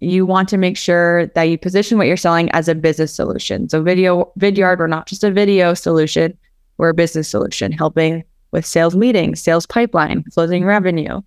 you 0.00 0.26
want 0.26 0.48
to 0.48 0.58
make 0.58 0.76
sure 0.76 1.26
that 1.28 1.44
you 1.44 1.56
position 1.56 1.96
what 1.96 2.08
you're 2.08 2.16
selling 2.16 2.50
as 2.50 2.68
a 2.68 2.74
business 2.74 3.14
solution. 3.14 3.68
So 3.68 3.82
video 3.82 4.32
Vidyard, 4.38 4.78
we're 4.78 4.88
not 4.88 5.06
just 5.06 5.22
a 5.22 5.30
video 5.30 5.74
solution, 5.74 6.36
we're 6.76 6.90
a 6.90 6.94
business 6.94 7.28
solution, 7.28 7.70
helping 7.70 8.24
with 8.52 8.66
sales 8.66 8.94
meetings, 8.94 9.42
sales 9.42 9.66
pipeline, 9.66 10.24
closing 10.34 10.64
revenue. 10.64 11.20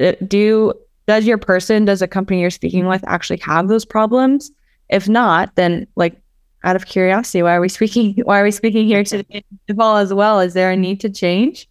Uh, 0.00 0.12
do 0.26 0.72
does 1.06 1.26
your 1.26 1.38
person, 1.38 1.84
does 1.84 2.00
a 2.00 2.08
company 2.08 2.40
you're 2.40 2.50
speaking 2.50 2.86
with 2.86 3.04
actually 3.06 3.38
have 3.38 3.68
those 3.68 3.84
problems? 3.84 4.50
If 4.88 5.08
not, 5.08 5.54
then 5.56 5.86
like 5.96 6.16
out 6.64 6.76
of 6.76 6.86
curiosity, 6.86 7.42
why 7.42 7.56
are 7.56 7.60
we 7.60 7.68
speaking? 7.68 8.14
Why 8.24 8.40
are 8.40 8.44
we 8.44 8.52
speaking 8.52 8.86
here 8.86 9.02
today, 9.02 9.44
Paul, 9.76 9.96
as 9.96 10.14
well? 10.14 10.38
Is 10.38 10.54
there 10.54 10.70
a 10.70 10.76
need 10.76 11.00
to 11.00 11.10
change? 11.10 11.68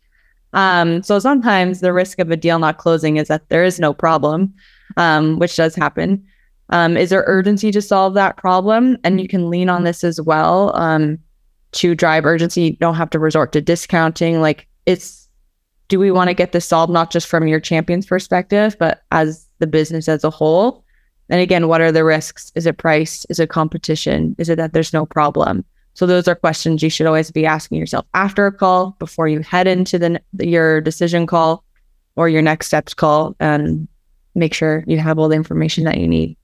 Um, 0.54 1.02
so 1.02 1.18
sometimes 1.18 1.80
the 1.80 1.94
risk 1.94 2.20
of 2.20 2.30
a 2.30 2.36
deal 2.36 2.60
not 2.60 2.78
closing 2.78 3.16
is 3.16 3.30
that 3.30 3.48
there 3.48 3.64
is 3.64 3.80
no 3.80 3.94
problem, 3.94 4.54
um, 4.98 5.39
which 5.39 5.56
does 5.56 5.76
happen. 5.76 6.26
Um, 6.72 6.98
is 6.98 7.10
there 7.10 7.24
urgency 7.26 7.72
to 7.72 7.82
solve 7.82 8.16
that 8.16 8.36
problem? 8.36 8.98
And 9.06 9.22
you 9.22 9.30
can 9.30 9.50
lean 9.50 9.70
on 9.70 9.86
this 9.86 10.04
as 10.04 10.20
well 10.20 10.76
um, 10.76 11.18
to 11.74 11.96
drive 11.96 12.26
urgency. 12.26 12.62
You 12.64 12.72
don't 12.74 12.96
have 12.96 13.10
to 13.12 13.20
resort 13.20 13.54
to 13.54 13.62
discounting. 13.62 14.42
Like 14.42 14.68
it's 14.86 15.28
do 15.88 16.00
we 16.00 16.12
want 16.12 16.30
to 16.30 16.34
get 16.34 16.54
this 16.54 16.66
solved 16.66 16.92
not 16.92 17.12
just 17.12 17.28
from 17.28 17.48
your 17.48 17.60
champion's 17.60 18.06
perspective, 18.06 18.78
but 18.80 19.04
as 19.12 19.46
the 19.60 19.68
business 19.68 20.08
as 20.08 20.24
a 20.24 20.30
whole? 20.30 20.86
And 21.30 21.42
again, 21.42 21.68
what 21.68 21.82
are 21.82 21.92
the 21.92 22.04
risks? 22.04 22.52
Is 22.56 22.66
it 22.66 22.78
price? 22.78 23.26
Is 23.30 23.40
it 23.40 23.50
competition? 23.50 24.36
Is 24.38 24.50
it 24.50 24.56
that 24.56 24.74
there's 24.74 24.94
no 24.94 25.06
problem? 25.06 25.66
So 25.94 26.06
those 26.06 26.28
are 26.28 26.36
questions 26.36 26.82
you 26.82 26.90
should 26.90 27.08
always 27.08 27.32
be 27.32 27.46
asking 27.46 27.78
yourself 27.78 28.06
after 28.14 28.46
a 28.46 28.52
call, 28.52 28.96
before 29.00 29.28
you 29.28 29.42
head 29.42 29.68
into 29.68 30.00
the 30.00 30.22
your 30.40 30.80
decision 30.80 31.28
call 31.28 31.64
or 32.16 32.30
your 32.30 32.42
next 32.42 32.68
steps 32.68 32.94
call, 32.94 33.36
and 33.40 33.88
make 34.36 34.54
sure 34.54 34.86
you 34.88 34.98
have 34.98 35.20
all 35.20 35.28
the 35.28 35.36
information 35.36 35.84
that 35.84 35.98
you 35.98 36.08
need. 36.08 36.38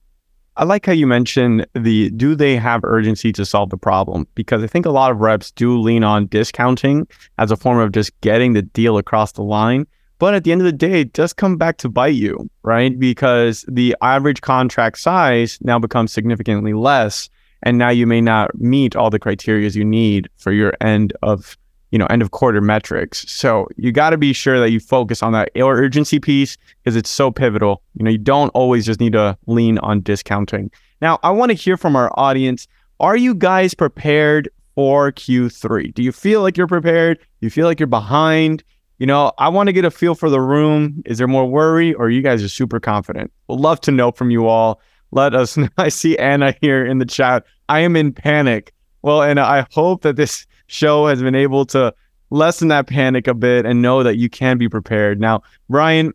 I 0.58 0.64
like 0.64 0.86
how 0.86 0.92
you 0.92 1.06
mentioned 1.06 1.64
the 1.74 2.10
do 2.10 2.34
they 2.34 2.56
have 2.56 2.80
urgency 2.82 3.30
to 3.34 3.46
solve 3.46 3.70
the 3.70 3.76
problem? 3.76 4.26
Because 4.34 4.64
I 4.64 4.66
think 4.66 4.86
a 4.86 4.90
lot 4.90 5.12
of 5.12 5.20
reps 5.20 5.52
do 5.52 5.78
lean 5.78 6.02
on 6.02 6.26
discounting 6.26 7.06
as 7.38 7.52
a 7.52 7.56
form 7.56 7.78
of 7.78 7.92
just 7.92 8.20
getting 8.22 8.54
the 8.54 8.62
deal 8.62 8.98
across 8.98 9.30
the 9.30 9.44
line. 9.44 9.86
But 10.18 10.34
at 10.34 10.42
the 10.42 10.50
end 10.50 10.60
of 10.60 10.64
the 10.64 10.72
day, 10.72 11.02
it 11.02 11.12
does 11.12 11.32
come 11.32 11.58
back 11.58 11.76
to 11.78 11.88
bite 11.88 12.16
you, 12.16 12.50
right? 12.64 12.98
Because 12.98 13.64
the 13.68 13.94
average 14.02 14.40
contract 14.40 14.98
size 14.98 15.58
now 15.62 15.78
becomes 15.78 16.12
significantly 16.12 16.72
less. 16.72 17.30
And 17.62 17.78
now 17.78 17.90
you 17.90 18.08
may 18.08 18.20
not 18.20 18.52
meet 18.56 18.96
all 18.96 19.10
the 19.10 19.20
criteria 19.20 19.68
you 19.70 19.84
need 19.84 20.28
for 20.38 20.50
your 20.50 20.72
end 20.80 21.12
of 21.22 21.56
you 21.90 21.98
know, 21.98 22.06
end 22.06 22.22
of 22.22 22.30
quarter 22.30 22.60
metrics. 22.60 23.30
So 23.30 23.68
you 23.76 23.92
got 23.92 24.10
to 24.10 24.18
be 24.18 24.32
sure 24.32 24.60
that 24.60 24.70
you 24.70 24.80
focus 24.80 25.22
on 25.22 25.32
that 25.32 25.50
urgency 25.56 26.18
piece 26.18 26.56
because 26.82 26.96
it's 26.96 27.10
so 27.10 27.30
pivotal. 27.30 27.82
You 27.94 28.04
know, 28.04 28.10
you 28.10 28.18
don't 28.18 28.50
always 28.50 28.86
just 28.86 29.00
need 29.00 29.12
to 29.12 29.36
lean 29.46 29.78
on 29.78 30.00
discounting. 30.02 30.70
Now, 31.00 31.18
I 31.22 31.30
want 31.30 31.50
to 31.50 31.54
hear 31.54 31.76
from 31.76 31.96
our 31.96 32.12
audience. 32.18 32.66
Are 33.00 33.16
you 33.16 33.34
guys 33.34 33.74
prepared 33.74 34.50
for 34.74 35.12
Q3? 35.12 35.94
Do 35.94 36.02
you 36.02 36.12
feel 36.12 36.42
like 36.42 36.56
you're 36.56 36.66
prepared? 36.66 37.18
Do 37.18 37.46
you 37.46 37.50
feel 37.50 37.66
like 37.66 37.80
you're 37.80 37.86
behind? 37.86 38.64
You 38.98 39.06
know, 39.06 39.32
I 39.38 39.48
want 39.48 39.68
to 39.68 39.72
get 39.72 39.84
a 39.84 39.90
feel 39.90 40.16
for 40.16 40.28
the 40.28 40.40
room. 40.40 41.02
Is 41.06 41.18
there 41.18 41.28
more 41.28 41.46
worry 41.46 41.94
or 41.94 42.10
you 42.10 42.20
guys 42.20 42.42
are 42.42 42.48
super 42.48 42.80
confident? 42.80 43.32
We'd 43.48 43.60
love 43.60 43.80
to 43.82 43.92
know 43.92 44.10
from 44.10 44.30
you 44.30 44.46
all. 44.46 44.80
Let 45.12 45.34
us 45.34 45.56
know. 45.56 45.68
I 45.78 45.88
see 45.88 46.18
Anna 46.18 46.54
here 46.60 46.84
in 46.84 46.98
the 46.98 47.06
chat. 47.06 47.44
I 47.68 47.80
am 47.80 47.96
in 47.96 48.12
panic. 48.12 48.72
Well, 49.02 49.22
and 49.22 49.38
I 49.38 49.64
hope 49.70 50.02
that 50.02 50.16
this 50.16 50.46
show 50.68 51.06
has 51.06 51.20
been 51.20 51.34
able 51.34 51.66
to 51.66 51.92
lessen 52.30 52.68
that 52.68 52.86
panic 52.86 53.26
a 53.26 53.34
bit 53.34 53.66
and 53.66 53.82
know 53.82 54.02
that 54.02 54.16
you 54.16 54.30
can 54.30 54.58
be 54.58 54.68
prepared. 54.68 55.20
Now, 55.20 55.42
Brian, 55.68 56.12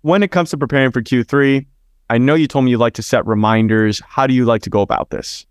when 0.00 0.22
it 0.22 0.30
comes 0.30 0.50
to 0.50 0.58
preparing 0.58 0.90
for 0.90 1.00
Q3, 1.00 1.64
I 2.10 2.18
know 2.18 2.34
you 2.34 2.48
told 2.48 2.64
me 2.64 2.70
you 2.70 2.78
like 2.78 2.94
to 2.94 3.02
set 3.02 3.26
reminders. 3.26 4.00
How 4.06 4.26
do 4.26 4.34
you 4.34 4.44
like 4.44 4.62
to 4.62 4.70
go 4.70 4.80
about 4.80 5.10
this? 5.10 5.46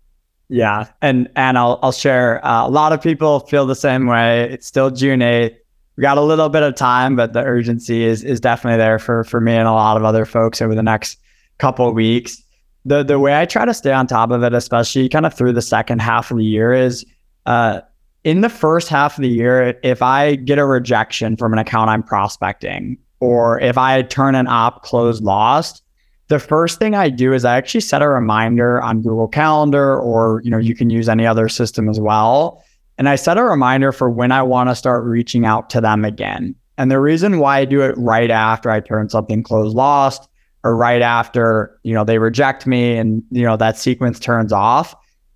Yeah, 0.48 0.88
and 1.00 1.30
and 1.34 1.56
I'll 1.56 1.78
I'll 1.82 1.92
share. 1.92 2.44
Uh, 2.44 2.66
a 2.66 2.70
lot 2.70 2.92
of 2.92 3.00
people 3.00 3.40
feel 3.40 3.64
the 3.64 3.74
same 3.74 4.06
way. 4.06 4.50
It's 4.50 4.66
still 4.66 4.90
June 4.90 5.22
eighth. 5.22 5.56
We 5.96 6.02
got 6.02 6.18
a 6.18 6.22
little 6.22 6.48
bit 6.48 6.62
of 6.62 6.74
time, 6.74 7.16
but 7.16 7.32
the 7.32 7.42
urgency 7.42 8.04
is 8.04 8.22
is 8.22 8.38
definitely 8.38 8.76
there 8.76 8.98
for 8.98 9.24
for 9.24 9.40
me 9.40 9.54
and 9.54 9.66
a 9.66 9.72
lot 9.72 9.96
of 9.96 10.04
other 10.04 10.26
folks 10.26 10.60
over 10.60 10.74
the 10.74 10.82
next 10.82 11.18
couple 11.58 11.88
of 11.88 11.94
weeks. 11.94 12.42
The 12.84 13.02
the 13.02 13.18
way 13.18 13.40
I 13.40 13.46
try 13.46 13.64
to 13.64 13.72
stay 13.72 13.92
on 13.92 14.06
top 14.06 14.30
of 14.30 14.42
it, 14.42 14.52
especially 14.52 15.08
kind 15.08 15.24
of 15.24 15.32
through 15.32 15.54
the 15.54 15.62
second 15.62 16.02
half 16.02 16.30
of 16.30 16.36
the 16.36 16.44
year, 16.44 16.72
is 16.72 17.06
uh, 17.46 17.80
in 18.24 18.40
the 18.40 18.48
first 18.48 18.88
half 18.88 19.18
of 19.18 19.22
the 19.22 19.28
year, 19.28 19.78
if 19.82 20.02
I 20.02 20.36
get 20.36 20.58
a 20.58 20.64
rejection 20.64 21.36
from 21.36 21.52
an 21.52 21.58
account 21.58 21.90
I'm 21.90 22.02
prospecting, 22.02 22.96
or 23.20 23.60
if 23.60 23.76
I 23.76 24.02
turn 24.02 24.34
an 24.34 24.46
op 24.46 24.82
closed 24.82 25.22
lost, 25.22 25.82
the 26.28 26.38
first 26.38 26.78
thing 26.78 26.94
I 26.94 27.08
do 27.08 27.32
is 27.32 27.44
I 27.44 27.56
actually 27.56 27.80
set 27.80 28.00
a 28.00 28.08
reminder 28.08 28.80
on 28.80 29.02
Google 29.02 29.28
Calendar, 29.28 29.98
or 29.98 30.40
you 30.44 30.50
know, 30.50 30.58
you 30.58 30.74
can 30.74 30.88
use 30.88 31.08
any 31.08 31.26
other 31.26 31.48
system 31.48 31.88
as 31.88 32.00
well. 32.00 32.62
And 32.96 33.08
I 33.08 33.16
set 33.16 33.38
a 33.38 33.44
reminder 33.44 33.90
for 33.90 34.08
when 34.08 34.32
I 34.32 34.42
want 34.42 34.68
to 34.68 34.74
start 34.74 35.04
reaching 35.04 35.44
out 35.44 35.68
to 35.70 35.80
them 35.80 36.04
again. 36.04 36.54
And 36.78 36.90
the 36.90 37.00
reason 37.00 37.38
why 37.38 37.58
I 37.58 37.64
do 37.64 37.82
it 37.82 37.96
right 37.98 38.30
after 38.30 38.70
I 38.70 38.80
turn 38.80 39.08
something 39.08 39.42
closed 39.42 39.76
lost 39.76 40.28
or 40.64 40.76
right 40.76 41.02
after, 41.02 41.78
you 41.82 41.92
know, 41.92 42.04
they 42.04 42.18
reject 42.18 42.66
me 42.66 42.96
and 42.96 43.22
you 43.30 43.42
know 43.42 43.56
that 43.56 43.76
sequence 43.76 44.20
turns 44.20 44.52
off 44.52 44.94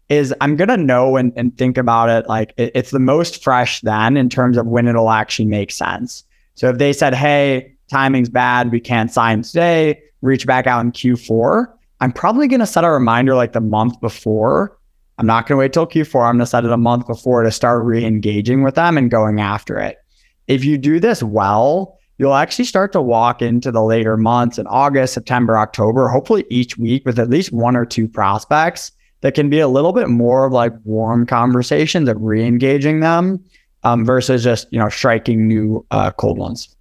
is 0.08 0.32
I'm 0.40 0.56
going 0.56 0.68
to 0.68 0.76
know 0.76 1.16
and, 1.16 1.32
and 1.36 1.56
think 1.56 1.76
about 1.76 2.08
it 2.08 2.28
like 2.28 2.54
it, 2.56 2.72
it's 2.74 2.90
the 2.90 2.98
most 2.98 3.42
fresh 3.42 3.80
then 3.80 4.16
in 4.16 4.28
terms 4.28 4.56
of 4.56 4.66
when 4.66 4.86
it'll 4.86 5.10
actually 5.10 5.46
make 5.46 5.70
sense. 5.70 6.24
So 6.54 6.68
if 6.70 6.78
they 6.78 6.92
said, 6.92 7.14
hey, 7.14 7.74
timing's 7.88 8.28
bad, 8.28 8.70
we 8.70 8.80
can't 8.80 9.12
sign 9.12 9.42
today, 9.42 10.00
reach 10.22 10.46
back 10.46 10.66
out 10.66 10.84
in 10.84 10.92
Q4, 10.92 11.66
I'm 12.00 12.12
probably 12.12 12.46
going 12.46 12.60
to 12.60 12.66
set 12.66 12.84
a 12.84 12.90
reminder 12.90 13.34
like 13.34 13.52
the 13.52 13.60
month 13.60 14.00
before. 14.00 14.76
I'm 15.18 15.26
not 15.26 15.46
going 15.46 15.56
to 15.56 15.60
wait 15.60 15.72
till 15.72 15.86
Q4. 15.86 16.28
I'm 16.28 16.36
going 16.36 16.40
to 16.40 16.46
set 16.46 16.64
it 16.64 16.70
a 16.70 16.76
month 16.76 17.06
before 17.06 17.42
to 17.42 17.50
start 17.50 17.84
re 17.84 18.04
engaging 18.04 18.62
with 18.62 18.74
them 18.74 18.98
and 18.98 19.10
going 19.10 19.40
after 19.40 19.78
it. 19.78 19.96
If 20.46 20.64
you 20.64 20.76
do 20.76 21.00
this 21.00 21.22
well, 21.22 21.98
you'll 22.18 22.34
actually 22.34 22.66
start 22.66 22.92
to 22.92 23.00
walk 23.00 23.40
into 23.40 23.72
the 23.72 23.82
later 23.82 24.16
months 24.16 24.58
in 24.58 24.66
August, 24.66 25.14
September, 25.14 25.58
October, 25.58 26.08
hopefully 26.08 26.44
each 26.50 26.76
week 26.76 27.04
with 27.06 27.18
at 27.18 27.30
least 27.30 27.52
one 27.52 27.76
or 27.76 27.86
two 27.86 28.08
prospects 28.08 28.92
that 29.20 29.34
can 29.34 29.50
be 29.50 29.60
a 29.60 29.68
little 29.68 29.92
bit 29.92 30.08
more 30.08 30.46
of 30.46 30.52
like 30.52 30.72
warm 30.84 31.26
conversations 31.26 32.08
of 32.08 32.16
re-engaging 32.20 33.00
them 33.00 33.42
um, 33.82 34.04
versus 34.04 34.44
just 34.44 34.66
you 34.70 34.78
know 34.78 34.88
striking 34.88 35.46
new 35.46 35.84
uh, 35.90 36.10
cold 36.12 36.38
ones. 36.38 36.74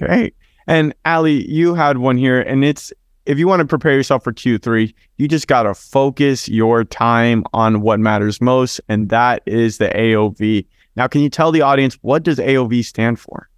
Okay. 0.00 0.32
And 0.66 0.94
Alley, 1.04 1.48
you 1.50 1.74
had 1.74 1.98
one 1.98 2.16
here, 2.16 2.40
and 2.40 2.64
it's 2.64 2.92
if 3.26 3.38
you 3.38 3.46
want 3.46 3.60
to 3.60 3.66
prepare 3.66 3.92
yourself 3.92 4.24
for 4.24 4.32
Q3, 4.32 4.92
you 5.16 5.28
just 5.28 5.46
got 5.46 5.62
to 5.62 5.74
focus 5.74 6.48
your 6.48 6.84
time 6.84 7.44
on 7.52 7.80
what 7.80 8.00
matters 8.00 8.40
most, 8.40 8.80
and 8.88 9.08
that 9.10 9.42
is 9.46 9.78
the 9.78 9.88
AOV. 9.88 10.66
Now, 10.96 11.06
can 11.06 11.20
you 11.20 11.30
tell 11.30 11.52
the 11.52 11.62
audience 11.62 11.98
what 12.02 12.22
does 12.22 12.38
AOV 12.38 12.84
stand 12.84 13.18
for? 13.20 13.48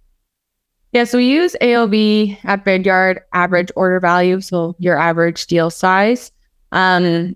Yeah, 0.91 1.03
so 1.03 1.17
we 1.17 1.25
use 1.25 1.55
AOV 1.61 2.37
at 2.45 2.63
Vidyard, 2.63 3.19
average 3.33 3.71
order 3.75 3.99
value, 3.99 4.39
so 4.39 4.75
your 4.79 4.97
average 4.97 5.45
deal 5.47 5.69
size. 5.69 6.31
Um, 6.71 7.35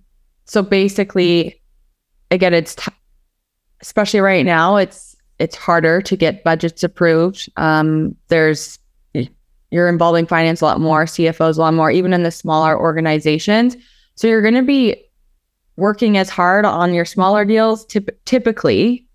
so 0.49 0.63
basically, 0.63 1.61
again, 2.31 2.55
it's 2.55 2.73
t- 2.73 2.91
especially 3.81 4.19
right 4.19 4.43
now, 4.43 4.77
it's 4.77 5.15
it's 5.37 5.55
harder 5.55 6.01
to 6.01 6.17
get 6.17 6.43
budgets 6.43 6.83
approved. 6.83 7.47
Um, 7.55 8.15
there's 8.29 8.79
you're 9.69 9.87
involving 9.87 10.25
finance 10.25 10.61
a 10.61 10.65
lot 10.65 10.81
more, 10.81 11.05
CFOs 11.05 11.57
a 11.57 11.61
lot 11.61 11.75
more, 11.75 11.91
even 11.91 12.13
in 12.13 12.23
the 12.23 12.31
smaller 12.31 12.75
organizations. 12.75 13.77
So 14.15 14.27
you're 14.27 14.41
going 14.41 14.55
to 14.55 14.63
be 14.63 14.95
working 15.75 16.17
as 16.17 16.29
hard 16.29 16.65
on 16.65 16.95
your 16.95 17.05
smaller 17.05 17.45
deals, 17.45 17.85
typ- 17.85 18.17
typically, 18.25 19.05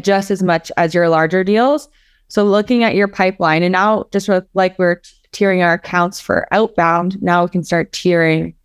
just 0.00 0.30
as 0.30 0.42
much 0.42 0.70
as 0.76 0.92
your 0.92 1.08
larger 1.08 1.42
deals. 1.42 1.88
So 2.28 2.44
looking 2.44 2.84
at 2.84 2.94
your 2.94 3.08
pipeline, 3.08 3.62
and 3.62 3.72
now 3.72 4.04
just 4.12 4.28
like 4.52 4.78
we're 4.78 5.00
tiering 5.32 5.64
our 5.64 5.72
accounts 5.72 6.20
for 6.20 6.46
outbound, 6.52 7.22
now 7.22 7.44
we 7.44 7.50
can 7.50 7.64
start 7.64 7.92
tiering 7.92 8.55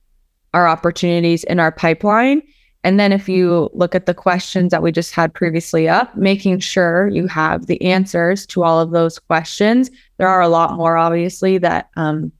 our 0.53 0.67
opportunities 0.67 1.43
in 1.45 1.59
our 1.59 1.71
pipeline. 1.71 2.41
And 2.83 2.99
then 2.99 3.11
if 3.11 3.29
you 3.29 3.69
look 3.73 3.93
at 3.93 4.07
the 4.07 4.13
questions 4.13 4.71
that 4.71 4.81
we 4.81 4.91
just 4.91 5.13
had 5.13 5.33
previously 5.33 5.87
up, 5.87 6.15
making 6.17 6.59
sure 6.59 7.07
you 7.09 7.27
have 7.27 7.67
the 7.67 7.81
answers 7.83 8.45
to 8.47 8.63
all 8.63 8.79
of 8.79 8.91
those 8.91 9.19
questions. 9.19 9.91
There 10.17 10.27
are 10.27 10.41
a 10.41 10.47
lot 10.47 10.75
more, 10.75 10.97
obviously, 10.97 11.59
that 11.59 11.89
um, 11.95 12.31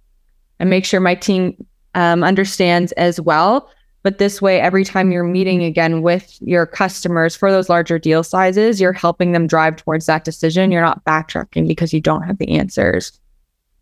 and 0.60 0.70
make 0.70 0.86
sure 0.86 1.00
my 1.00 1.16
team 1.16 1.66
um, 1.96 2.24
understands 2.24 2.92
as 2.94 3.20
well. 3.22 3.70
But 4.04 4.18
this 4.18 4.42
way, 4.42 4.60
every 4.60 4.84
time 4.84 5.12
you're 5.12 5.24
meeting 5.24 5.64
again 5.64 6.02
with 6.02 6.38
your 6.42 6.66
customers 6.66 7.36
for 7.36 7.52
those 7.52 7.70
larger 7.70 8.00
deal 8.00 8.24
sizes, 8.24 8.82
you're 8.82 8.94
helping 8.94 9.32
them 9.32 9.46
drive 9.46 9.76
towards 9.76 10.08
that 10.08 10.24
decision. 10.24 10.72
You're 10.72 10.82
not 10.82 11.06
backtracking 11.06 11.68
because 11.68 11.94
you 11.94 12.02
don't 12.02 12.24
have 12.24 12.40
the 12.40 12.50
answers 12.50 13.20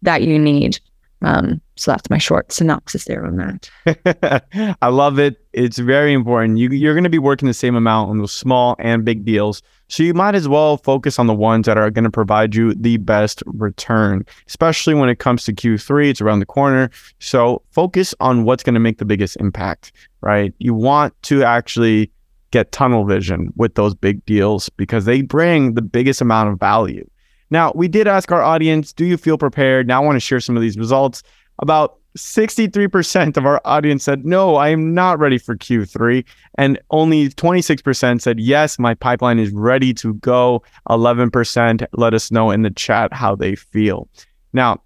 that 0.01 0.23
you 0.23 0.37
need. 0.37 0.79
Um, 1.21 1.61
so 1.75 1.91
that's 1.91 2.09
my 2.09 2.17
short 2.17 2.51
synopsis 2.51 3.05
there 3.05 3.25
on 3.25 3.37
that. 3.37 4.77
I 4.81 4.87
love 4.87 5.19
it. 5.19 5.45
It's 5.53 5.77
very 5.77 6.13
important. 6.13 6.57
You, 6.57 6.69
you're 6.69 6.93
going 6.93 7.03
to 7.03 7.09
be 7.09 7.19
working 7.19 7.47
the 7.47 7.53
same 7.53 7.75
amount 7.75 8.09
on 8.09 8.19
those 8.19 8.31
small 8.31 8.75
and 8.79 9.03
big 9.03 9.25
deals. 9.25 9.61
So 9.89 10.03
you 10.03 10.13
might 10.13 10.35
as 10.35 10.47
well 10.47 10.77
focus 10.77 11.19
on 11.19 11.27
the 11.27 11.33
ones 11.33 11.65
that 11.65 11.77
are 11.77 11.89
going 11.89 12.03
to 12.03 12.11
provide 12.11 12.55
you 12.55 12.73
the 12.75 12.97
best 12.97 13.43
return, 13.47 14.25
especially 14.47 14.93
when 14.93 15.09
it 15.09 15.19
comes 15.19 15.43
to 15.45 15.53
Q3. 15.53 16.09
It's 16.09 16.21
around 16.21 16.39
the 16.39 16.45
corner. 16.45 16.89
So 17.19 17.63
focus 17.71 18.13
on 18.19 18.43
what's 18.43 18.63
going 18.63 18.75
to 18.75 18.79
make 18.79 18.99
the 18.99 19.05
biggest 19.05 19.35
impact, 19.37 19.91
right? 20.21 20.53
You 20.59 20.73
want 20.73 21.19
to 21.23 21.43
actually 21.43 22.11
get 22.51 22.71
tunnel 22.71 23.05
vision 23.05 23.51
with 23.55 23.75
those 23.75 23.93
big 23.93 24.25
deals 24.25 24.69
because 24.69 25.05
they 25.05 25.21
bring 25.21 25.73
the 25.73 25.81
biggest 25.81 26.21
amount 26.21 26.49
of 26.49 26.59
value. 26.59 27.07
Now, 27.49 27.71
we 27.75 27.87
did 27.87 28.07
ask 28.07 28.31
our 28.31 28.43
audience, 28.43 28.93
do 28.93 29.05
you 29.05 29.17
feel 29.17 29.37
prepared? 29.37 29.87
Now 29.87 30.01
I 30.01 30.05
want 30.05 30.15
to 30.15 30.19
share 30.19 30.39
some 30.39 30.55
of 30.55 30.61
these 30.61 30.77
results. 30.77 31.23
About 31.59 31.97
63% 32.17 33.37
of 33.37 33.45
our 33.45 33.61
audience 33.65 34.03
said, 34.03 34.25
no, 34.25 34.55
I 34.55 34.69
am 34.69 34.93
not 34.93 35.19
ready 35.19 35.37
for 35.37 35.55
Q3. 35.55 36.25
And 36.57 36.79
only 36.91 37.29
26% 37.29 38.21
said, 38.21 38.39
yes, 38.39 38.79
my 38.79 38.93
pipeline 38.93 39.39
is 39.39 39.51
ready 39.51 39.93
to 39.95 40.13
go. 40.15 40.63
11% 40.89 41.85
let 41.93 42.13
us 42.13 42.31
know 42.31 42.51
in 42.51 42.61
the 42.61 42.71
chat 42.71 43.13
how 43.13 43.35
they 43.35 43.55
feel. 43.55 44.07
Now, 44.53 44.81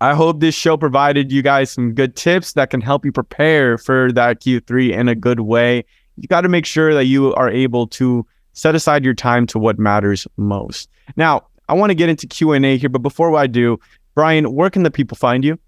I 0.00 0.14
hope 0.14 0.40
this 0.40 0.54
show 0.54 0.76
provided 0.76 1.32
you 1.32 1.42
guys 1.42 1.70
some 1.70 1.94
good 1.94 2.14
tips 2.14 2.52
that 2.52 2.70
can 2.70 2.80
help 2.80 3.04
you 3.04 3.12
prepare 3.12 3.78
for 3.78 4.12
that 4.12 4.40
Q3 4.40 4.90
in 4.90 5.08
a 5.08 5.14
good 5.14 5.40
way. 5.40 5.84
You 6.16 6.28
got 6.28 6.42
to 6.42 6.48
make 6.48 6.66
sure 6.66 6.92
that 6.94 7.06
you 7.06 7.34
are 7.34 7.50
able 7.50 7.86
to 7.88 8.26
set 8.52 8.74
aside 8.74 9.04
your 9.04 9.14
time 9.14 9.46
to 9.48 9.58
what 9.58 9.78
matters 9.78 10.26
most. 10.36 10.88
Now, 11.16 11.46
I 11.68 11.74
want 11.74 11.90
to 11.90 11.94
get 11.94 12.08
into 12.08 12.26
Q&A 12.26 12.76
here, 12.76 12.88
but 12.88 13.02
before 13.02 13.34
I 13.36 13.46
do, 13.46 13.78
Brian, 14.14 14.52
where 14.54 14.70
can 14.70 14.82
the 14.82 14.90
people 14.90 15.16
find 15.16 15.44
you? 15.44 15.58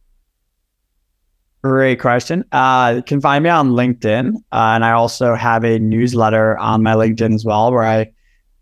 Great 1.64 1.98
question. 1.98 2.44
Uh, 2.52 2.94
you 2.96 3.02
can 3.02 3.20
find 3.20 3.42
me 3.42 3.50
on 3.50 3.70
LinkedIn, 3.70 4.34
uh, 4.52 4.72
and 4.74 4.84
I 4.84 4.92
also 4.92 5.34
have 5.34 5.64
a 5.64 5.78
newsletter 5.78 6.56
on 6.58 6.82
my 6.82 6.94
LinkedIn 6.94 7.34
as 7.34 7.44
well, 7.44 7.72
where 7.72 7.82
I 7.82 8.12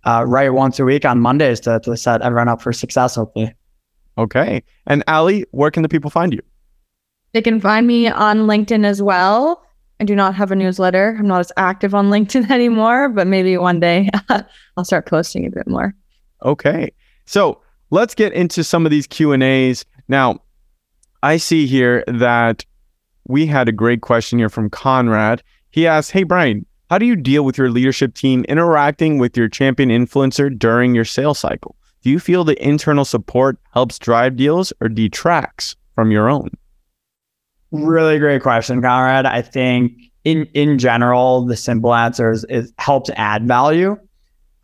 uh, 0.04 0.24
write 0.26 0.50
once 0.50 0.78
a 0.78 0.84
week 0.84 1.04
on 1.04 1.20
Mondays 1.20 1.60
to, 1.60 1.80
to 1.80 1.96
set 1.96 2.22
everyone 2.22 2.48
up 2.48 2.62
for 2.62 2.72
success, 2.72 3.16
hopefully. 3.16 3.52
Okay. 4.16 4.62
And 4.86 5.02
Alley, 5.06 5.44
where 5.50 5.70
can 5.70 5.82
the 5.82 5.88
people 5.88 6.10
find 6.10 6.32
you? 6.32 6.40
They 7.32 7.42
can 7.42 7.60
find 7.60 7.86
me 7.86 8.08
on 8.08 8.46
LinkedIn 8.46 8.84
as 8.84 9.02
well. 9.02 9.62
I 10.00 10.04
do 10.04 10.14
not 10.14 10.34
have 10.34 10.50
a 10.50 10.56
newsletter. 10.56 11.16
I'm 11.18 11.26
not 11.26 11.40
as 11.40 11.52
active 11.56 11.94
on 11.94 12.06
LinkedIn 12.10 12.50
anymore, 12.50 13.08
but 13.08 13.26
maybe 13.26 13.56
one 13.56 13.80
day 13.80 14.08
I'll 14.76 14.84
start 14.84 15.06
posting 15.06 15.46
a 15.46 15.50
bit 15.50 15.66
more. 15.66 15.94
Okay. 16.44 16.92
So 17.26 17.60
let's 17.90 18.14
get 18.14 18.32
into 18.32 18.64
some 18.64 18.84
of 18.84 18.90
these 18.90 19.06
Q 19.06 19.32
and 19.32 19.42
A's. 19.42 19.84
Now, 20.08 20.40
I 21.22 21.38
see 21.38 21.66
here 21.66 22.04
that 22.06 22.64
we 23.26 23.46
had 23.46 23.68
a 23.68 23.72
great 23.72 24.02
question 24.02 24.38
here 24.38 24.48
from 24.48 24.68
Conrad. 24.70 25.42
He 25.70 25.86
asked, 25.86 26.10
Hey, 26.10 26.22
Brian, 26.22 26.66
how 26.90 26.98
do 26.98 27.06
you 27.06 27.16
deal 27.16 27.44
with 27.44 27.56
your 27.56 27.70
leadership 27.70 28.14
team 28.14 28.44
interacting 28.48 29.18
with 29.18 29.36
your 29.36 29.48
champion 29.48 29.88
influencer 29.88 30.56
during 30.56 30.94
your 30.94 31.04
sales 31.04 31.38
cycle? 31.38 31.76
Do 32.02 32.10
you 32.10 32.20
feel 32.20 32.44
the 32.44 32.62
internal 32.62 33.06
support 33.06 33.56
helps 33.72 33.98
drive 33.98 34.36
deals 34.36 34.72
or 34.80 34.88
detracts 34.90 35.74
from 35.94 36.10
your 36.10 36.28
own? 36.28 36.50
Really 37.72 38.18
great 38.18 38.42
question, 38.42 38.82
Conrad. 38.82 39.24
I 39.24 39.40
think 39.40 39.92
in 40.24 40.44
in 40.54 40.78
general, 40.78 41.46
the 41.46 41.56
simple 41.56 41.94
answer 41.94 42.30
is, 42.30 42.44
is 42.50 42.72
helps 42.78 43.10
add 43.16 43.48
value. 43.48 43.96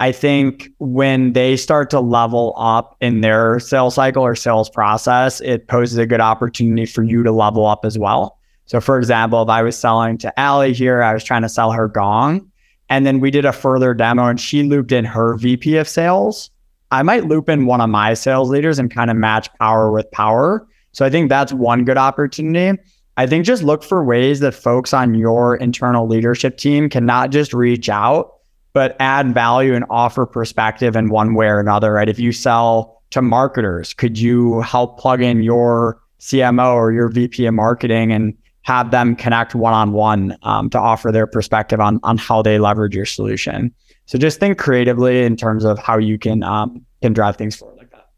I 0.00 0.12
think 0.12 0.70
when 0.78 1.34
they 1.34 1.58
start 1.58 1.90
to 1.90 2.00
level 2.00 2.54
up 2.56 2.96
in 3.02 3.20
their 3.20 3.60
sales 3.60 3.96
cycle 3.96 4.22
or 4.22 4.34
sales 4.34 4.70
process, 4.70 5.42
it 5.42 5.68
poses 5.68 5.98
a 5.98 6.06
good 6.06 6.22
opportunity 6.22 6.86
for 6.86 7.02
you 7.02 7.22
to 7.22 7.30
level 7.30 7.66
up 7.66 7.84
as 7.84 7.98
well. 7.98 8.38
So, 8.64 8.80
for 8.80 8.96
example, 8.96 9.42
if 9.42 9.50
I 9.50 9.62
was 9.62 9.76
selling 9.76 10.16
to 10.18 10.40
Alley 10.40 10.72
here, 10.72 11.02
I 11.02 11.12
was 11.12 11.22
trying 11.22 11.42
to 11.42 11.50
sell 11.50 11.70
her 11.70 11.86
Gong, 11.86 12.50
and 12.88 13.04
then 13.04 13.20
we 13.20 13.30
did 13.30 13.44
a 13.44 13.52
further 13.52 13.92
demo 13.92 14.26
and 14.26 14.40
she 14.40 14.62
looped 14.62 14.90
in 14.90 15.04
her 15.04 15.36
VP 15.36 15.76
of 15.76 15.86
sales. 15.86 16.50
I 16.90 17.02
might 17.02 17.26
loop 17.26 17.50
in 17.50 17.66
one 17.66 17.82
of 17.82 17.90
my 17.90 18.14
sales 18.14 18.48
leaders 18.48 18.78
and 18.78 18.90
kind 18.90 19.10
of 19.10 19.18
match 19.18 19.52
power 19.60 19.92
with 19.92 20.10
power. 20.12 20.66
So, 20.92 21.04
I 21.04 21.10
think 21.10 21.28
that's 21.28 21.52
one 21.52 21.84
good 21.84 21.98
opportunity. 21.98 22.80
I 23.18 23.26
think 23.26 23.44
just 23.44 23.62
look 23.62 23.82
for 23.82 24.02
ways 24.02 24.40
that 24.40 24.54
folks 24.54 24.94
on 24.94 25.12
your 25.12 25.56
internal 25.56 26.08
leadership 26.08 26.56
team 26.56 26.88
can 26.88 27.04
not 27.04 27.28
just 27.30 27.52
reach 27.52 27.90
out 27.90 28.39
but 28.72 28.96
add 29.00 29.34
value 29.34 29.74
and 29.74 29.84
offer 29.90 30.26
perspective 30.26 30.96
in 30.96 31.08
one 31.08 31.34
way 31.34 31.46
or 31.46 31.58
another, 31.58 31.92
right? 31.92 32.08
If 32.08 32.18
you 32.18 32.32
sell 32.32 33.02
to 33.10 33.22
marketers, 33.22 33.92
could 33.94 34.18
you 34.18 34.60
help 34.60 34.98
plug 34.98 35.20
in 35.22 35.42
your 35.42 36.00
CMO 36.20 36.74
or 36.74 36.92
your 36.92 37.08
VP 37.08 37.46
of 37.46 37.54
marketing 37.54 38.12
and 38.12 38.36
have 38.62 38.90
them 38.90 39.16
connect 39.16 39.54
one 39.54 39.72
on 39.72 39.92
one 39.92 40.28
to 40.70 40.78
offer 40.78 41.10
their 41.10 41.26
perspective 41.26 41.80
on 41.80 41.98
on 42.02 42.18
how 42.18 42.42
they 42.42 42.58
leverage 42.58 42.94
your 42.94 43.06
solution. 43.06 43.74
So 44.06 44.18
just 44.18 44.38
think 44.40 44.58
creatively 44.58 45.24
in 45.24 45.36
terms 45.36 45.64
of 45.64 45.78
how 45.78 45.98
you 45.98 46.18
can 46.18 46.42
um, 46.42 46.84
can 47.02 47.12
drive 47.12 47.36
things 47.36 47.56
forward 47.56 47.78
like 47.78 47.90
that. 47.90 48.08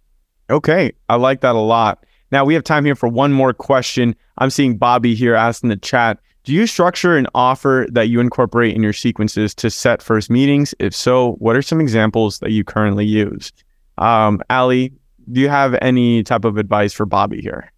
Okay, 0.51 0.93
I 1.09 1.17
like 1.17 1.41
that 1.43 1.55
a 1.55 1.61
lot. 1.61 2.05
Now 2.31 2.45
we 2.45 2.55
have 2.55 2.65
time 2.65 2.85
here 2.85 2.97
for 2.97 3.09
one 3.09 3.33
more 3.33 3.53
question. 3.53 4.17
I'm 4.39 4.51
seeing 4.51 4.79
Bobby 4.79 5.15
here 5.15 5.35
asked 5.35 5.63
in 5.63 5.69
the 5.69 5.77
chat. 5.77 6.19
Do 6.45 6.53
you 6.53 6.67
structure 6.67 7.17
an 7.17 7.29
offer 7.35 7.87
that 7.91 8.09
you 8.09 8.19
incorporate 8.19 8.75
in 8.75 8.83
your 8.83 8.93
sequences 8.93 9.55
to 9.57 9.71
set 9.71 10.03
first 10.03 10.29
meetings? 10.29 10.75
If 10.81 10.95
so, 10.95 11.33
what 11.35 11.55
are 11.55 11.63
some 11.63 11.81
examples 11.81 12.41
that 12.41 12.51
you 12.51 12.65
currently 12.65 13.07
use? 13.07 13.53
Um, 13.99 14.41
Alley, 14.51 14.93
do 15.31 15.41
you 15.41 15.49
have 15.49 15.79
any 15.81 16.25
type 16.25 16.45
of 16.45 16.57
advice 16.57 16.93
for 16.93 17.07
Bobby 17.07 17.41
here? 17.41 17.73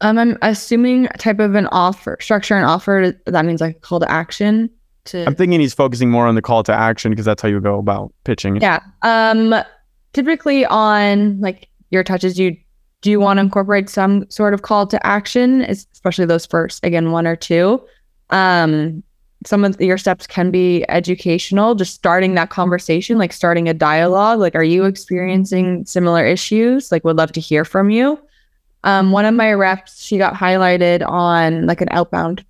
Um, 0.00 0.18
I'm 0.18 0.38
assuming 0.42 1.06
a 1.06 1.18
type 1.18 1.40
of 1.40 1.56
an 1.56 1.66
offer, 1.72 2.16
structure 2.20 2.56
an 2.56 2.62
offer. 2.62 3.12
That 3.26 3.44
means 3.44 3.60
like 3.60 3.76
a 3.76 3.80
call 3.80 3.98
to 3.98 4.10
action. 4.10 4.70
To 5.06 5.24
I'm 5.26 5.34
thinking 5.34 5.58
he's 5.58 5.74
focusing 5.74 6.10
more 6.10 6.28
on 6.28 6.36
the 6.36 6.42
call 6.42 6.62
to 6.62 6.72
action 6.72 7.10
because 7.10 7.24
that's 7.24 7.42
how 7.42 7.48
you 7.48 7.60
go 7.60 7.78
about 7.78 8.12
pitching. 8.22 8.56
Yeah. 8.60 8.80
Um, 9.02 9.54
typically 10.12 10.64
on 10.66 11.40
like 11.40 11.68
your 11.90 12.04
touches, 12.04 12.38
you 12.38 12.56
do 13.00 13.10
you 13.10 13.20
want 13.20 13.38
to 13.38 13.42
incorporate 13.42 13.88
some 13.88 14.28
sort 14.30 14.54
of 14.54 14.62
call 14.62 14.86
to 14.86 15.06
action, 15.06 15.62
especially 15.62 16.26
those 16.26 16.46
first, 16.46 16.84
again, 16.84 17.12
one 17.12 17.26
or 17.26 17.36
two. 17.36 17.82
Um, 18.30 19.02
some 19.46 19.64
of 19.64 19.80
your 19.80 19.98
steps 19.98 20.26
can 20.26 20.50
be 20.50 20.84
educational, 20.88 21.76
just 21.76 21.94
starting 21.94 22.34
that 22.34 22.50
conversation, 22.50 23.16
like 23.18 23.32
starting 23.32 23.68
a 23.68 23.74
dialogue. 23.74 24.40
Like, 24.40 24.56
are 24.56 24.64
you 24.64 24.84
experiencing 24.84 25.84
similar 25.86 26.26
issues? 26.26 26.90
Like, 26.90 27.04
would 27.04 27.16
love 27.16 27.32
to 27.32 27.40
hear 27.40 27.64
from 27.64 27.90
you. 27.90 28.18
Um, 28.82 29.12
one 29.12 29.24
of 29.24 29.34
my 29.34 29.52
reps, 29.52 30.02
she 30.02 30.18
got 30.18 30.34
highlighted 30.34 31.06
on 31.08 31.66
like 31.66 31.80
an 31.80 31.88
outbound 31.92 32.44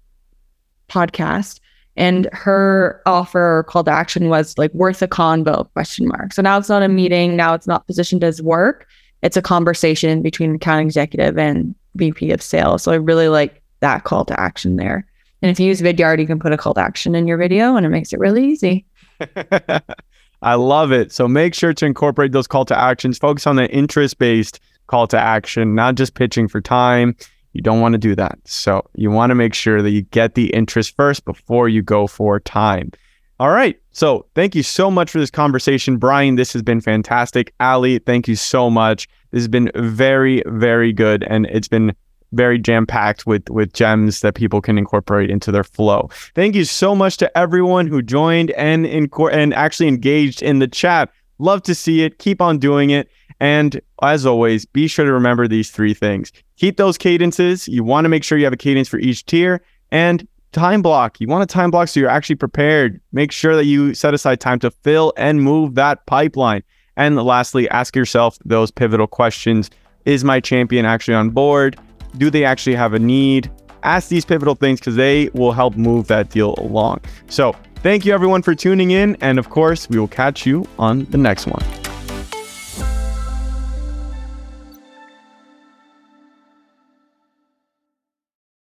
podcast, 0.89 1.61
and 1.97 2.29
her 2.33 3.03
offer 3.05 3.59
or 3.59 3.65
call 3.65 3.85
to 3.85 3.91
action 3.91 4.31
was 4.31 4.57
like 4.57 4.73
worth 4.73 5.03
a 5.03 5.09
convo 5.09 5.71
question 5.73 6.09
mark. 6.09 6.33
So 6.33 6.41
now 6.41 6.57
it's 6.57 6.69
not 6.69 6.83
a 6.83 6.89
meeting. 6.89 7.37
Now 7.37 7.53
it's 7.55 7.67
not 7.67 7.87
positioned 7.87 8.25
as 8.25 8.41
work 8.41 8.87
it's 9.23 9.37
a 9.37 9.43
conversation 9.43 10.23
between 10.23 10.51
the 10.51 10.57
account 10.57 10.83
executive 10.83 11.39
and 11.39 11.75
VP 11.97 12.31
of 12.31 12.43
sales. 12.43 12.83
So 12.83 12.93
I 12.93 12.97
really 12.97 13.29
like 13.29 13.63
that 13.81 14.05
call 14.05 14.25
to 14.27 14.41
action 14.41 14.77
there. 14.77 15.07
And 15.43 15.51
if 15.51 15.61
you 15.61 15.67
use 15.67 15.81
Vidyard, 15.81 16.21
you 16.21 16.27
can 16.27 16.39
put 16.39 16.53
a 16.53 16.57
call 16.57 16.75
to 16.75 16.81
action 16.81 17.15
in 17.15 17.27
your 17.27 17.39
video 17.39 17.77
and 17.77 17.87
it 17.87 17.91
makes 17.91 18.13
it 18.13 18.19
really 18.19 18.45
easy. 18.45 18.85
I 20.43 20.55
love 20.55 20.93
it. 20.93 21.13
So 21.13 21.27
make 21.27 21.55
sure 21.55 21.75
to 21.75 21.87
incorporate 21.87 22.33
those 22.33 22.47
call 22.47 22.65
to 22.67 22.79
actions. 22.79 23.19
Focus 23.19 23.47
on 23.47 23.57
the 23.57 23.71
interest 23.71 24.19
based 24.19 24.61
call 24.87 25.07
to 25.09 25.19
action, 25.19 25.75
not 25.75 25.97
just 25.97 26.15
pitching 26.15 26.49
for 26.49 26.61
time. 26.61 27.17
You 27.53 27.63
don't 27.63 27.81
want 27.81 27.95
to 27.95 27.99
do 27.99 28.15
that. 28.15 28.39
So 28.45 28.85
you 28.95 29.11
want 29.11 29.31
to 29.31 29.35
make 29.35 29.55
sure 29.55 29.83
that 29.83 29.91
you 29.91 30.03
get 30.03 30.35
the 30.35 30.53
interest 30.55 30.95
first 30.97 31.25
before 31.25 31.69
you 31.69 31.83
go 31.83 32.07
for 32.07 32.39
time. 32.41 32.93
All 33.41 33.51
right. 33.51 33.81
So 33.93 34.27
thank 34.35 34.55
you 34.55 34.63
so 34.63 34.91
much 34.91 35.11
for 35.11 35.19
this 35.19 35.31
conversation. 35.31 35.97
Brian, 35.97 36.35
this 36.35 36.53
has 36.53 36.63
been 36.63 36.81
fantastic. 36.81 37.55
Alley, 37.61 37.99
thank 38.01 38.27
you 38.27 38.35
so 38.35 38.69
much. 38.69 39.09
This 39.31 39.41
has 39.41 39.49
been 39.49 39.71
very, 39.77 40.43
very 40.47 40.93
good. 40.93 41.25
And 41.25 41.47
it's 41.47 41.69
been 41.69 41.95
very 42.33 42.59
jam-packed 42.59 43.27
with 43.27 43.49
with 43.49 43.73
gems 43.73 44.21
that 44.21 44.35
people 44.35 44.61
can 44.61 44.77
incorporate 44.77 45.31
into 45.31 45.51
their 45.51 45.65
flow. 45.65 46.11
Thank 46.35 46.55
you 46.55 46.65
so 46.65 46.95
much 46.95 47.17
to 47.19 47.39
everyone 47.39 47.87
who 47.87 48.03
joined 48.03 48.51
and 48.51 48.85
inco- 48.85 49.33
and 49.33 49.55
actually 49.55 49.89
engaged 49.89 50.43
in 50.43 50.59
the 50.59 50.69
chat. 50.69 51.11
Love 51.39 51.63
to 51.63 51.75
see 51.75 52.03
it. 52.03 52.19
Keep 52.19 52.43
on 52.43 52.59
doing 52.59 52.91
it. 52.91 53.09
And 53.41 53.81
as 54.03 54.27
always, 54.27 54.67
be 54.67 54.89
sure 54.89 55.07
to 55.07 55.13
remember 55.13 55.49
these 55.49 55.71
three 55.71 55.95
things. 55.95 56.33
Keep 56.57 56.77
those 56.77 56.99
cadences. 56.99 57.69
You 57.69 57.85
want 57.85 58.05
to 58.05 58.09
make 58.09 58.25
sure 58.25 58.37
you 58.37 58.45
have 58.45 58.53
a 58.53 58.59
cadence 58.59 58.89
for 58.89 58.99
each 58.99 59.25
tier 59.25 59.63
and 59.91 60.27
time 60.53 60.83
block. 60.83 61.21
You 61.21 61.29
want 61.29 61.43
a 61.43 61.47
time 61.47 61.71
block 61.71 61.89
so 61.89 62.01
you're 62.01 62.09
actually 62.09 62.37
prepared. 62.37 63.01
Make 63.13 63.33
sure 63.33 63.57
that 63.57 63.65
you 63.65 63.95
set 63.95 64.15
aside 64.15 64.41
time 64.41 64.59
to 64.61 64.71
fill 64.71 65.13
and 65.17 65.43
move 65.43 65.75
that 65.75 66.07
pipeline. 66.07 66.63
And 66.97 67.17
lastly, 67.17 67.69
ask 67.71 67.95
yourself 67.95 68.39
those 68.45 68.71
pivotal 68.71 69.07
questions 69.07 69.71
Is 70.05 70.25
my 70.25 70.41
champion 70.41 70.85
actually 70.85 71.15
on 71.15 71.31
board? 71.31 71.79
Do 72.17 72.31
they 72.31 72.45
actually 72.45 72.75
have 72.75 72.95
a 72.95 72.99
need? 72.99 73.51
Ask 73.83 74.09
these 74.09 74.25
pivotal 74.25 74.57
things 74.57 74.81
because 74.81 74.97
they 74.97 75.31
will 75.35 75.53
help 75.53 75.77
move 75.77 76.09
that 76.09 76.31
deal 76.31 76.55
along. 76.59 77.01
So, 77.29 77.55
thank 77.77 78.05
you 78.05 78.13
everyone 78.13 78.43
for 78.43 78.55
tuning 78.55 78.91
in. 78.91 79.17
And 79.21 79.39
of 79.39 79.51
course, 79.51 79.89
we 79.89 79.99
will 79.99 80.09
catch 80.09 80.45
you 80.45 80.67
on 80.79 81.05
the 81.07 81.19
next 81.19 81.47
one. 81.47 81.88